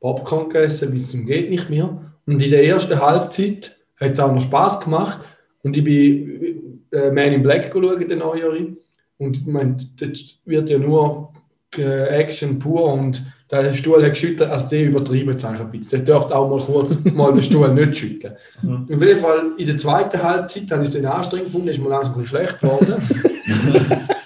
Popcorn 0.00 0.50
gegessen 0.50 0.90
bis 0.90 1.10
zum 1.10 1.24
geht 1.24 1.48
nicht 1.48 1.70
mehr. 1.70 2.12
Und 2.26 2.42
in 2.42 2.50
der 2.50 2.66
ersten 2.66 3.00
Halbzeit 3.00 3.76
hat 3.98 4.12
es 4.12 4.20
auch 4.20 4.32
noch 4.32 4.42
Spaß 4.42 4.80
gemacht. 4.80 5.20
Und 5.62 5.76
ich 5.76 5.82
bin 5.82 6.82
äh, 6.92 7.10
Man 7.10 7.32
in 7.32 7.42
Black 7.42 7.70
schauen, 7.72 8.08
den 8.08 8.18
neuen. 8.18 8.76
Und 9.16 9.38
ich 9.38 9.46
meine, 9.46 9.76
dort 9.98 10.18
wird 10.44 10.68
ja 10.68 10.78
nur 10.78 11.32
äh, 11.78 12.08
Action 12.08 12.58
pur 12.58 12.92
und 12.92 13.24
der 13.50 13.74
Stuhl 13.74 14.02
hat 14.02 14.10
geschüttelt, 14.10 14.50
also 14.50 14.68
der 14.68 14.86
übertrieben 14.86 15.36
es 15.36 15.44
ein 15.44 15.70
bisschen. 15.70 16.04
Der 16.04 16.14
dürfte 16.14 16.34
auch 16.34 16.48
mal 16.48 16.60
kurz 16.60 16.98
mal 17.14 17.32
den 17.32 17.42
Stuhl 17.42 17.72
nicht 17.72 17.96
schütteln. 17.96 18.34
Mhm. 18.62 18.88
Auf 18.92 19.02
jeden 19.02 19.20
Fall 19.20 19.52
in 19.56 19.66
der 19.66 19.76
zweiten 19.76 20.22
Halbzeit 20.22 20.70
habe 20.70 20.84
ich 20.84 20.94
es 20.94 21.04
anstrengend 21.04 21.46
gefunden, 21.46 21.68
ist 21.68 21.78
mir 21.78 21.88
langsam 21.88 22.14
ein 22.14 22.22
bisschen 22.22 22.38
schlecht 22.38 22.60
geworden. 22.60 22.94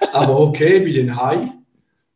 Aber 0.12 0.40
okay, 0.40 0.80
bei 0.80 0.92
den 0.92 1.14
High. 1.14 1.48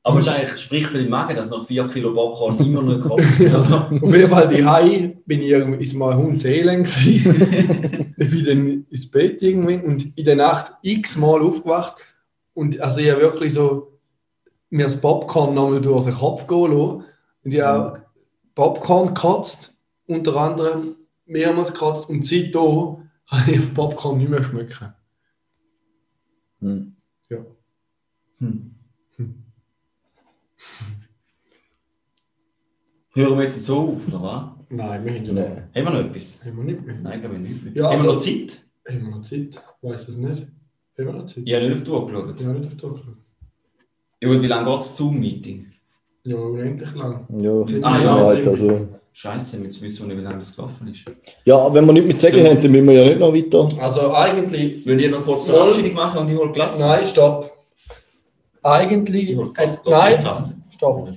Aber 0.04 0.18
eigentlich, 0.18 0.60
spricht 0.60 0.88
für 0.88 0.98
den 0.98 1.10
Magen, 1.10 1.36
dass 1.36 1.48
nach 1.48 1.64
4 1.64 1.86
Kilo 1.86 2.12
Popcorn 2.12 2.58
immer 2.58 2.82
noch 2.82 2.98
Kopf 3.00 3.40
ist. 3.40 3.54
Also, 3.54 3.76
Auf 3.76 4.14
jeden 4.14 4.30
Fall 4.30 4.48
die 4.48 4.64
High 4.64 5.12
bin 5.24 5.42
ich 5.42 5.50
irgendwie, 5.50 5.96
mal 5.96 6.16
hundseelend 6.16 6.86
gewesen. 6.86 8.14
ich 8.16 8.30
bin 8.30 8.44
dann 8.44 8.86
ins 8.90 9.10
Bett 9.10 9.40
irgendwann 9.42 9.82
und 9.82 10.18
in 10.18 10.24
der 10.24 10.36
Nacht 10.36 10.72
x-mal 10.82 11.40
aufgewacht 11.40 12.02
und 12.54 12.80
also 12.80 13.00
ich 13.00 13.10
habe 13.10 13.20
wirklich 13.20 13.52
so 13.52 13.92
mir 14.70 14.84
das 14.84 15.00
Popcorn 15.00 15.54
nochmal 15.54 15.80
durch 15.80 16.04
den 16.04 16.14
Kopf 16.14 16.46
gehen 16.46 16.72
lassen. 16.72 17.04
Und 17.44 17.54
ich 17.54 17.60
habe 17.60 18.02
Popcorn 18.54 19.14
gekotzt, 19.14 19.74
unter 20.06 20.36
anderem 20.36 20.96
mehrmals 21.26 21.72
gekotzt 21.72 22.08
und 22.08 22.26
seitdem 22.26 23.08
kann 23.28 23.48
ich 23.48 23.58
auf 23.58 23.74
Popcorn 23.74 24.18
nicht 24.18 24.30
mehr 24.30 24.42
schmecken. 24.42 24.92
Hm. 26.60 26.96
hm. 28.38 28.74
Hören 33.14 33.36
wir 33.38 33.44
jetzt 33.44 33.64
so 33.64 33.78
auf, 33.78 34.08
oder 34.08 34.22
was? 34.22 34.42
Nein, 34.70 35.04
wir 35.04 35.12
haben 35.14 35.24
ja 35.26 35.32
Nee. 35.32 35.40
Haben 35.40 35.64
wir 35.74 36.02
noch 36.02 36.10
etwas? 36.10 36.40
Haben 36.44 36.56
wir 36.58 36.64
nicht 36.64 36.86
mehr. 36.86 36.96
Nein, 37.02 37.20
glaube 37.20 37.34
ich 37.36 37.40
nicht. 37.42 37.76
Ja, 37.76 37.84
haben 37.84 37.92
also- 37.92 38.04
wir 38.04 38.12
noch 38.12 38.20
Zeit? 38.20 38.62
Haben 38.88 39.02
wir 39.04 39.10
noch 39.10 39.22
Zeit? 39.22 39.62
Ich 39.82 39.90
weiß 39.90 40.08
es 40.08 40.16
nicht. 40.16 40.42
Haben 40.42 41.06
wir 41.06 41.12
noch 41.12 41.26
Zeit? 41.26 41.42
Ich 41.44 41.54
habe 41.54 41.64
nicht 41.68 41.76
auf 41.76 41.82
die 41.82 41.90
Uhr 41.90 42.06
geschaut. 42.06 42.40
Ja, 42.40 42.48
nicht 42.52 42.66
auf 42.66 42.76
die 42.76 42.84
Uhr 42.86 42.92
geschaut. 42.92 43.16
Ja, 44.20 44.28
und 44.30 44.42
wie 44.42 44.46
lange 44.46 44.70
geht 44.70 44.78
das 44.78 44.96
Zoom-Meeting? 44.96 45.66
Ja, 46.24 46.36
unendlich 46.36 46.94
lang. 46.94 47.26
Ja, 47.38 47.52
Ah, 47.82 47.96
schon 47.96 48.06
ja. 48.06 48.24
halt, 48.24 48.46
also. 48.46 48.88
Scheiße, 49.14 49.62
jetzt 49.62 49.82
wissen 49.82 50.02
wir 50.08 50.14
nicht, 50.14 50.22
wie 50.22 50.24
lange 50.26 50.38
das 50.38 50.56
gelaufen 50.56 50.88
ist. 50.88 51.04
Ja, 51.44 51.74
wenn 51.74 51.84
wir 51.84 51.92
nicht 51.92 52.06
mit 52.06 52.18
sagen 52.20 52.36
So. 52.38 52.46
haben, 52.48 52.60
dann 52.62 52.70
müssen 52.72 52.86
wir 52.86 52.94
ja 52.94 53.04
nicht 53.04 53.18
noch 53.18 53.34
weiter. 53.34 53.82
Also 53.82 54.14
eigentlich. 54.14 54.86
Wollt 54.86 55.00
ihr 55.02 55.10
noch 55.10 55.22
kurz 55.24 55.44
die 55.44 55.50
Verabschiedung 55.50 55.92
machen 55.94 56.20
und 56.20 56.30
ich 56.30 56.38
hole 56.38 56.52
Glas? 56.52 56.78
Nein, 56.78 57.04
stopp. 57.06 57.52
Eigentlich. 58.62 59.30
Ich 59.30 59.36
hole 59.36 59.50
Äh, 59.58 59.68
nein, 59.86 60.26
stopp. 60.70 61.10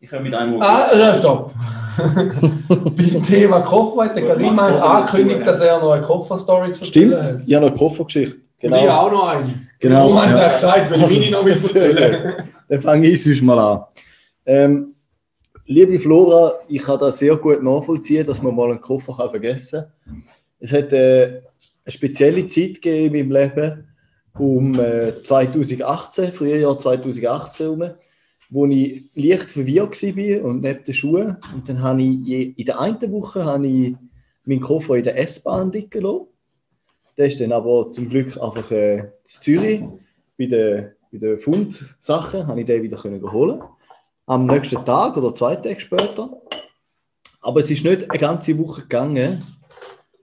Ich 0.00 0.08
kann 0.10 0.22
mit 0.22 0.32
einem 0.34 0.60
Ah, 0.62 0.86
ja, 0.96 1.18
stopp. 1.18 1.52
Beim 2.68 3.22
Thema 3.24 3.60
Koffer 3.62 4.04
hat 4.04 4.16
der 4.16 4.26
Karim 4.26 4.56
angekündigt, 4.58 5.44
dass 5.44 5.58
er 5.60 5.80
noch 5.80 5.90
eine 5.90 6.02
Koffer-Story 6.02 6.70
zu 6.70 6.84
erzählen 6.84 7.10
Stimmt, 7.10 7.16
hat. 7.16 7.40
ich 7.46 7.54
habe 7.54 7.64
noch 7.66 7.72
eine 7.72 7.78
Koffergeschichte. 7.78 8.36
Und 8.36 8.42
ich 8.74 8.80
Genau. 8.80 8.96
auch 8.96 9.10
noch 9.12 9.28
eine. 9.28 9.54
Genau, 9.80 9.96
Warum 9.96 10.22
hast 10.22 10.34
du 10.34 10.38
ja. 10.38 10.52
gesagt, 10.52 10.90
weil 10.92 11.10
ich 11.10 11.18
meine 11.20 11.30
noch 11.32 11.44
mit 11.44 11.54
erzählen? 11.54 12.32
Dann 12.68 12.80
fange 12.80 13.06
ich 13.08 13.22
sonst 13.22 13.42
mal 13.42 13.58
an. 13.58 13.84
Ähm, 14.46 14.94
liebe 15.66 15.98
Flora, 15.98 16.52
ich 16.68 16.82
kann 16.82 16.98
das 17.00 17.18
sehr 17.18 17.34
gut 17.36 17.62
nachvollziehen, 17.62 18.24
dass 18.26 18.40
man 18.42 18.54
mal 18.54 18.70
einen 18.70 18.80
Koffer 18.80 19.14
kann 19.16 19.30
vergessen 19.30 19.84
kann. 20.04 20.22
Es 20.60 20.72
hat 20.72 20.92
äh, 20.92 21.24
eine 21.84 21.92
spezielle 21.92 22.46
Zeit 22.46 22.80
gegeben 22.82 23.14
in 23.16 23.28
meinem 23.28 23.42
Leben, 23.54 23.88
um 24.38 24.78
äh, 24.78 25.20
2018, 25.24 26.32
Frühjahr 26.32 26.78
2018 26.78 27.66
herum, 27.66 27.90
wo 28.50 28.66
ich 28.66 29.10
leicht 29.14 29.50
verwirrt 29.50 30.02
war 30.02 30.44
und 30.44 30.62
neben 30.62 30.84
den 30.84 30.94
Schuhen. 30.94 31.36
Und 31.54 31.68
dann 31.68 31.82
habe 31.82 32.02
ich 32.02 32.58
in 32.58 32.64
der 32.64 32.80
einen 32.80 33.12
Woche 33.12 33.44
habe 33.44 33.66
ich 33.66 33.94
meinen 34.44 34.60
Koffer 34.60 34.96
in 34.96 35.04
der 35.04 35.18
S-Bahn 35.18 35.70
liegen 35.70 36.02
lassen. 36.02 36.26
Der 37.16 37.26
ist 37.26 37.40
dann 37.40 37.52
aber 37.52 37.92
zum 37.92 38.08
Glück 38.08 38.40
einfach 38.40 38.70
äh, 38.70 38.98
in 38.98 39.10
Zürich 39.24 39.82
bei 40.38 40.46
den, 40.46 40.92
bei 41.12 41.36
Fundsachen, 41.36 42.46
habe 42.46 42.60
ich 42.60 42.66
den 42.66 42.82
wieder 42.82 42.96
können 42.96 43.32
holen 43.32 43.60
Am 44.26 44.46
nächsten 44.46 44.84
Tag 44.84 45.16
oder 45.16 45.34
zwei 45.34 45.56
Tage 45.56 45.80
später. 45.80 46.40
Aber 47.42 47.60
es 47.60 47.70
ist 47.70 47.84
nicht 47.84 48.10
eine 48.10 48.18
ganze 48.18 48.56
Woche 48.58 48.82
gegangen, 48.82 49.44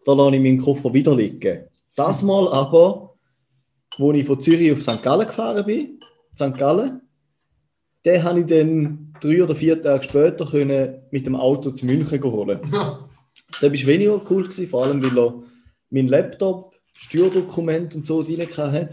da 0.06 0.14
lasse 0.14 0.36
ich 0.36 0.42
meinen 0.42 0.62
Koffer 0.62 0.94
wieder 0.94 1.16
liegen. 1.16 1.66
Das 1.96 2.22
Mal 2.22 2.48
aber, 2.52 3.16
wo 3.98 4.12
ich 4.12 4.26
von 4.26 4.40
Zürich 4.40 4.72
auf 4.72 4.82
St. 4.82 5.02
Gallen 5.02 5.28
gefahren 5.28 5.66
bin, 5.66 6.00
St. 6.36 6.58
Gallen, 6.58 7.02
den 8.06 8.24
habe 8.24 8.40
ich 8.42 8.46
dann 8.46 9.14
drei 9.20 9.44
oder 9.44 9.56
vier 9.56 9.82
Tage 9.82 10.04
später 10.04 10.46
können 10.46 11.02
mit 11.12 11.26
dem 11.26 11.36
Auto 11.36 11.72
zu 11.72 11.86
München 11.86 12.24
holen. 12.24 12.60
Das 13.52 13.62
war 13.64 13.72
weniger 13.72 14.22
cool, 14.30 14.44
gewesen, 14.44 14.68
vor 14.68 14.84
allem 14.86 15.02
weil 15.02 15.18
er 15.18 15.34
mein 15.90 16.08
Laptop, 16.08 16.76
Steuerdokument 16.94 17.96
und 17.96 18.06
so 18.06 18.22
drin 18.22 18.40
hatte. 18.58 18.90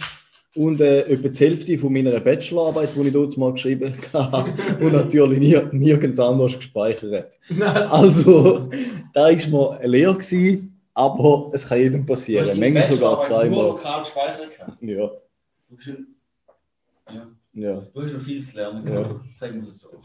Und 0.55 0.81
äh, 0.81 1.01
etwa 1.07 1.29
die 1.29 1.38
Hälfte 1.38 1.79
von 1.79 1.92
meiner 1.92 2.20
Bachelorarbeit, 2.20 2.90
die 2.94 3.01
ich 3.01 3.12
dort 3.12 3.37
mal 3.38 3.53
geschrieben 3.53 3.92
habe, 4.12 4.53
und 4.79 4.92
natürlich 4.92 5.38
nie, 5.38 5.59
nirgends 5.72 6.20
anders 6.20 6.57
gespeichert. 6.57 7.33
Also, 7.90 8.68
da 9.14 9.22
war 9.31 9.81
mir 9.81 9.88
leer, 9.88 10.12
gewesen, 10.12 10.79
aber 10.94 11.51
es 11.55 11.66
kann 11.66 11.79
jedem 11.79 12.07
passieren. 12.07 12.61
Manchmal 12.61 12.85
sogar 12.85 13.14
Nur 13.16 13.22
zweimal. 13.25 13.66
lokal 13.68 14.03
gespeichert. 14.03 14.57
gehabt. 14.57 14.83
Ja, 14.83 15.11
ja, 17.12 17.27
ja. 17.54 17.80
du 17.80 18.02
hast 18.02 18.12
noch 18.12 18.20
viel 18.20 18.44
zu 18.44 18.56
lernen. 18.56 18.86
Ja. 18.86 19.20
Sagen 19.36 19.60
wir 19.62 19.68
es 19.68 19.80
so. 19.80 20.00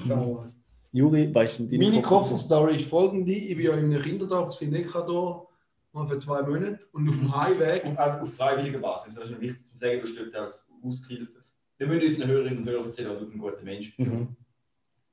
Juri, 0.92 1.34
weißt 1.34 1.60
du 1.60 1.66
deine 1.68 1.78
Meine 1.90 2.02
Koffer- 2.02 2.20
Kofferstory 2.30 2.78
ist 2.78 2.90
folgende: 2.90 3.32
Ich 3.34 3.56
bin 3.56 3.66
ja 3.66 3.74
in 3.74 3.86
einem 3.94 4.02
Kinderdorf 4.02 4.62
in 4.62 4.74
Ecuador 4.74 5.48
mal 5.92 6.08
für 6.08 6.18
zwei 6.18 6.42
Monate 6.42 6.80
und 6.92 7.10
auf 7.10 7.16
dem 7.16 7.36
Heimweg. 7.36 7.84
Und 7.86 7.98
einfach 7.98 8.22
auf 8.22 8.34
freiwilliger 8.34 8.80
Basis. 8.80 9.16
Das 9.16 9.26
ist 9.26 9.32
schon 9.32 9.42
wichtig 9.42 9.66
zu 9.66 9.78
sagen, 9.78 10.00
du 10.02 10.08
stehst 10.08 10.36
als 10.36 10.68
Aushilfe. 10.84 11.44
Wir 11.78 11.88
müssen 11.88 12.08
unseren 12.08 12.30
Hörerinnen 12.30 12.60
und 12.60 12.70
Hörern 12.70 12.86
erzählen, 12.86 13.18
du 13.20 13.26
ein 13.32 13.38
guter 13.38 13.64
Mensch 13.64 13.96
bist. 13.96 14.10
Mhm. 14.10 14.36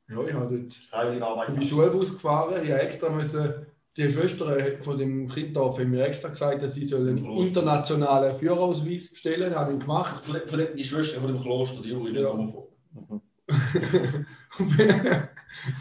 Ja, 0.09 0.23
ich 0.23 0.33
habe 0.35 0.59
dort 0.59 0.75
Freiwillige 0.75 1.27
Arbeit. 1.27 1.49
Ich 1.51 1.55
bin 1.59 1.69
Schulbus 1.69 2.13
gefahren, 2.15 2.63
ich 2.63 2.71
habe 2.71 2.81
extra 2.83 3.09
müssen, 3.11 3.67
die 3.97 4.11
Schwester 4.11 4.57
von 4.83 4.99
dem 4.99 5.29
Kinddorf 5.29 5.79
haben 5.79 5.91
mir 5.91 6.05
extra 6.05 6.29
gesagt, 6.29 6.63
dass 6.63 6.75
sie 6.75 6.87
sollen 6.87 7.09
einen 7.19 7.25
internationalen 7.39 8.35
Führerausweis 8.35 9.11
bestellen 9.11 9.43
sollen. 9.51 9.55
habe 9.55 9.73
ich 9.75 9.79
gemacht. 9.81 10.25
Von, 10.25 10.37
von 10.47 10.59
der- 10.59 10.69
die 10.75 10.85
Schwester 10.85 11.21
von 11.21 11.33
dem 11.33 11.41
Kloster, 11.41 11.83
die 11.83 11.91
Juri, 11.91 12.13
die 12.13 12.19
Ja. 12.21 12.31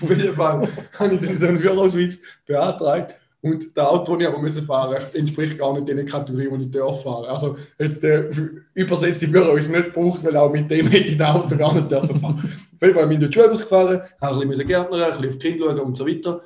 Auf 0.02 0.10
jeden 0.10 0.34
Fall 0.34 0.68
habe 1.00 1.14
ich 1.16 1.20
dann 1.22 1.38
so 1.38 1.48
einen 1.48 1.60
Führerausweis 1.60 2.20
beantragt. 2.46 3.16
Und 3.42 3.76
der 3.76 3.90
Auto, 3.92 4.14
das 4.14 4.22
ich 4.22 4.28
aber 4.28 4.40
müssen 4.42 4.66
fahren 4.66 4.96
entspricht 5.14 5.58
gar 5.58 5.74
nicht 5.74 5.88
den 5.90 6.06
Kategorien, 6.06 6.60
die 6.60 6.66
ich 6.66 6.72
darf 6.72 7.04
fahren. 7.04 7.26
Also 7.26 7.58
jetzt 7.78 8.02
der 8.02 8.30
übersetzte 8.74 9.28
Führerausweis 9.28 9.68
nicht 9.70 9.94
gebraucht, 9.94 10.24
weil 10.24 10.38
auch 10.38 10.50
mit 10.52 10.72
dem 10.72 10.88
hätte 10.88 11.10
ich 11.12 11.18
das 11.18 11.36
Auto 11.36 11.58
gar 11.58 11.74
nicht 11.74 11.92
dürfen 11.92 12.20
fahren. 12.22 12.36
Auf 12.36 12.82
jeden 12.82 12.94
Fall 12.94 13.08
bin 13.08 13.18
ich 13.22 13.26
in 13.26 13.32
den 13.32 13.34
Schulbus 13.34 13.62
gefahren, 13.64 14.02
habe 14.22 14.42
ein 14.42 14.48
bisschen 14.48 14.68
Gärtner, 14.68 15.06
ein 15.08 15.12
bisschen 15.14 15.30
auf 15.30 15.38
die 15.40 15.50
Kinder 15.50 15.66
schauen 15.66 15.80
und 15.82 15.98
so 15.98 16.08
weiter. 16.08 16.42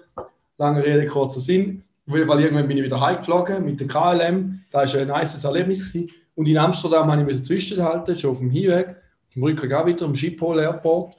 Lange 0.58 0.84
Rede, 0.84 1.05
kurzer 1.08 1.39
Sinn. 1.39 1.84
Auf 2.10 2.16
irgendwann 2.16 2.68
bin 2.68 2.78
ich 2.78 2.84
wieder 2.84 2.99
heimgeflogen 2.99 3.64
mit 3.66 3.80
der 3.80 3.88
KLM. 3.88 4.62
Das 4.72 4.93
war 4.93 5.01
ein 5.01 5.08
nices 5.08 5.43
Erlebnis. 5.43 5.91
Gewesen. 5.91 6.10
Und 6.36 6.47
in 6.47 6.58
Amsterdam 6.58 7.12
habe 7.12 7.22
ich 7.22 7.28
müssen 7.28 7.43
zwischenhalten, 7.43 8.18
schon 8.18 8.32
auf 8.32 8.39
dem 8.39 8.49
Hinweg. 8.49 8.95
Im 9.36 9.43
Rückweg 9.43 9.74
auch 9.74 9.86
wieder, 9.86 10.05
am 10.05 10.16
Schiphol 10.16 10.60
Airport. 10.60 11.16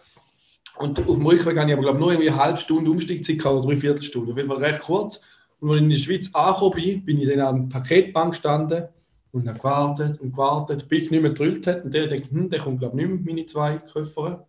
Und 0.78 0.99
auf 0.99 1.16
dem 1.16 1.26
Rückweg 1.26 1.57
habe 1.57 1.70
ich 1.70 1.72
aber 1.72 1.82
glaube 1.82 1.99
nur 1.99 2.12
irgendwie 2.12 2.30
eine 2.30 2.43
halbe 2.43 2.59
Stunde 2.59 2.91
Umstiegzeit 2.91 3.39
gehabt, 3.39 3.57
oder 3.57 3.68
drei 3.68 3.76
Viertelstunde. 3.76 4.32
Auf 4.32 4.39
jeden 4.39 4.49
Fall 4.49 4.59
recht 4.59 4.80
kurz. 4.80 5.20
Und 5.61 5.68
als 5.70 5.78
ich 5.78 5.82
in 5.84 5.91
der 5.91 5.97
Schweiz 5.99 6.34
angekommen 6.34 6.74
bin, 6.74 7.05
bin 7.05 7.20
ich 7.20 7.28
dann 7.28 7.41
an 7.41 7.68
der 7.68 7.78
Paketbank 7.78 8.30
gestanden 8.30 8.84
und 9.32 9.49
habe 9.49 9.59
gewartet 9.59 10.20
und 10.20 10.32
gewartet, 10.32 10.89
bis 10.89 11.05
es 11.05 11.11
nicht 11.11 11.20
mehr 11.20 11.30
gedrückt 11.30 11.66
hat. 11.66 11.84
Und 11.84 11.95
dann 11.95 12.11
ich, 12.11 12.30
hm, 12.30 12.51
der 12.51 12.61
kommt 12.61 12.80
glaube 12.80 13.01
ich 13.01 13.07
nicht 13.07 13.24
mit 13.24 13.34
meinen 13.34 13.49
zwei 13.49 13.78
Köffern. 13.78 14.41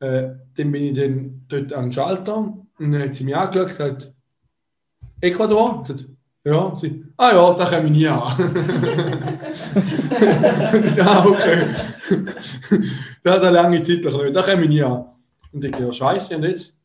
Äh, 0.00 0.28
dann 0.54 0.72
bin 0.72 0.82
ich 0.82 0.94
dann 0.94 1.44
dort 1.48 1.72
an 1.72 1.86
den 1.86 1.92
Schalter 1.92 2.65
und 2.78 2.92
dann 2.92 3.02
hat 3.02 3.14
sie 3.14 3.24
mich 3.24 3.36
angeschaut 3.36 3.62
und 3.62 3.68
gesagt, 3.68 4.14
Ecuador? 5.20 5.82
Ich 5.82 5.92
gesagt, 5.92 6.10
ja. 6.44 6.76
Sie, 6.78 7.04
ah 7.16 7.32
ja, 7.32 7.54
da 7.54 7.64
komme 7.66 7.86
ich 7.86 7.90
nie 7.90 8.06
an. 8.06 8.20
ah, 11.00 11.26
okay. 11.26 11.66
da 13.24 13.32
hat 13.32 13.42
er 13.42 13.50
lange 13.50 13.82
Zeit 13.82 14.04
noch 14.04 14.30
da 14.30 14.42
komme 14.42 14.62
ich 14.62 14.68
nie 14.68 14.82
an. 14.82 15.06
Und 15.52 15.64
ich 15.64 15.76
ja, 15.76 15.90
scheiße, 15.90 16.36
und 16.36 16.44
jetzt? 16.44 16.76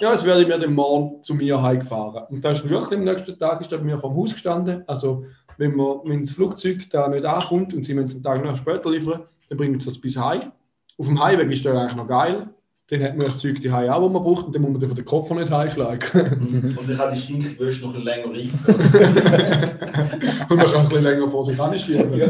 Ja, 0.00 0.12
jetzt 0.12 0.24
werde 0.24 0.42
ich 0.42 0.48
mir 0.48 0.58
dann 0.58 0.72
morgen 0.72 1.22
zu 1.22 1.34
mir 1.34 1.60
heimgefahren. 1.60 2.24
Und 2.30 2.44
da 2.44 2.52
ist 2.52 2.66
wirklich 2.68 2.98
am 2.98 3.04
nächsten 3.04 3.36
Tag 3.38 3.60
ist 3.60 3.72
er 3.72 3.78
bei 3.78 3.84
mir 3.84 3.98
vom 3.98 4.16
Haus 4.16 4.32
gestanden. 4.32 4.84
Also, 4.86 5.24
wenn, 5.58 5.74
man, 5.74 5.98
wenn 6.04 6.22
das 6.22 6.32
Flugzeug 6.32 6.88
da 6.88 7.08
nicht 7.08 7.24
ankommt 7.24 7.74
und 7.74 7.84
sie 7.84 7.92
müssen 7.94 8.06
es 8.06 8.14
einen 8.14 8.22
Tag 8.22 8.44
noch 8.44 8.56
später 8.56 8.90
liefern, 8.90 9.24
dann 9.48 9.58
bringt 9.58 9.76
es 9.78 9.86
das 9.86 9.98
bis 9.98 10.16
heim. 10.16 10.52
Auf 10.96 11.06
dem 11.06 11.22
Heimweg 11.22 11.50
ist 11.50 11.64
der 11.64 11.74
eigentlich 11.74 11.96
noch 11.96 12.06
geil. 12.06 12.48
Dann 12.90 13.04
hat 13.04 13.16
man 13.16 13.26
das 13.26 13.38
Zeug 13.38 13.60
die 13.60 13.70
auch, 13.70 14.02
was 14.02 14.12
man 14.12 14.22
braucht, 14.24 14.46
und 14.46 14.54
dann 14.54 14.62
muss 14.62 14.72
man 14.80 14.94
den 14.94 15.04
Koffer 15.04 15.36
nicht 15.36 15.50
heimschlagen. 15.50 16.76
Und 16.76 16.90
ich 16.90 16.98
habe 16.98 17.14
die 17.14 17.20
Stinkwürste 17.20 17.86
noch 17.86 17.94
ein 17.94 18.02
länger 18.02 18.32
rein. 18.32 18.50
und 20.50 20.56
man 20.56 20.66
kann 20.66 20.74
ein 20.74 20.88
bisschen 20.88 21.04
länger 21.04 21.30
vor 21.30 21.44
sich 21.44 21.56
hinschieben. 21.56 22.18
Ja, 22.18 22.26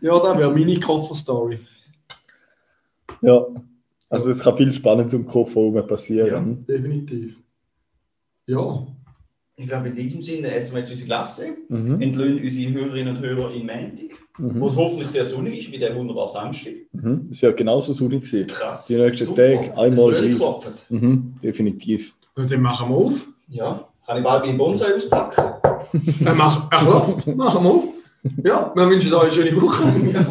ja 0.00 0.18
das 0.20 0.38
wäre 0.38 0.50
meine 0.54 0.80
Kofferstory. 0.80 1.58
Ja. 3.20 3.44
Also 4.08 4.30
es 4.30 4.40
kann 4.40 4.56
viel 4.56 4.72
Spannendes 4.72 5.12
um 5.14 5.22
den 5.22 5.28
Koffer 5.30 5.60
herum 5.60 5.86
passieren. 5.86 6.64
Definitiv. 6.66 7.36
Ja, 8.46 8.86
Ich 9.56 9.66
glaube, 9.66 9.88
in 9.88 9.96
diesem 9.96 10.22
Sinne 10.22 10.50
essen 10.52 10.72
wir 10.72 10.78
jetzt 10.80 10.90
unsere 10.90 11.06
Klasse, 11.06 11.48
Mhm. 11.68 12.00
entlöhnen 12.00 12.42
unsere 12.42 12.72
Hörerinnen 12.72 13.16
und 13.16 13.22
Hörer 13.22 13.52
in 13.52 13.66
Montag, 13.66 14.18
wo 14.38 14.66
es 14.66 14.76
hoffentlich 14.76 15.08
sehr 15.08 15.24
sonnig 15.24 15.58
ist, 15.58 15.72
wie 15.72 15.78
der 15.78 15.94
wunderbare 15.94 16.28
Samstag. 16.28 16.72
Mhm. 16.94 17.26
Das 17.30 17.42
war 17.42 17.50
ja 17.50 17.56
genauso 17.56 17.92
gewesen. 18.08 18.46
Krass. 18.46 18.86
Die 18.86 18.96
nächsten 18.96 19.26
Super. 19.26 19.42
Tage 19.42 19.76
einmal 19.76 20.10
gleich. 20.12 20.38
Mhm. 20.88 21.34
Definitiv. 21.42 22.14
und 22.36 22.50
dann 22.50 22.62
machen 22.62 22.88
wir 22.88 22.96
auf. 22.96 23.26
Ja. 23.48 23.88
Kann 24.06 24.18
ich 24.18 24.24
bald 24.24 24.44
meinen 24.44 24.58
Bonsai 24.58 24.94
auspacken? 24.94 25.44
Er 26.24 26.34
macht, 26.34 26.72
er 26.72 26.78
klopft. 26.78 27.26
Machen 27.34 27.64
wir 27.64 27.70
auf. 27.70 27.84
Ja, 28.42 28.72
wir 28.74 28.88
wünschen 28.88 29.12
euch 29.12 29.22
eine 29.22 29.32
schöne 29.32 29.60
Woche. 29.60 29.84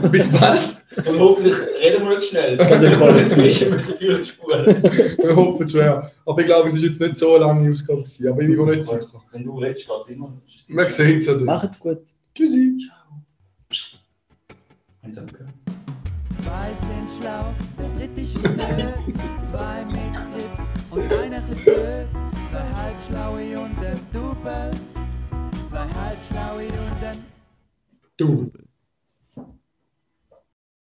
Bis 0.09 0.32
bald. 0.32 0.78
Und 1.05 1.20
hoffentlich 1.20 1.53
reden 1.80 2.05
wir 2.05 2.14
jetzt 2.14 2.30
schnell. 2.30 2.57
kann 2.57 2.82
ja 2.82 2.89
müssen 2.97 3.38
wir 3.43 3.80
sie 3.80 3.93
viel 3.93 4.26
spuren. 4.26 4.66
Wir 4.84 5.36
hoffen 5.36 5.68
schwer. 5.70 6.11
Aber 6.26 6.39
ich 6.41 6.45
glaube, 6.47 6.68
es 6.70 6.76
ist 6.76 6.84
jetzt 6.84 6.99
nicht 6.99 7.18
so 7.18 7.36
eine 7.36 7.45
lange 7.45 7.72
Ausgabe 7.72 7.99
gewesen. 8.01 8.28
Aber 8.28 8.41
ich 8.41 8.47
bin 8.47 8.66
mir 8.66 8.76
nicht 8.76 8.86
sicher. 8.86 9.22
Wenn 9.32 9.43
du 9.43 9.59
redest, 9.59 9.88
geht 9.88 9.95
es 10.01 10.09
immer. 10.09 10.34
Wir 10.68 10.89
sehen 10.89 11.18
es 11.20 11.26
ja 11.26 11.34
dann. 11.34 11.45
Macht's 11.45 11.80
gut. 11.80 11.99
Tschüssi. 12.36 12.78
Eins 15.01 15.18
haben 15.18 15.30
wir 15.32 15.38
gehört. 15.38 15.53
Zwei 16.44 16.74
sind 16.74 17.10
schlau, 17.10 17.54
der 17.78 17.89
dritte 17.89 18.22
ist 18.22 18.44
nö. 18.44 18.91
Zwei 19.41 19.86
mit 19.86 20.14
Grips 20.14 20.68
und 20.91 21.14
einer 21.14 21.41
blöd. 21.41 22.08
Zwei 22.50 22.68
halbschlaue 22.76 23.60
und 23.60 23.86
ein 23.86 24.00
Double. 24.12 24.72
Zwei 25.70 25.88
halbschlaue 25.88 26.68
und 26.68 27.04
ein 27.04 27.24
Du. 28.18 28.52